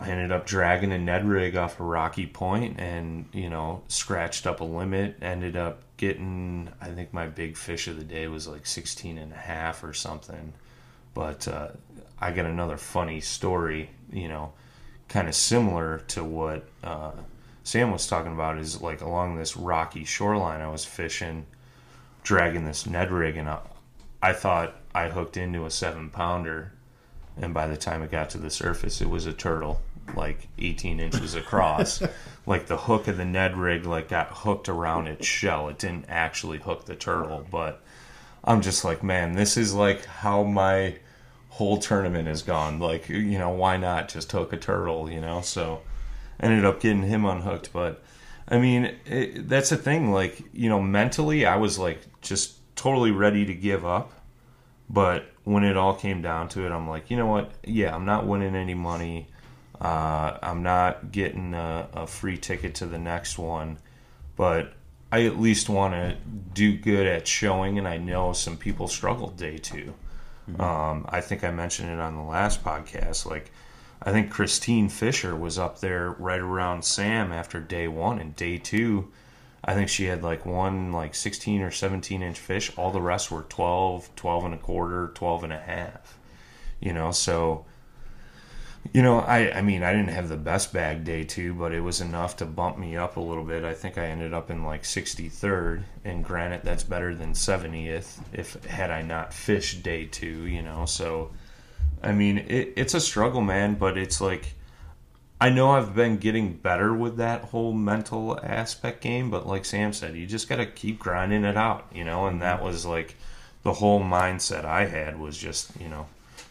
I 0.00 0.10
ended 0.10 0.32
up 0.32 0.46
dragging 0.46 0.92
a 0.92 0.98
Ned 0.98 1.26
rig 1.28 1.56
off 1.56 1.78
a 1.78 1.84
rocky 1.84 2.26
point 2.26 2.80
and 2.80 3.26
you 3.32 3.50
know 3.50 3.82
scratched 3.88 4.46
up 4.46 4.60
a 4.60 4.64
limit. 4.64 5.18
Ended 5.20 5.56
up 5.56 5.82
getting 5.98 6.70
I 6.80 6.88
think 6.88 7.12
my 7.12 7.26
big 7.26 7.58
fish 7.58 7.86
of 7.86 7.98
the 7.98 8.04
day 8.04 8.28
was 8.28 8.48
like 8.48 8.64
16 8.64 9.18
and 9.18 9.32
a 9.32 9.36
half 9.36 9.84
or 9.84 9.92
something. 9.92 10.54
But 11.12 11.46
uh, 11.48 11.68
I 12.18 12.32
got 12.32 12.46
another 12.46 12.78
funny 12.78 13.20
story, 13.20 13.90
you 14.10 14.28
know, 14.28 14.52
kind 15.08 15.28
of 15.28 15.34
similar 15.34 15.98
to 16.08 16.24
what 16.24 16.64
uh, 16.82 17.12
Sam 17.64 17.90
was 17.90 18.06
talking 18.06 18.32
about. 18.32 18.58
Is 18.58 18.80
like 18.80 19.00
along 19.00 19.36
this 19.36 19.56
rocky 19.56 20.04
shoreline, 20.04 20.60
I 20.60 20.68
was 20.68 20.84
fishing, 20.84 21.46
dragging 22.22 22.64
this 22.64 22.86
Ned 22.86 23.10
rig, 23.10 23.36
and 23.36 23.48
I, 23.48 23.60
I 24.22 24.32
thought 24.32 24.76
I 24.94 25.08
hooked 25.08 25.36
into 25.36 25.66
a 25.66 25.70
seven 25.70 26.10
pounder, 26.10 26.72
and 27.36 27.54
by 27.54 27.66
the 27.66 27.76
time 27.76 28.02
it 28.02 28.10
got 28.10 28.30
to 28.30 28.38
the 28.38 28.50
surface, 28.50 29.00
it 29.00 29.10
was 29.10 29.26
a 29.26 29.32
turtle, 29.32 29.80
like 30.14 30.48
18 30.58 31.00
inches 31.00 31.34
across. 31.34 32.02
like 32.46 32.66
the 32.66 32.76
hook 32.76 33.08
of 33.08 33.16
the 33.16 33.24
Ned 33.24 33.56
rig, 33.56 33.84
like 33.84 34.08
got 34.08 34.28
hooked 34.28 34.68
around 34.68 35.08
its 35.08 35.26
shell. 35.26 35.68
It 35.68 35.78
didn't 35.78 36.06
actually 36.08 36.58
hook 36.58 36.84
the 36.84 36.94
turtle, 36.94 37.46
but 37.50 37.82
I'm 38.44 38.60
just 38.60 38.84
like, 38.84 39.02
man, 39.02 39.32
this 39.32 39.56
is 39.56 39.74
like 39.74 40.04
how 40.04 40.44
my 40.44 40.96
whole 41.56 41.78
tournament 41.78 42.28
is 42.28 42.42
gone. 42.42 42.78
Like, 42.78 43.08
you 43.08 43.38
know, 43.38 43.48
why 43.48 43.78
not 43.78 44.10
just 44.10 44.30
hook 44.30 44.52
a 44.52 44.58
turtle, 44.58 45.10
you 45.10 45.22
know? 45.22 45.40
So 45.40 45.80
ended 46.38 46.66
up 46.66 46.80
getting 46.80 47.02
him 47.02 47.24
unhooked. 47.24 47.72
But 47.72 48.02
I 48.46 48.58
mean, 48.58 48.94
it, 49.06 49.48
that's 49.48 49.70
the 49.70 49.78
thing. 49.78 50.12
Like, 50.12 50.42
you 50.52 50.68
know, 50.68 50.82
mentally, 50.82 51.46
I 51.46 51.56
was 51.56 51.78
like 51.78 52.00
just 52.20 52.58
totally 52.76 53.10
ready 53.10 53.46
to 53.46 53.54
give 53.54 53.86
up. 53.86 54.12
But 54.90 55.32
when 55.44 55.64
it 55.64 55.78
all 55.78 55.94
came 55.94 56.20
down 56.20 56.50
to 56.50 56.66
it, 56.66 56.72
I'm 56.72 56.86
like, 56.90 57.10
you 57.10 57.16
know 57.16 57.26
what? 57.26 57.52
Yeah, 57.64 57.94
I'm 57.94 58.04
not 58.04 58.26
winning 58.26 58.54
any 58.54 58.74
money. 58.74 59.28
Uh, 59.80 60.36
I'm 60.42 60.62
not 60.62 61.10
getting 61.10 61.54
a, 61.54 61.88
a 61.94 62.06
free 62.06 62.36
ticket 62.36 62.74
to 62.76 62.86
the 62.86 62.98
next 62.98 63.38
one. 63.38 63.78
But 64.36 64.74
I 65.10 65.24
at 65.24 65.40
least 65.40 65.70
want 65.70 65.94
to 65.94 66.18
do 66.52 66.76
good 66.76 67.06
at 67.06 67.26
showing, 67.26 67.78
and 67.78 67.88
I 67.88 67.96
know 67.96 68.34
some 68.34 68.58
people 68.58 68.88
struggled 68.88 69.38
day 69.38 69.56
2 69.56 69.94
mm-hmm. 70.50 70.60
um, 70.60 71.06
I 71.08 71.20
think 71.20 71.44
I 71.44 71.50
mentioned 71.50 71.90
it 71.90 72.00
on 72.00 72.16
the 72.16 72.22
last 72.22 72.64
podcast. 72.64 73.26
Like, 73.26 73.50
I 74.02 74.12
think 74.12 74.30
Christine 74.30 74.88
Fisher 74.88 75.34
was 75.34 75.58
up 75.58 75.80
there 75.80 76.10
right 76.10 76.40
around 76.40 76.84
Sam 76.84 77.32
after 77.32 77.60
day 77.60 77.88
one, 77.88 78.18
and 78.18 78.36
day 78.36 78.58
two, 78.58 79.10
I 79.64 79.74
think 79.74 79.88
she 79.88 80.04
had 80.04 80.22
like 80.22 80.46
one 80.46 80.92
like 80.92 81.14
16 81.14 81.62
or 81.62 81.70
17 81.70 82.22
inch 82.22 82.38
fish. 82.38 82.70
All 82.76 82.90
the 82.90 83.00
rest 83.00 83.30
were 83.30 83.42
12, 83.42 84.10
12 84.14 84.44
and 84.44 84.54
a 84.54 84.58
quarter, 84.58 85.10
12 85.14 85.44
and 85.44 85.52
a 85.52 85.58
half. 85.58 86.18
You 86.80 86.92
know, 86.92 87.10
so 87.10 87.64
you 88.92 89.02
know, 89.02 89.20
I, 89.20 89.58
I 89.58 89.62
mean, 89.62 89.82
I 89.82 89.92
didn't 89.92 90.10
have 90.10 90.28
the 90.28 90.36
best 90.36 90.72
bag 90.72 91.04
day 91.04 91.24
two, 91.24 91.54
but 91.54 91.72
it 91.72 91.80
was 91.80 92.00
enough 92.00 92.36
to 92.38 92.46
bump 92.46 92.78
me 92.78 92.96
up 92.96 93.16
a 93.16 93.20
little 93.20 93.44
bit. 93.44 93.64
I 93.64 93.74
think 93.74 93.98
I 93.98 94.06
ended 94.06 94.34
up 94.34 94.50
in 94.50 94.64
like 94.64 94.82
63rd, 94.82 95.82
and 96.04 96.24
granted, 96.24 96.62
that's 96.64 96.82
better 96.82 97.14
than 97.14 97.32
70th 97.32 98.20
if 98.32 98.62
had 98.64 98.90
I 98.90 99.02
not 99.02 99.32
fished 99.32 99.82
day 99.82 100.06
two, 100.06 100.46
you 100.46 100.62
know. 100.62 100.86
So, 100.86 101.30
I 102.02 102.12
mean, 102.12 102.38
it, 102.38 102.74
it's 102.76 102.94
a 102.94 103.00
struggle, 103.00 103.40
man, 103.40 103.74
but 103.74 103.96
it's 103.96 104.20
like 104.20 104.54
I 105.40 105.50
know 105.50 105.72
I've 105.72 105.94
been 105.94 106.16
getting 106.16 106.54
better 106.54 106.94
with 106.94 107.18
that 107.18 107.44
whole 107.44 107.74
mental 107.74 108.40
aspect 108.42 109.02
game, 109.02 109.30
but 109.30 109.46
like 109.46 109.66
Sam 109.66 109.92
said, 109.92 110.16
you 110.16 110.26
just 110.26 110.48
got 110.48 110.56
to 110.56 110.66
keep 110.66 110.98
grinding 110.98 111.44
it 111.44 111.58
out, 111.58 111.86
you 111.92 112.04
know, 112.04 112.26
and 112.26 112.40
that 112.40 112.56
mm-hmm. 112.56 112.66
was 112.66 112.86
like 112.86 113.16
the 113.62 113.74
whole 113.74 114.00
mindset 114.00 114.64
I 114.64 114.86
had 114.86 115.20
was 115.20 115.36
just, 115.36 115.78
you 115.78 115.88
know, 115.88 116.06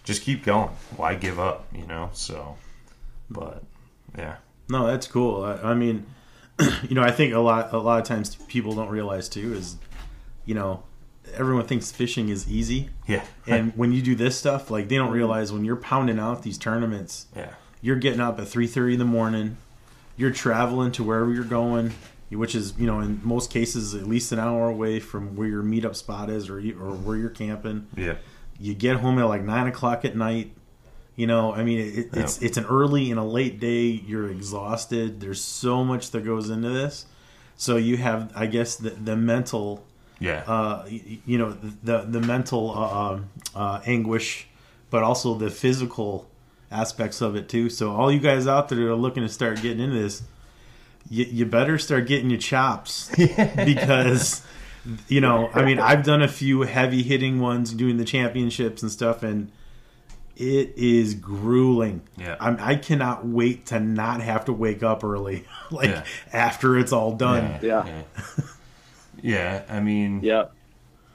just 0.05 0.21
keep 0.21 0.45
going. 0.45 0.69
Why 0.95 1.15
give 1.15 1.39
up? 1.39 1.67
You 1.73 1.85
know. 1.85 2.09
So, 2.13 2.55
but 3.29 3.63
yeah. 4.17 4.37
No, 4.69 4.87
that's 4.87 5.07
cool. 5.07 5.43
I, 5.43 5.71
I 5.71 5.73
mean, 5.73 6.05
you 6.87 6.95
know, 6.95 7.03
I 7.03 7.11
think 7.11 7.33
a 7.33 7.39
lot 7.39 7.73
a 7.73 7.79
lot 7.79 7.99
of 7.99 8.07
times 8.07 8.35
people 8.47 8.73
don't 8.73 8.89
realize 8.89 9.27
too 9.27 9.53
is, 9.53 9.75
you 10.45 10.55
know, 10.55 10.83
everyone 11.33 11.65
thinks 11.65 11.91
fishing 11.91 12.29
is 12.29 12.49
easy. 12.49 12.89
Yeah. 13.07 13.25
and 13.47 13.75
when 13.75 13.91
you 13.91 14.01
do 14.01 14.15
this 14.15 14.37
stuff, 14.37 14.71
like 14.71 14.87
they 14.87 14.95
don't 14.95 15.11
realize 15.11 15.51
when 15.51 15.65
you're 15.65 15.75
pounding 15.75 16.19
out 16.19 16.43
these 16.43 16.57
tournaments. 16.57 17.27
Yeah. 17.35 17.53
You're 17.81 17.97
getting 17.97 18.21
up 18.21 18.39
at 18.39 18.47
three 18.47 18.67
thirty 18.67 18.93
in 18.93 18.99
the 18.99 19.05
morning. 19.05 19.57
You're 20.17 20.31
traveling 20.31 20.91
to 20.93 21.03
wherever 21.03 21.31
you're 21.31 21.43
going, 21.43 21.91
which 22.29 22.55
is 22.55 22.73
you 22.77 22.87
know 22.87 22.99
in 22.99 23.21
most 23.23 23.51
cases 23.51 23.93
at 23.93 24.07
least 24.07 24.31
an 24.31 24.39
hour 24.39 24.69
away 24.69 24.99
from 24.99 25.35
where 25.35 25.47
your 25.47 25.63
meetup 25.63 25.95
spot 25.95 26.29
is 26.29 26.49
or 26.49 26.57
or 26.57 26.93
where 26.93 27.17
you're 27.17 27.29
camping. 27.29 27.87
Yeah 27.95 28.15
you 28.59 28.73
get 28.73 28.97
home 28.97 29.19
at 29.19 29.25
like 29.25 29.43
nine 29.43 29.67
o'clock 29.67 30.05
at 30.05 30.15
night. 30.15 30.51
You 31.15 31.27
know, 31.27 31.53
I 31.53 31.63
mean, 31.63 31.79
it, 31.79 32.09
it's 32.13 32.41
it's 32.41 32.57
an 32.57 32.65
early 32.65 33.09
and 33.09 33.19
a 33.19 33.23
late 33.23 33.59
day. 33.59 33.85
You're 33.85 34.29
exhausted. 34.29 35.21
There's 35.21 35.41
so 35.41 35.83
much 35.83 36.11
that 36.11 36.25
goes 36.25 36.49
into 36.49 36.69
this. 36.69 37.05
So 37.57 37.77
you 37.77 37.95
have, 37.97 38.33
I 38.35 38.47
guess, 38.47 38.75
the, 38.75 38.89
the 38.89 39.15
mental, 39.15 39.85
yeah, 40.19 40.43
uh, 40.45 40.85
you, 40.89 41.19
you 41.25 41.37
know, 41.37 41.51
the 41.83 42.01
the 42.01 42.19
mental 42.19 42.71
uh, 42.77 43.11
um, 43.11 43.29
uh, 43.55 43.81
anguish, 43.85 44.47
but 44.89 45.03
also 45.03 45.35
the 45.35 45.49
physical 45.49 46.29
aspects 46.69 47.21
of 47.21 47.35
it 47.35 47.47
too. 47.47 47.69
So 47.69 47.91
all 47.91 48.11
you 48.11 48.19
guys 48.19 48.47
out 48.47 48.69
there 48.69 48.79
that 48.79 48.89
are 48.89 48.95
looking 48.95 49.23
to 49.23 49.29
start 49.29 49.61
getting 49.61 49.79
into 49.79 49.97
this, 49.97 50.23
you, 51.09 51.25
you 51.25 51.45
better 51.45 51.77
start 51.77 52.07
getting 52.07 52.29
your 52.29 52.39
chops 52.39 53.09
because 53.15 54.45
you 55.07 55.21
know, 55.21 55.49
I 55.53 55.63
mean, 55.63 55.79
I've 55.79 56.03
done 56.03 56.21
a 56.21 56.27
few 56.27 56.61
heavy 56.61 57.03
hitting 57.03 57.39
ones 57.39 57.73
doing 57.73 57.97
the 57.97 58.05
championships 58.05 58.81
and 58.83 58.91
stuff, 58.91 59.23
and 59.23 59.51
it 60.35 60.73
is 60.75 61.15
grueling. 61.15 62.01
Yeah, 62.17 62.35
I'm, 62.39 62.57
I 62.59 62.75
cannot 62.75 63.25
wait 63.25 63.67
to 63.67 63.79
not 63.79 64.21
have 64.21 64.45
to 64.45 64.53
wake 64.53 64.83
up 64.83 65.03
early, 65.03 65.45
like 65.71 65.89
yeah. 65.89 66.05
after 66.31 66.77
it's 66.77 66.91
all 66.91 67.13
done. 67.15 67.59
Yeah, 67.61 67.85
yeah. 67.85 68.01
yeah 69.21 69.63
I 69.69 69.79
mean, 69.79 70.21
yeah. 70.21 70.45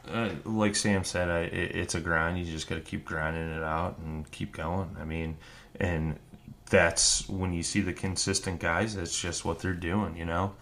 Uh, 0.09 0.31
like 0.45 0.75
Sam 0.75 1.05
said, 1.05 1.29
I, 1.29 1.41
it, 1.43 1.77
it's 1.77 1.95
a 1.95 2.01
grind. 2.01 2.39
You 2.39 2.51
just 2.51 2.68
got 2.68 2.77
to 2.77 2.81
keep 2.81 3.05
grinding 3.05 3.51
it 3.51 3.62
out 3.62 3.99
and 3.99 4.29
keep 4.33 4.53
going. 4.53 4.97
I 5.01 5.05
mean, 5.05 5.37
and 5.79 6.18
that's 6.68 7.29
when 7.29 7.53
you 7.53 7.62
see 7.62 7.81
the 7.81 7.93
consistent 7.93 8.59
guys. 8.59 8.97
That's 8.97 9.21
just 9.21 9.45
what 9.45 9.61
they're 9.61 9.73
doing. 9.73 10.16
You 10.16 10.25
know 10.25 10.55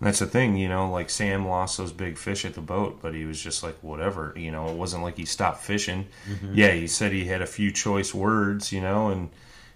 that's 0.00 0.20
the 0.20 0.26
thing, 0.26 0.56
you 0.56 0.68
know, 0.68 0.90
like 0.90 1.10
Sam 1.10 1.46
lost 1.46 1.76
those 1.76 1.92
big 1.92 2.16
fish 2.16 2.44
at 2.44 2.54
the 2.54 2.62
boat, 2.62 3.00
but 3.02 3.14
he 3.14 3.26
was 3.26 3.40
just 3.40 3.62
like, 3.62 3.76
whatever, 3.82 4.32
you 4.34 4.50
know, 4.50 4.68
it 4.68 4.76
wasn't 4.76 5.02
like 5.02 5.18
he 5.18 5.26
stopped 5.26 5.62
fishing. 5.62 6.06
Mm-hmm. 6.28 6.54
Yeah, 6.54 6.72
he 6.72 6.86
said 6.86 7.12
he 7.12 7.26
had 7.26 7.42
a 7.42 7.46
few 7.46 7.70
choice 7.70 8.14
words, 8.14 8.72
you 8.72 8.80
know, 8.80 9.08
and, 9.08 9.28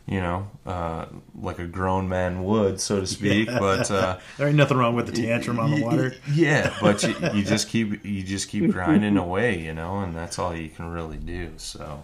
you 0.07 0.21
know, 0.21 0.51
uh, 0.65 1.07
like 1.39 1.59
a 1.59 1.67
grown 1.67 2.09
man 2.09 2.43
would, 2.45 2.81
so 2.81 3.01
to 3.01 3.07
speak. 3.07 3.49
Yeah. 3.49 3.59
But 3.59 3.91
uh, 3.91 4.19
there 4.39 4.49
ain't 4.49 4.57
nothing 4.57 4.79
wrong 4.79 4.95
with 4.95 5.07
the 5.07 5.13
tantrum 5.13 5.61
on 5.61 5.71
the 5.71 5.83
water. 5.83 6.15
Yeah, 6.33 6.75
but 6.81 7.03
you, 7.03 7.15
you 7.35 7.45
just 7.45 7.69
keep 7.69 8.05
you 8.05 8.23
just 8.23 8.49
keep 8.49 8.71
grinding 8.71 9.19
away, 9.19 9.59
you 9.59 9.75
know, 9.75 10.01
and 10.01 10.15
that's 10.15 10.39
all 10.39 10.55
you 10.57 10.69
can 10.71 10.91
really 10.91 11.19
do. 11.19 11.53
So. 11.57 12.03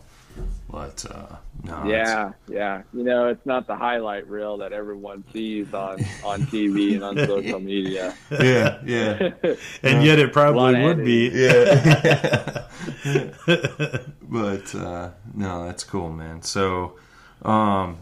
But 0.71 1.05
uh, 1.11 1.37
no, 1.65 1.85
yeah, 1.85 2.33
yeah. 2.49 2.83
You 2.93 3.03
know, 3.03 3.27
it's 3.27 3.45
not 3.45 3.67
the 3.67 3.75
highlight 3.75 4.29
reel 4.29 4.57
that 4.59 4.73
everyone 4.73 5.25
sees 5.33 5.75
on 5.75 6.01
on 6.25 6.43
TV 6.43 6.95
and 6.95 7.03
on 7.03 7.17
social 7.27 7.59
media. 7.75 8.15
Yeah, 8.31 8.79
yeah. 8.85 9.31
and 9.83 10.05
yet 10.05 10.21
it 10.21 10.33
probably 10.33 10.81
would 10.85 11.05
be. 11.05 11.29
Yeah. 11.29 12.67
but 14.23 14.75
uh, 14.75 15.11
no, 15.35 15.67
that's 15.67 15.83
cool, 15.83 16.11
man. 16.11 16.43
So, 16.43 16.97
um, 17.43 17.99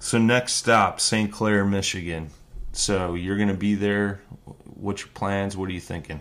so 0.00 0.18
next 0.18 0.54
stop, 0.54 1.00
St. 1.00 1.30
Clair, 1.30 1.64
Michigan. 1.64 2.30
So 2.72 3.14
you're 3.14 3.38
gonna 3.38 3.54
be 3.54 3.76
there. 3.76 4.20
What's 4.64 5.02
your 5.02 5.10
plans? 5.14 5.56
What 5.56 5.68
are 5.68 5.72
you 5.72 5.80
thinking? 5.80 6.20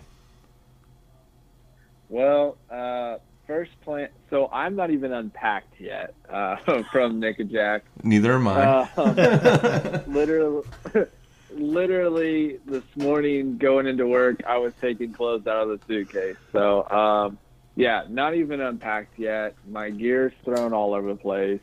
Well, 2.09 2.57
uh, 2.69 3.17
first 3.49 3.71
plan. 3.81 4.09
So 4.29 4.47
I'm 4.53 4.75
not 4.75 4.91
even 4.91 5.11
unpacked 5.11 5.81
yet 5.81 6.13
uh, 6.29 6.57
from 6.91 7.19
Nickajack. 7.19 7.81
Neither 8.03 8.33
am 8.33 8.47
I. 8.47 8.61
Uh, 8.95 10.03
literally, 10.07 10.67
literally 11.51 12.59
this 12.67 12.83
morning 12.95 13.57
going 13.57 13.87
into 13.87 14.05
work, 14.05 14.43
I 14.47 14.57
was 14.59 14.73
taking 14.79 15.13
clothes 15.13 15.47
out 15.47 15.67
of 15.67 15.79
the 15.79 15.85
suitcase. 15.87 16.37
So 16.51 16.87
um, 16.89 17.39
yeah, 17.75 18.03
not 18.07 18.35
even 18.35 18.61
unpacked 18.61 19.17
yet. 19.17 19.55
My 19.67 19.89
gear's 19.89 20.33
thrown 20.45 20.71
all 20.71 20.93
over 20.93 21.07
the 21.07 21.19
place. 21.19 21.61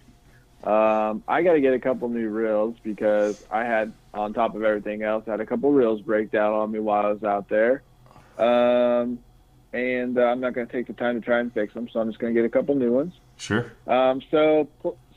Um, 0.64 1.22
I 1.28 1.42
got 1.42 1.52
to 1.52 1.60
get 1.60 1.72
a 1.72 1.78
couple 1.78 2.08
new 2.08 2.28
reels 2.28 2.74
because 2.82 3.44
I 3.48 3.62
had, 3.62 3.92
on 4.12 4.32
top 4.32 4.56
of 4.56 4.64
everything 4.64 5.02
else, 5.02 5.22
I 5.28 5.32
had 5.32 5.40
a 5.40 5.46
couple 5.46 5.70
reels 5.70 6.00
break 6.00 6.32
down 6.32 6.52
on 6.52 6.72
me 6.72 6.80
while 6.80 7.06
I 7.06 7.12
was 7.12 7.22
out 7.22 7.48
there. 7.48 7.82
Um, 8.38 9.20
and 9.72 10.18
uh, 10.18 10.22
I'm 10.22 10.40
not 10.40 10.54
going 10.54 10.66
to 10.66 10.72
take 10.72 10.86
the 10.86 10.92
time 10.92 11.20
to 11.20 11.24
try 11.24 11.40
and 11.40 11.52
fix 11.52 11.74
them. 11.74 11.88
So 11.92 12.00
I'm 12.00 12.08
just 12.08 12.18
going 12.18 12.34
to 12.34 12.40
get 12.40 12.46
a 12.46 12.50
couple 12.50 12.74
new 12.74 12.92
ones. 12.92 13.14
Sure. 13.36 13.72
Um, 13.86 14.22
so 14.30 14.68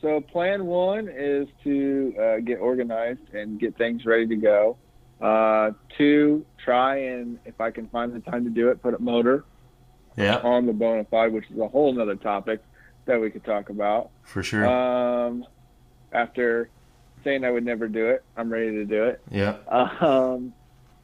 so 0.01 0.21
plan 0.21 0.65
one 0.65 1.09
is 1.09 1.47
to 1.63 2.15
uh, 2.19 2.39
get 2.39 2.59
organized 2.59 3.33
and 3.33 3.59
get 3.59 3.77
things 3.77 4.05
ready 4.05 4.27
to 4.27 4.35
go. 4.35 4.77
Uh, 5.21 5.71
two, 5.97 6.45
try 6.63 6.97
and 6.97 7.39
if 7.45 7.59
I 7.59 7.71
can 7.71 7.87
find 7.89 8.13
the 8.13 8.19
time 8.19 8.43
to 8.45 8.49
do 8.49 8.69
it, 8.69 8.81
put 8.81 8.93
a 8.93 8.99
motor 8.99 9.43
yeah. 10.15 10.37
on 10.37 10.65
the 10.65 10.71
Bonafide, 10.71 11.31
which 11.31 11.49
is 11.51 11.59
a 11.59 11.67
whole 11.67 11.99
other 12.01 12.15
topic 12.15 12.61
that 13.05 13.19
we 13.19 13.29
could 13.29 13.43
talk 13.43 13.69
about. 13.69 14.11
For 14.23 14.43
sure. 14.43 14.65
Um, 14.65 15.45
after 16.11 16.69
saying 17.23 17.43
I 17.43 17.51
would 17.51 17.65
never 17.65 17.87
do 17.87 18.07
it, 18.07 18.23
I'm 18.37 18.51
ready 18.51 18.71
to 18.71 18.85
do 18.85 19.03
it. 19.05 19.21
Yeah. 19.29 19.57
Um, 19.69 20.53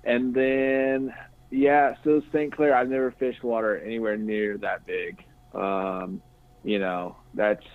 and 0.04 0.34
then 0.34 1.14
yeah, 1.52 1.96
so 2.04 2.22
St. 2.32 2.52
Clair, 2.52 2.76
I've 2.76 2.90
never 2.90 3.12
fished 3.12 3.44
water 3.44 3.78
anywhere 3.78 4.18
near 4.18 4.58
that 4.58 4.86
big. 4.86 5.24
Um, 5.54 6.22
you 6.64 6.80
know, 6.80 7.16
that's 7.34 7.66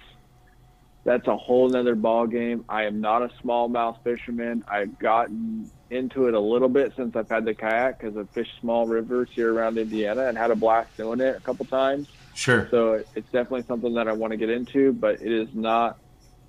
that's 1.05 1.27
a 1.29 1.37
whole 1.37 1.69
nother 1.69 1.95
ball 1.95 2.27
game. 2.27 2.65
I 2.69 2.85
am 2.85 3.01
not 3.01 3.23
a 3.23 3.29
smallmouth 3.43 4.03
fisherman. 4.05 4.65
I've 4.69 4.99
gotten 4.99 5.71
into 5.89 6.29
it 6.29 6.35
a 6.35 6.41
little 6.41 6.69
bit 6.69 6.93
since 6.97 7.17
I've 7.17 7.29
had 7.29 7.45
the 7.45 7.55
kayak 7.55 7.99
because 7.99 8.17
I've 8.17 8.31
fished 8.31 8.53
small 8.61 8.87
rivers 8.87 9.29
here 9.33 9.53
around 9.53 9.79
Indiana 9.79 10.27
and 10.27 10.37
had 10.37 10.51
a 10.51 10.57
blast 10.57 10.97
doing 10.97 11.21
it 11.21 11.37
a 11.37 11.41
couple 11.41 11.65
times. 11.65 12.09
Sure. 12.35 12.69
So 12.71 13.03
it's 13.15 13.31
definitely 13.33 13.63
something 13.63 13.95
that 13.95 14.09
I 14.09 14.13
want 14.13 14.33
to 14.33 14.37
get 14.37 14.51
into, 14.51 14.93
but 14.93 15.23
it 15.23 15.33
is 15.33 15.49
not 15.55 15.99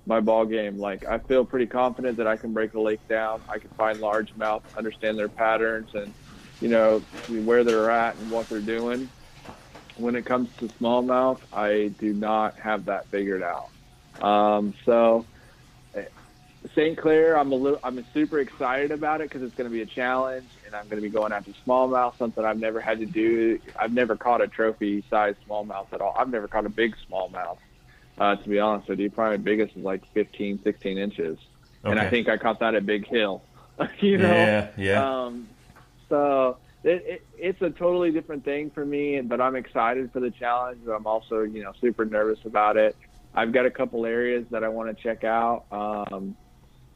my 0.06 0.20
ball 0.20 0.44
game. 0.44 0.78
Like 0.78 1.06
I 1.06 1.18
feel 1.18 1.44
pretty 1.44 1.66
confident 1.66 2.18
that 2.18 2.26
I 2.26 2.36
can 2.36 2.52
break 2.52 2.74
a 2.74 2.80
lake 2.80 3.06
down. 3.08 3.40
I 3.48 3.58
can 3.58 3.70
find 3.70 3.98
largemouth, 3.98 4.62
understand 4.76 5.18
their 5.18 5.28
patterns, 5.28 5.94
and 5.94 6.12
you 6.62 6.68
know 6.68 7.06
where 7.26 7.64
they're 7.64 7.90
at 7.90 8.16
and 8.16 8.30
what 8.30 8.48
they're 8.48 8.60
doing. 8.60 9.10
When 9.96 10.16
it 10.16 10.26
comes 10.26 10.48
to 10.60 10.68
smallmouth, 10.80 11.40
I 11.52 11.94
do 11.98 12.14
not 12.14 12.58
have 12.60 12.86
that 12.86 13.10
figured 13.10 13.42
out. 13.42 13.70
Um, 14.26 14.74
so 14.86 15.28
St. 16.76 16.96
Clair, 16.96 17.36
I'm 17.36 17.50
a 17.50 17.56
little, 17.56 17.80
I'm 17.82 18.04
super 18.14 18.38
excited 18.38 18.92
about 18.92 19.20
it 19.20 19.28
because 19.30 19.44
it's 19.44 19.54
going 19.56 19.68
to 19.68 19.72
be 19.72 19.82
a 19.82 19.86
challenge, 19.86 20.50
and 20.64 20.76
I'm 20.76 20.84
going 20.88 21.02
to 21.02 21.02
be 21.02 21.10
going 21.10 21.32
after 21.32 21.52
smallmouth, 21.66 22.16
something 22.18 22.44
I've 22.44 22.58
never 22.58 22.80
had 22.80 23.00
to 23.00 23.06
do. 23.06 23.58
I've 23.78 23.92
never 23.92 24.16
caught 24.16 24.40
a 24.40 24.46
trophy-sized 24.46 25.38
smallmouth 25.48 25.92
at 25.92 26.00
all. 26.00 26.14
I've 26.16 26.28
never 26.30 26.46
caught 26.46 26.64
a 26.66 26.70
big 26.70 26.94
smallmouth, 27.10 27.58
uh, 28.16 28.36
to 28.36 28.48
be 28.48 28.60
honest 28.60 28.88
with 28.88 29.00
you. 29.00 29.10
Probably 29.10 29.38
the 29.38 29.42
biggest 29.42 29.76
is 29.76 29.82
like 29.82 30.04
15, 30.14 30.60
16 30.62 30.98
inches, 30.98 31.38
and 31.88 31.98
I 31.98 32.06
think 32.06 32.28
I 32.28 32.36
caught 32.38 32.60
that 32.60 32.76
at 32.76 32.86
Big 32.86 33.08
Hill. 33.08 33.44
you 34.00 34.18
know, 34.18 34.46
Yeah, 34.46 34.70
yeah. 34.76 35.24
um, 35.26 35.51
so 36.12 36.58
it, 36.84 37.02
it, 37.06 37.26
it's 37.38 37.62
a 37.62 37.70
totally 37.70 38.10
different 38.10 38.44
thing 38.44 38.70
for 38.74 38.84
me, 38.84 39.20
but 39.22 39.40
I'm 39.40 39.56
excited 39.56 40.12
for 40.12 40.20
the 40.20 40.30
challenge. 40.30 40.80
But 40.84 40.92
I'm 40.92 41.06
also, 41.06 41.40
you 41.40 41.62
know, 41.62 41.72
super 41.80 42.04
nervous 42.04 42.38
about 42.44 42.76
it. 42.76 42.94
I've 43.34 43.52
got 43.52 43.64
a 43.64 43.70
couple 43.70 44.04
areas 44.04 44.44
that 44.50 44.62
I 44.62 44.68
want 44.68 44.94
to 44.94 45.02
check 45.02 45.24
out. 45.24 45.64
Um, 45.70 46.36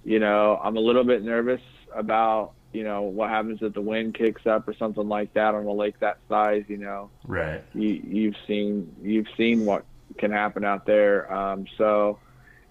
you 0.05 0.19
know, 0.19 0.61
I'm 0.63 0.77
a 0.77 0.81
little 0.81 1.05
bit 1.05 1.23
nervous 1.23 1.63
about, 1.95 2.53
you 2.73 2.85
know, 2.85 3.03
what 3.03 3.31
happens 3.31 3.61
if 3.63 3.73
the 3.73 3.81
wind 3.81 4.15
kicks 4.15 4.43
up 4.47 4.69
or 4.69 4.75
something 4.75 5.09
like 5.09 5.33
that 5.33 5.55
on 5.55 5.65
a 5.65 5.73
lake 5.73 5.99
that 6.01 6.19
size. 6.29 6.65
You 6.69 6.77
know, 6.77 7.11
Right. 7.27 7.63
you, 7.75 7.89
you've 7.89 8.37
seen 8.47 8.95
you've 9.01 9.29
seen 9.37 9.65
what 9.65 9.87
can 10.19 10.31
happen 10.31 10.63
out 10.63 10.85
there. 10.85 11.33
Um, 11.33 11.65
so, 11.79 12.19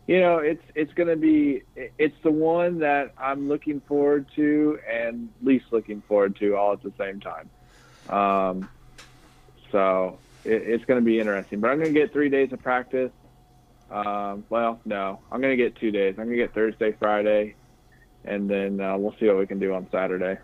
you 0.07 0.19
know, 0.19 0.37
it's 0.37 0.63
it's 0.75 0.93
going 0.93 1.09
to 1.09 1.15
be 1.15 1.63
it's 1.75 2.15
the 2.23 2.31
one 2.31 2.79
that 2.79 3.13
I'm 3.17 3.47
looking 3.47 3.81
forward 3.81 4.27
to 4.35 4.79
and 4.91 5.29
least 5.41 5.65
looking 5.71 6.01
forward 6.07 6.35
to 6.37 6.55
all 6.55 6.73
at 6.73 6.83
the 6.83 6.93
same 6.97 7.19
time. 7.19 7.49
Um, 8.09 8.69
so 9.71 10.19
it, 10.43 10.61
it's 10.61 10.85
going 10.85 10.99
to 10.99 11.05
be 11.05 11.19
interesting. 11.19 11.59
But 11.59 11.71
I'm 11.71 11.79
going 11.79 11.93
to 11.93 11.99
get 11.99 12.13
three 12.13 12.29
days 12.29 12.53
of 12.53 12.61
practice. 12.61 13.11
Um, 13.89 14.45
well, 14.49 14.79
no, 14.85 15.19
I'm 15.31 15.41
going 15.41 15.57
to 15.57 15.63
get 15.63 15.75
two 15.75 15.91
days. 15.91 16.15
I'm 16.17 16.25
going 16.25 16.37
to 16.37 16.43
get 16.43 16.53
Thursday, 16.53 16.91
Friday, 16.91 17.55
and 18.23 18.49
then 18.49 18.79
uh, 18.79 18.97
we'll 18.97 19.15
see 19.19 19.27
what 19.27 19.37
we 19.37 19.47
can 19.47 19.59
do 19.59 19.73
on 19.73 19.87
Saturday. 19.91 20.39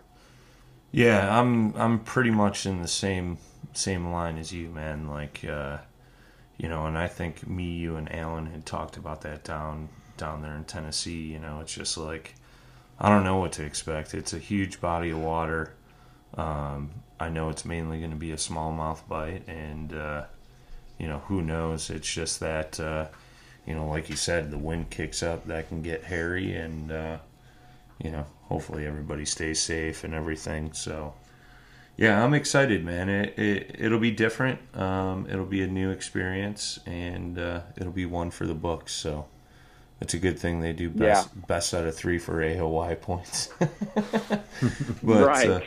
Yeah, 0.90 1.38
I'm 1.38 1.74
I'm 1.76 2.00
pretty 2.00 2.30
much 2.30 2.66
in 2.66 2.82
the 2.82 2.88
same 2.88 3.38
same 3.72 4.12
line 4.12 4.38
as 4.38 4.52
you, 4.52 4.68
man. 4.68 5.08
Like, 5.08 5.44
uh, 5.48 5.78
you 6.62 6.68
know, 6.68 6.86
and 6.86 6.96
I 6.96 7.08
think 7.08 7.46
me, 7.46 7.64
you, 7.64 7.96
and 7.96 8.10
Alan 8.14 8.46
had 8.46 8.64
talked 8.64 8.96
about 8.96 9.22
that 9.22 9.42
down 9.42 9.88
down 10.16 10.42
there 10.42 10.54
in 10.54 10.64
Tennessee. 10.64 11.32
You 11.32 11.40
know, 11.40 11.58
it's 11.60 11.74
just 11.74 11.98
like 11.98 12.36
I 13.00 13.08
don't 13.08 13.24
know 13.24 13.38
what 13.38 13.50
to 13.52 13.64
expect. 13.64 14.14
It's 14.14 14.32
a 14.32 14.38
huge 14.38 14.80
body 14.80 15.10
of 15.10 15.18
water. 15.18 15.74
Um, 16.34 16.92
I 17.18 17.30
know 17.30 17.50
it's 17.50 17.64
mainly 17.64 17.98
going 17.98 18.12
to 18.12 18.16
be 18.16 18.30
a 18.30 18.36
smallmouth 18.36 19.06
bite, 19.08 19.42
and 19.48 19.92
uh, 19.92 20.24
you 20.98 21.08
know, 21.08 21.18
who 21.26 21.42
knows? 21.42 21.90
It's 21.90 22.10
just 22.10 22.38
that 22.38 22.78
uh, 22.78 23.08
you 23.66 23.74
know, 23.74 23.88
like 23.88 24.08
you 24.08 24.16
said, 24.16 24.52
the 24.52 24.58
wind 24.58 24.88
kicks 24.90 25.20
up, 25.20 25.44
that 25.46 25.68
can 25.68 25.82
get 25.82 26.04
hairy, 26.04 26.54
and 26.54 26.92
uh, 26.92 27.18
you 28.00 28.12
know, 28.12 28.24
hopefully 28.42 28.86
everybody 28.86 29.24
stays 29.24 29.60
safe 29.60 30.04
and 30.04 30.14
everything. 30.14 30.72
So, 30.72 31.12
yeah, 31.96 32.22
I'm 32.24 32.34
excited, 32.34 32.84
man. 32.84 33.08
It, 33.08 33.38
it 33.38 33.76
it'll 33.78 33.98
be 34.00 34.10
different. 34.10 34.58
Um, 34.76 35.26
it'll 35.30 35.44
be 35.46 35.62
a 35.62 35.66
new 35.66 35.90
experience, 35.90 36.78
and 36.86 37.38
uh, 37.38 37.60
it'll 37.76 37.92
be 37.92 38.06
one 38.06 38.30
for 38.30 38.46
the 38.46 38.54
books. 38.54 38.92
So, 38.92 39.26
it's 40.00 40.14
a 40.14 40.18
good 40.18 40.38
thing 40.38 40.60
they 40.60 40.72
do 40.72 40.90
best 40.90 41.46
best 41.46 41.74
out 41.74 41.84
of 41.86 41.94
three 41.94 42.18
for 42.18 42.40
AOY 42.42 43.00
points. 43.00 43.50
but, 45.02 45.26
Right. 45.26 45.48
Uh, 45.50 45.60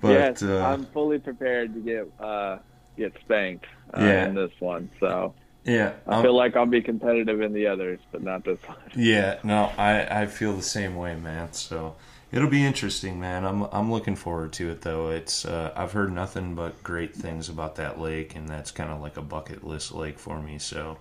but 0.00 0.08
yes, 0.08 0.42
uh, 0.42 0.64
I'm 0.64 0.84
fully 0.86 1.18
prepared 1.18 1.74
to 1.74 1.80
get 1.80 2.08
uh, 2.24 2.58
get 2.96 3.12
spanked 3.20 3.66
uh, 3.96 4.00
Yeah. 4.02 4.26
in 4.26 4.34
this 4.34 4.52
one. 4.58 4.90
So 5.00 5.34
yeah, 5.64 5.92
I 6.06 6.14
I'm- 6.14 6.22
feel 6.22 6.36
like 6.36 6.56
I'll 6.56 6.66
be 6.66 6.82
competitive 6.82 7.40
in 7.40 7.52
the 7.52 7.66
others, 7.68 8.00
but 8.10 8.22
not 8.22 8.44
this 8.44 8.58
one. 8.66 8.76
Yeah, 8.96 9.38
no, 9.44 9.70
I, 9.78 10.22
I 10.22 10.26
feel 10.26 10.54
the 10.56 10.62
same 10.62 10.96
way, 10.96 11.14
man. 11.16 11.52
So 11.52 11.94
it'll 12.32 12.48
be 12.48 12.64
interesting, 12.64 13.20
man. 13.20 13.44
I'm 13.44 13.62
I'm 13.72 13.92
looking 13.92 14.16
forward 14.16 14.52
to 14.54 14.70
it 14.70 14.80
though. 14.82 15.10
It's 15.10 15.44
uh, 15.44 15.72
I've 15.76 15.92
heard 15.92 16.12
nothing 16.12 16.54
but 16.54 16.82
great 16.82 17.14
things 17.14 17.48
about 17.48 17.76
that 17.76 18.00
lake, 18.00 18.34
and 18.36 18.48
that's 18.48 18.70
kind 18.70 18.90
of 18.90 19.00
like 19.00 19.16
a 19.16 19.22
bucket 19.22 19.64
list 19.64 19.92
lake 19.92 20.18
for 20.18 20.40
me. 20.40 20.58
So 20.58 20.98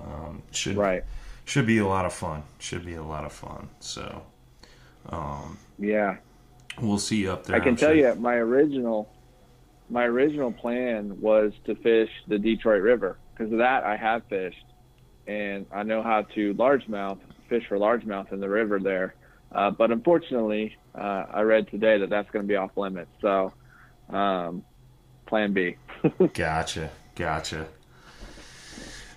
um, 0.00 0.42
should 0.50 0.76
Right. 0.76 1.04
should 1.44 1.66
be 1.66 1.78
a 1.78 1.86
lot 1.86 2.06
of 2.06 2.12
fun. 2.12 2.42
Should 2.58 2.84
be 2.84 2.94
a 2.94 3.02
lot 3.02 3.24
of 3.24 3.32
fun. 3.32 3.68
So 3.80 4.22
Yeah. 5.78 6.16
we'll 6.80 6.98
see 6.98 7.16
you 7.22 7.32
up 7.32 7.44
there. 7.46 7.56
I 7.56 7.60
can 7.60 7.70
I'm 7.70 7.76
tell 7.76 7.90
sure. 7.94 8.14
you, 8.14 8.14
my 8.16 8.34
original 8.36 9.08
my 9.88 10.04
original 10.04 10.52
plan 10.52 11.20
was 11.20 11.52
to 11.66 11.74
fish 11.76 12.10
the 12.26 12.38
Detroit 12.38 12.82
River 12.82 13.18
because 13.34 13.52
of 13.52 13.58
that 13.58 13.84
I 13.84 13.96
have 13.96 14.24
fished, 14.28 14.64
and 15.26 15.66
I 15.72 15.82
know 15.84 16.02
how 16.02 16.22
to 16.34 16.54
largemouth 16.54 17.20
fish 17.48 17.64
for 17.68 17.78
largemouth 17.78 18.32
in 18.32 18.40
the 18.40 18.48
river 18.48 18.80
there. 18.80 19.14
Uh, 19.52 19.70
but 19.70 19.90
unfortunately, 19.90 20.76
uh, 20.94 21.24
I 21.30 21.40
read 21.42 21.68
today 21.70 21.98
that 21.98 22.10
that's 22.10 22.30
going 22.30 22.44
to 22.44 22.48
be 22.48 22.56
off 22.56 22.76
limits. 22.76 23.10
So, 23.20 23.52
um, 24.10 24.64
Plan 25.26 25.52
B. 25.52 25.76
Gotcha, 26.34 26.90
gotcha. 27.16 27.66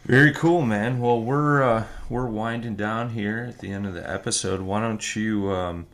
Very 0.05 0.33
cool, 0.33 0.63
man. 0.63 0.99
Well, 0.99 1.21
we're 1.21 1.61
uh, 1.61 1.83
we're 2.09 2.25
winding 2.25 2.75
down 2.75 3.09
here 3.11 3.45
at 3.49 3.59
the 3.59 3.71
end 3.71 3.85
of 3.85 3.93
the 3.93 4.09
episode. 4.09 4.61
Why 4.61 4.79
don't 4.81 5.15
you 5.15 5.51
um, 5.51 5.85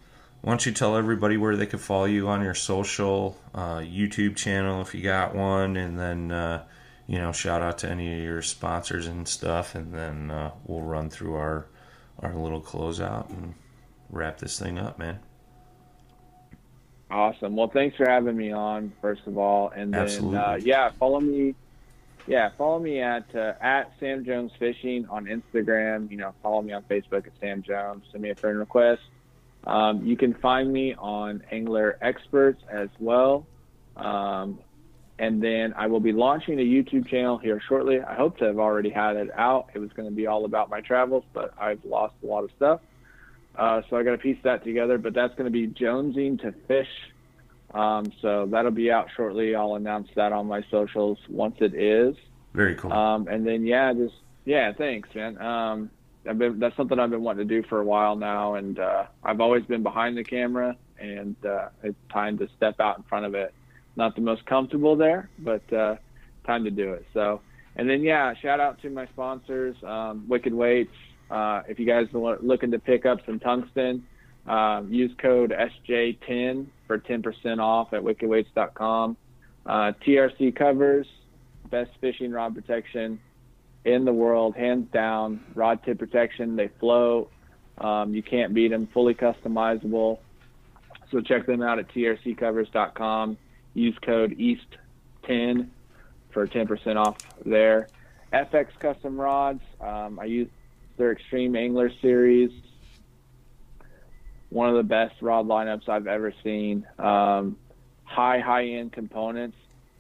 why 0.42 0.52
don't 0.52 0.66
you 0.66 0.72
tell 0.72 0.96
everybody 0.96 1.36
where 1.36 1.58
they 1.58 1.66
can 1.66 1.80
follow 1.80 2.06
you 2.06 2.30
on 2.30 2.42
your 2.42 2.54
social 2.54 3.38
uh, 3.54 3.80
YouTube 3.80 4.38
channel 4.38 4.80
if 4.80 4.96
you 4.96 5.02
got 5.02 5.36
one, 5.36 5.76
and 5.76 6.00
then 6.00 6.32
uh, 6.32 6.64
you 7.08 7.18
know 7.18 7.34
shout 7.34 7.62
out 7.62 7.80
to 7.80 7.90
any 7.90 8.14
of 8.16 8.24
your 8.24 8.42
sponsors 8.42 9.08
and 9.08 9.28
stuff, 9.28 9.76
and 9.76 9.94
then 9.94 10.32
uh, 10.32 10.52
we'll 10.66 10.84
run 10.84 11.10
through 11.10 11.34
our 11.36 11.66
our 12.20 12.34
little 12.36 12.62
closeout 12.62 13.30
and 13.32 13.54
wrap 14.10 14.38
this 14.38 14.60
thing 14.60 14.78
up, 14.78 15.00
man. 15.00 15.20
Awesome. 17.10 17.56
Well, 17.56 17.70
thanks 17.70 17.96
for 17.96 18.10
having 18.10 18.36
me 18.36 18.52
on, 18.52 18.92
first 19.02 19.22
of 19.28 19.38
all, 19.38 19.70
and 19.70 19.94
then 19.94 20.02
Absolutely. 20.02 20.38
uh, 20.38 20.56
yeah, 20.56 20.90
follow 21.00 21.20
me. 21.20 21.56
Yeah, 22.28 22.50
follow 22.58 22.80
me 22.80 23.00
at 23.00 23.24
uh, 23.36 23.54
at 23.62 23.92
Sam 24.00 24.26
Jones 24.26 24.52
Fishing 24.58 25.06
on 25.10 25.26
Instagram. 25.26 26.10
You 26.10 26.18
know, 26.18 26.34
follow 26.42 26.64
me 26.64 26.74
on 26.74 26.82
Facebook 26.84 27.28
at 27.28 27.34
Sam 27.40 27.62
Jones. 27.62 28.04
Send 28.12 28.24
me 28.24 28.32
a 28.32 28.36
friend 28.36 28.58
request. 28.58 29.02
Um, 29.68 30.06
you 30.06 30.18
can 30.18 30.34
find 30.36 30.72
me 30.72 30.96
on 30.96 31.44
Angler 31.52 31.98
Experts 32.02 32.62
as 32.72 32.90
well. 33.00 33.46
Um, 33.96 34.60
and 35.18 35.42
then 35.42 35.74
I 35.78 35.88
will 35.88 36.00
be 36.00 36.12
launching 36.12 36.60
a 36.60 36.64
YouTube 36.64 37.08
channel 37.08 37.38
here 37.38 37.62
shortly. 37.68 38.02
I 38.02 38.16
hope 38.16 38.38
to 38.40 38.46
have 38.46 38.60
already 38.60 38.90
had 38.90 39.16
it 39.16 39.30
out. 39.36 39.70
It 39.74 39.80
was 39.80 39.92
going 39.94 40.10
to 40.10 40.14
be 40.16 40.28
all 40.28 40.46
about 40.46 40.70
my 40.70 40.82
travels, 40.82 41.24
but 41.34 41.54
I've 41.58 41.84
lost 41.86 42.16
a 42.22 42.26
lot 42.26 42.44
of 42.44 42.52
stuff. 42.58 42.82
Uh, 43.58 43.82
so 43.90 43.98
I 43.98 44.04
got 44.04 44.12
to 44.12 44.18
piece 44.18 44.38
that 44.44 44.64
together, 44.64 44.98
but 44.98 45.14
that's 45.14 45.34
going 45.36 45.46
to 45.46 45.52
be 45.52 45.68
Jonesing 45.68 46.42
to 46.42 46.54
Fish. 46.68 46.90
Um, 47.74 48.12
so 48.22 48.48
that'll 48.50 48.72
be 48.72 48.92
out 48.92 49.10
shortly. 49.16 49.56
I'll 49.56 49.76
announce 49.76 50.08
that 50.16 50.32
on 50.32 50.48
my 50.48 50.64
socials 50.72 51.18
once 51.30 51.56
it 51.60 51.74
is. 51.74 52.16
Very 52.54 52.76
cool. 52.76 52.94
Um, 52.94 53.28
and 53.28 53.46
then 53.46 53.66
yeah, 53.66 53.94
just 53.94 54.16
yeah, 54.46 54.72
thanks, 54.72 55.10
man. 55.14 55.42
Um, 55.42 55.92
I've 56.28 56.38
been 56.38 56.60
that's 56.60 56.76
something 56.78 56.98
I've 56.98 57.10
been 57.10 57.22
wanting 57.22 57.48
to 57.48 57.62
do 57.62 57.68
for 57.68 57.80
a 57.80 57.84
while 57.84 58.16
now, 58.16 58.56
and 58.56 58.80
uh, 58.80 59.06
I've 59.24 59.42
always 59.42 59.66
been 59.66 59.84
behind 59.84 60.18
the 60.18 60.24
camera, 60.24 60.78
and 60.98 61.36
uh, 61.46 61.70
it's 61.84 61.98
time 62.12 62.38
to 62.38 62.48
step 62.56 62.80
out 62.80 62.98
in 62.98 63.04
front 63.04 63.26
of 63.26 63.36
it. 63.36 63.54
Not 63.98 64.16
the 64.16 64.22
most 64.22 64.46
comfortable 64.46 64.96
there, 64.96 65.30
but 65.40 65.72
uh, 65.74 65.98
time 66.46 66.64
to 66.64 66.72
do 66.72 66.94
it. 66.94 67.06
So, 67.14 67.42
and 67.76 67.90
then 67.90 68.02
yeah, 68.02 68.34
shout 68.42 68.60
out 68.60 68.82
to 68.84 68.90
my 68.90 69.06
sponsors, 69.08 69.76
um, 69.84 70.26
Wicked 70.28 70.54
Weights. 70.54 70.96
Uh, 71.30 71.64
if 71.68 71.80
you 71.80 71.86
guys 71.86 72.08
are 72.14 72.38
looking 72.42 72.72
to 72.72 72.80
pick 72.80 73.06
up 73.06 73.20
some 73.26 73.40
tungsten, 73.40 74.06
um, 74.48 74.92
use 74.92 75.12
code 75.18 75.52
SJ10 75.52 76.68
for 76.88 77.00
10% 77.00 77.60
off 77.60 77.94
at 77.94 78.02
wickedweights.com. 78.02 79.18
Uh, 79.66 79.92
TRC 80.06 80.56
covers, 80.56 81.08
best 81.72 81.90
fishing 82.00 82.32
rod 82.32 82.54
protection 82.54 83.20
in 83.86 84.06
the 84.06 84.14
world, 84.14 84.56
hands 84.56 84.88
down. 84.92 85.42
Rod 85.56 85.82
tip 85.84 85.98
protection, 85.98 86.56
they 86.56 86.70
float. 86.80 87.32
Um, 87.80 88.14
you 88.14 88.24
can't 88.24 88.54
beat 88.54 88.70
them. 88.70 88.88
Fully 88.94 89.16
customizable. 89.16 90.20
So 91.12 91.22
check 91.22 91.46
them 91.46 91.62
out 91.62 91.80
at 91.80 91.88
trccovers.com. 91.90 93.38
Use 93.74 93.98
code 94.04 94.38
EAST10 94.38 95.68
for 96.32 96.48
10% 96.48 96.96
off 96.96 97.18
there. 97.46 97.88
FX 98.34 98.68
custom 98.80 99.20
rods. 99.20 99.62
Um, 99.82 100.20
I 100.20 100.26
use 100.26 100.50
their 100.98 101.12
Extreme 101.12 101.56
Angler 101.56 101.92
series. 102.02 102.52
One 104.50 104.70
of 104.70 104.76
the 104.76 104.84
best 104.84 105.22
rod 105.22 105.48
lineups 105.48 105.90
I've 105.90 106.08
ever 106.08 106.34
seen. 106.44 106.86
Um, 106.98 107.58
high, 108.04 108.40
high 108.40 108.66
end 108.66 108.94
components 108.94 109.58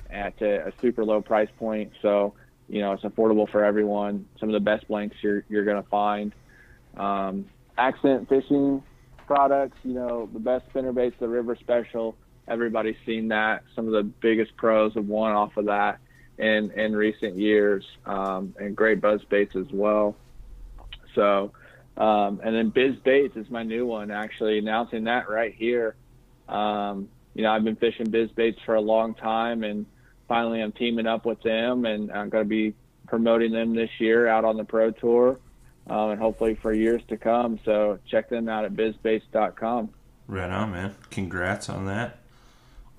at 0.09 0.41
a, 0.41 0.67
a, 0.67 0.73
super 0.81 1.03
low 1.03 1.21
price 1.21 1.49
point. 1.57 1.91
So, 2.01 2.35
you 2.69 2.79
know, 2.79 2.93
it's 2.93 3.03
affordable 3.03 3.49
for 3.49 3.63
everyone. 3.63 4.25
Some 4.39 4.49
of 4.49 4.53
the 4.53 4.59
best 4.59 4.87
blanks 4.87 5.17
you're, 5.21 5.43
you're 5.49 5.65
going 5.65 5.81
to 5.81 5.89
find. 5.89 6.33
Um, 6.95 7.45
accent 7.77 8.29
fishing 8.29 8.83
products, 9.27 9.77
you 9.83 9.93
know, 9.93 10.29
the 10.31 10.39
best 10.39 10.65
spinner 10.69 10.93
baits, 10.93 11.15
the 11.19 11.27
River 11.27 11.57
Special. 11.59 12.15
Everybody's 12.47 12.95
seen 13.05 13.29
that. 13.29 13.63
Some 13.75 13.87
of 13.87 13.93
the 13.93 14.03
biggest 14.03 14.55
pros 14.55 14.93
have 14.93 15.07
won 15.07 15.31
off 15.31 15.57
of 15.57 15.65
that 15.65 15.99
in 16.37 16.71
in 16.71 16.95
recent 16.95 17.37
years, 17.37 17.83
um, 18.05 18.53
and 18.59 18.75
great 18.75 19.01
buzz 19.01 19.21
baits 19.29 19.55
as 19.55 19.65
well. 19.71 20.15
So, 21.15 21.51
um, 21.97 22.41
and 22.43 22.55
then 22.55 22.69
Biz 22.69 22.97
Baits 22.97 23.35
is 23.35 23.49
my 23.49 23.63
new 23.63 23.85
one. 23.85 24.11
Actually, 24.11 24.59
announcing 24.59 25.05
that 25.05 25.29
right 25.29 25.53
here. 25.53 25.95
Um, 26.47 27.09
you 27.33 27.43
know, 27.43 27.51
I've 27.51 27.63
been 27.63 27.75
fishing 27.75 28.09
Biz 28.09 28.31
Baits 28.31 28.59
for 28.65 28.75
a 28.75 28.81
long 28.81 29.15
time, 29.15 29.63
and 29.63 29.85
finally 30.27 30.61
I'm 30.61 30.71
teaming 30.71 31.07
up 31.07 31.25
with 31.25 31.41
them, 31.41 31.85
and 31.85 32.11
I'm 32.11 32.29
going 32.29 32.43
to 32.43 32.49
be 32.49 32.73
promoting 33.07 33.51
them 33.51 33.73
this 33.73 33.89
year 33.99 34.27
out 34.27 34.45
on 34.45 34.57
the 34.57 34.63
pro 34.63 34.91
tour, 34.91 35.39
um, 35.87 36.11
and 36.11 36.19
hopefully 36.19 36.55
for 36.55 36.73
years 36.73 37.01
to 37.09 37.17
come. 37.17 37.59
So 37.65 37.99
check 38.09 38.29
them 38.29 38.49
out 38.49 38.65
at 38.65 38.73
bizbaits.com. 38.73 39.89
Right 40.27 40.49
on, 40.49 40.71
man. 40.71 40.95
Congrats 41.11 41.69
on 41.69 41.85
that. 41.85 42.19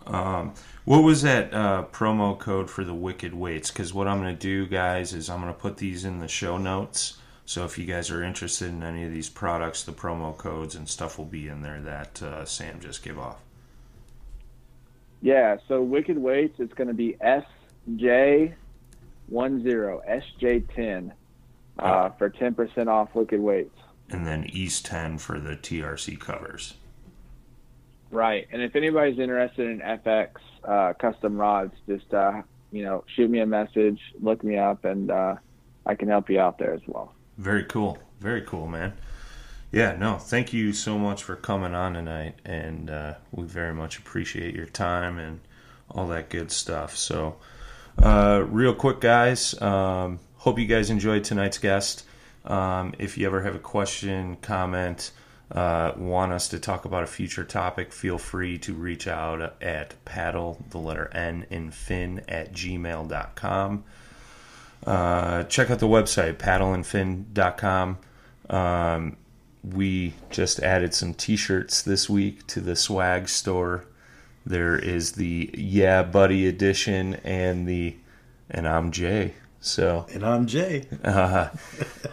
Um, 0.06 0.54
what 0.84 1.02
was 1.02 1.22
that 1.22 1.52
uh, 1.52 1.86
promo 1.90 2.38
code 2.38 2.70
for 2.70 2.84
the 2.84 2.94
Wicked 2.94 3.34
Weights? 3.34 3.70
Because 3.70 3.92
what 3.92 4.06
I'm 4.06 4.20
going 4.20 4.34
to 4.34 4.40
do, 4.40 4.66
guys, 4.66 5.12
is 5.12 5.28
I'm 5.28 5.40
going 5.40 5.52
to 5.52 5.58
put 5.58 5.78
these 5.78 6.04
in 6.04 6.20
the 6.20 6.28
show 6.28 6.58
notes. 6.58 7.18
So 7.46 7.64
if 7.64 7.78
you 7.78 7.84
guys 7.84 8.10
are 8.10 8.24
interested 8.24 8.68
in 8.68 8.82
any 8.82 9.04
of 9.04 9.12
these 9.12 9.30
products, 9.30 9.84
the 9.84 9.92
promo 9.92 10.36
codes 10.36 10.74
and 10.74 10.88
stuff 10.88 11.16
will 11.16 11.24
be 11.24 11.46
in 11.46 11.62
there 11.62 11.80
that 11.80 12.20
uh, 12.20 12.44
Sam 12.44 12.80
just 12.80 13.04
gave 13.04 13.18
off. 13.18 13.38
Yeah, 15.22 15.56
so 15.68 15.80
Wicked 15.80 16.18
Weights, 16.18 16.56
it's 16.58 16.74
going 16.74 16.88
to 16.88 16.94
be 16.94 17.16
SJ10, 17.24 18.52
SJ10 19.30 21.12
uh, 21.78 21.82
oh. 21.82 22.14
for 22.18 22.30
10% 22.30 22.88
off 22.88 23.14
Wicked 23.14 23.40
Weights. 23.40 23.78
And 24.10 24.26
then 24.26 24.44
East 24.44 24.84
10 24.86 25.18
for 25.18 25.38
the 25.38 25.56
TRC 25.56 26.18
covers. 26.18 26.74
Right. 28.10 28.48
And 28.52 28.60
if 28.60 28.74
anybody's 28.76 29.18
interested 29.18 29.68
in 29.68 29.80
FX 29.80 30.30
uh, 30.64 30.92
custom 30.98 31.36
rods, 31.36 31.74
just 31.86 32.12
uh, 32.12 32.42
you 32.72 32.82
know, 32.82 33.04
shoot 33.14 33.30
me 33.30 33.38
a 33.40 33.46
message, 33.46 34.00
look 34.20 34.42
me 34.44 34.58
up, 34.58 34.84
and 34.84 35.10
uh, 35.10 35.36
I 35.86 35.94
can 35.94 36.08
help 36.08 36.28
you 36.28 36.40
out 36.40 36.58
there 36.58 36.74
as 36.74 36.82
well. 36.86 37.15
Very 37.38 37.64
cool. 37.64 37.98
Very 38.20 38.42
cool, 38.42 38.66
man. 38.66 38.94
Yeah, 39.72 39.96
no, 39.96 40.16
thank 40.16 40.52
you 40.52 40.72
so 40.72 40.96
much 40.98 41.22
for 41.22 41.36
coming 41.36 41.74
on 41.74 41.94
tonight, 41.94 42.36
and 42.44 42.88
uh, 42.88 43.14
we 43.32 43.44
very 43.44 43.74
much 43.74 43.98
appreciate 43.98 44.54
your 44.54 44.66
time 44.66 45.18
and 45.18 45.40
all 45.90 46.06
that 46.08 46.30
good 46.30 46.50
stuff. 46.50 46.96
So, 46.96 47.36
uh, 47.98 48.44
real 48.48 48.74
quick, 48.74 49.00
guys, 49.00 49.60
um, 49.60 50.20
hope 50.36 50.58
you 50.58 50.66
guys 50.66 50.88
enjoyed 50.88 51.24
tonight's 51.24 51.58
guest. 51.58 52.04
Um, 52.44 52.94
if 52.98 53.18
you 53.18 53.26
ever 53.26 53.42
have 53.42 53.56
a 53.56 53.60
question, 53.60 54.36
comment, 54.36 55.10
uh, 55.50 55.92
want 55.96 56.32
us 56.32 56.48
to 56.48 56.58
talk 56.58 56.84
about 56.84 57.02
a 57.02 57.06
future 57.06 57.44
topic, 57.44 57.92
feel 57.92 58.18
free 58.18 58.58
to 58.58 58.72
reach 58.72 59.06
out 59.06 59.60
at 59.60 59.94
paddle, 60.04 60.64
the 60.70 60.78
letter 60.78 61.10
N, 61.12 61.46
in 61.50 61.70
fin 61.70 62.22
at 62.28 62.52
gmail.com. 62.52 63.84
Uh, 64.86 65.42
check 65.44 65.70
out 65.70 65.80
the 65.80 65.88
website, 65.88 66.36
paddleandfin.com. 66.36 67.98
Um, 68.48 69.16
we 69.64 70.14
just 70.30 70.60
added 70.60 70.94
some 70.94 71.12
t 71.12 71.36
shirts 71.36 71.82
this 71.82 72.08
week 72.08 72.46
to 72.46 72.60
the 72.60 72.76
swag 72.76 73.28
store. 73.28 73.84
There 74.44 74.78
is 74.78 75.12
the 75.12 75.50
Yeah 75.54 76.04
Buddy 76.04 76.46
edition 76.46 77.14
and 77.24 77.66
the 77.66 77.96
and 78.48 78.68
I'm 78.68 78.92
Jay. 78.92 79.34
So 79.60 80.06
and 80.12 80.24
I'm 80.24 80.46
Jay. 80.46 80.86
Uh, 81.02 81.48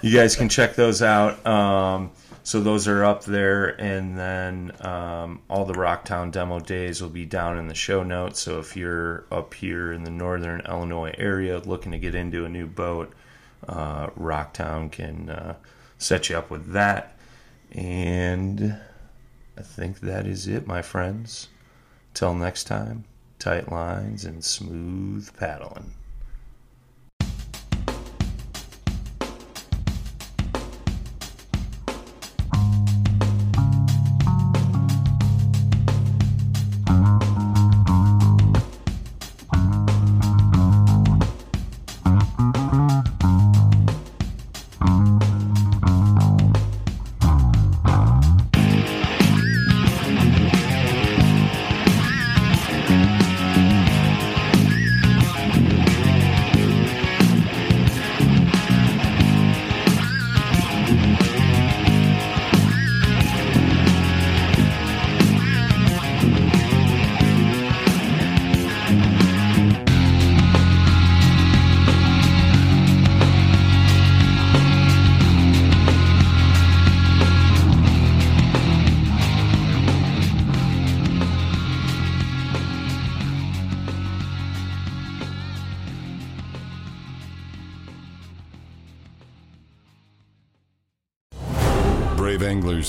you 0.01 0.17
guys 0.17 0.36
can 0.36 0.49
check 0.49 0.76
those 0.76 1.03
out. 1.03 1.45
Um, 1.45 2.11
so 2.44 2.60
those 2.60 2.88
are 2.88 3.06
up 3.06 3.24
there, 3.24 3.70
and 3.82 4.18
then 4.18 4.74
um, 4.82 5.41
all 5.50 5.64
the 5.66 5.74
Rocktown 5.74 6.32
demo 6.32 6.60
days 6.60 7.02
will 7.02 7.10
be 7.10 7.26
down 7.26 7.58
in 7.58 7.68
the 7.68 7.76
show 7.76 8.04
notes. 8.04 8.41
So 8.41 8.60
if 8.60 8.76
you're 8.76 9.26
up 9.32 9.54
here 9.54 9.94
in 9.94 10.04
the 10.04 10.12
northern 10.12 10.62
Illinois 10.68 11.16
area 11.18 11.60
looking 11.60 11.94
to 11.94 12.00
get 12.00 12.16
into 12.16 12.44
a 12.44 12.50
new 12.50 12.68
boat, 12.68 13.14
uh, 13.68 14.08
Rocktown 14.08 14.91
can 14.91 15.30
uh, 15.30 15.56
set 15.98 16.30
you 16.30 16.38
up 16.38 16.50
with 16.50 16.74
that. 16.74 17.18
And 17.72 18.78
I 19.58 19.62
think 19.62 20.02
that 20.02 20.28
is 20.28 20.48
it, 20.48 20.68
my 20.68 20.82
friends. 20.82 21.48
Till 22.14 22.36
next 22.36 22.66
time, 22.66 23.06
tight 23.39 23.72
lines 23.72 24.26
and 24.26 24.44
smooth 24.44 25.36
paddling. 25.38 25.94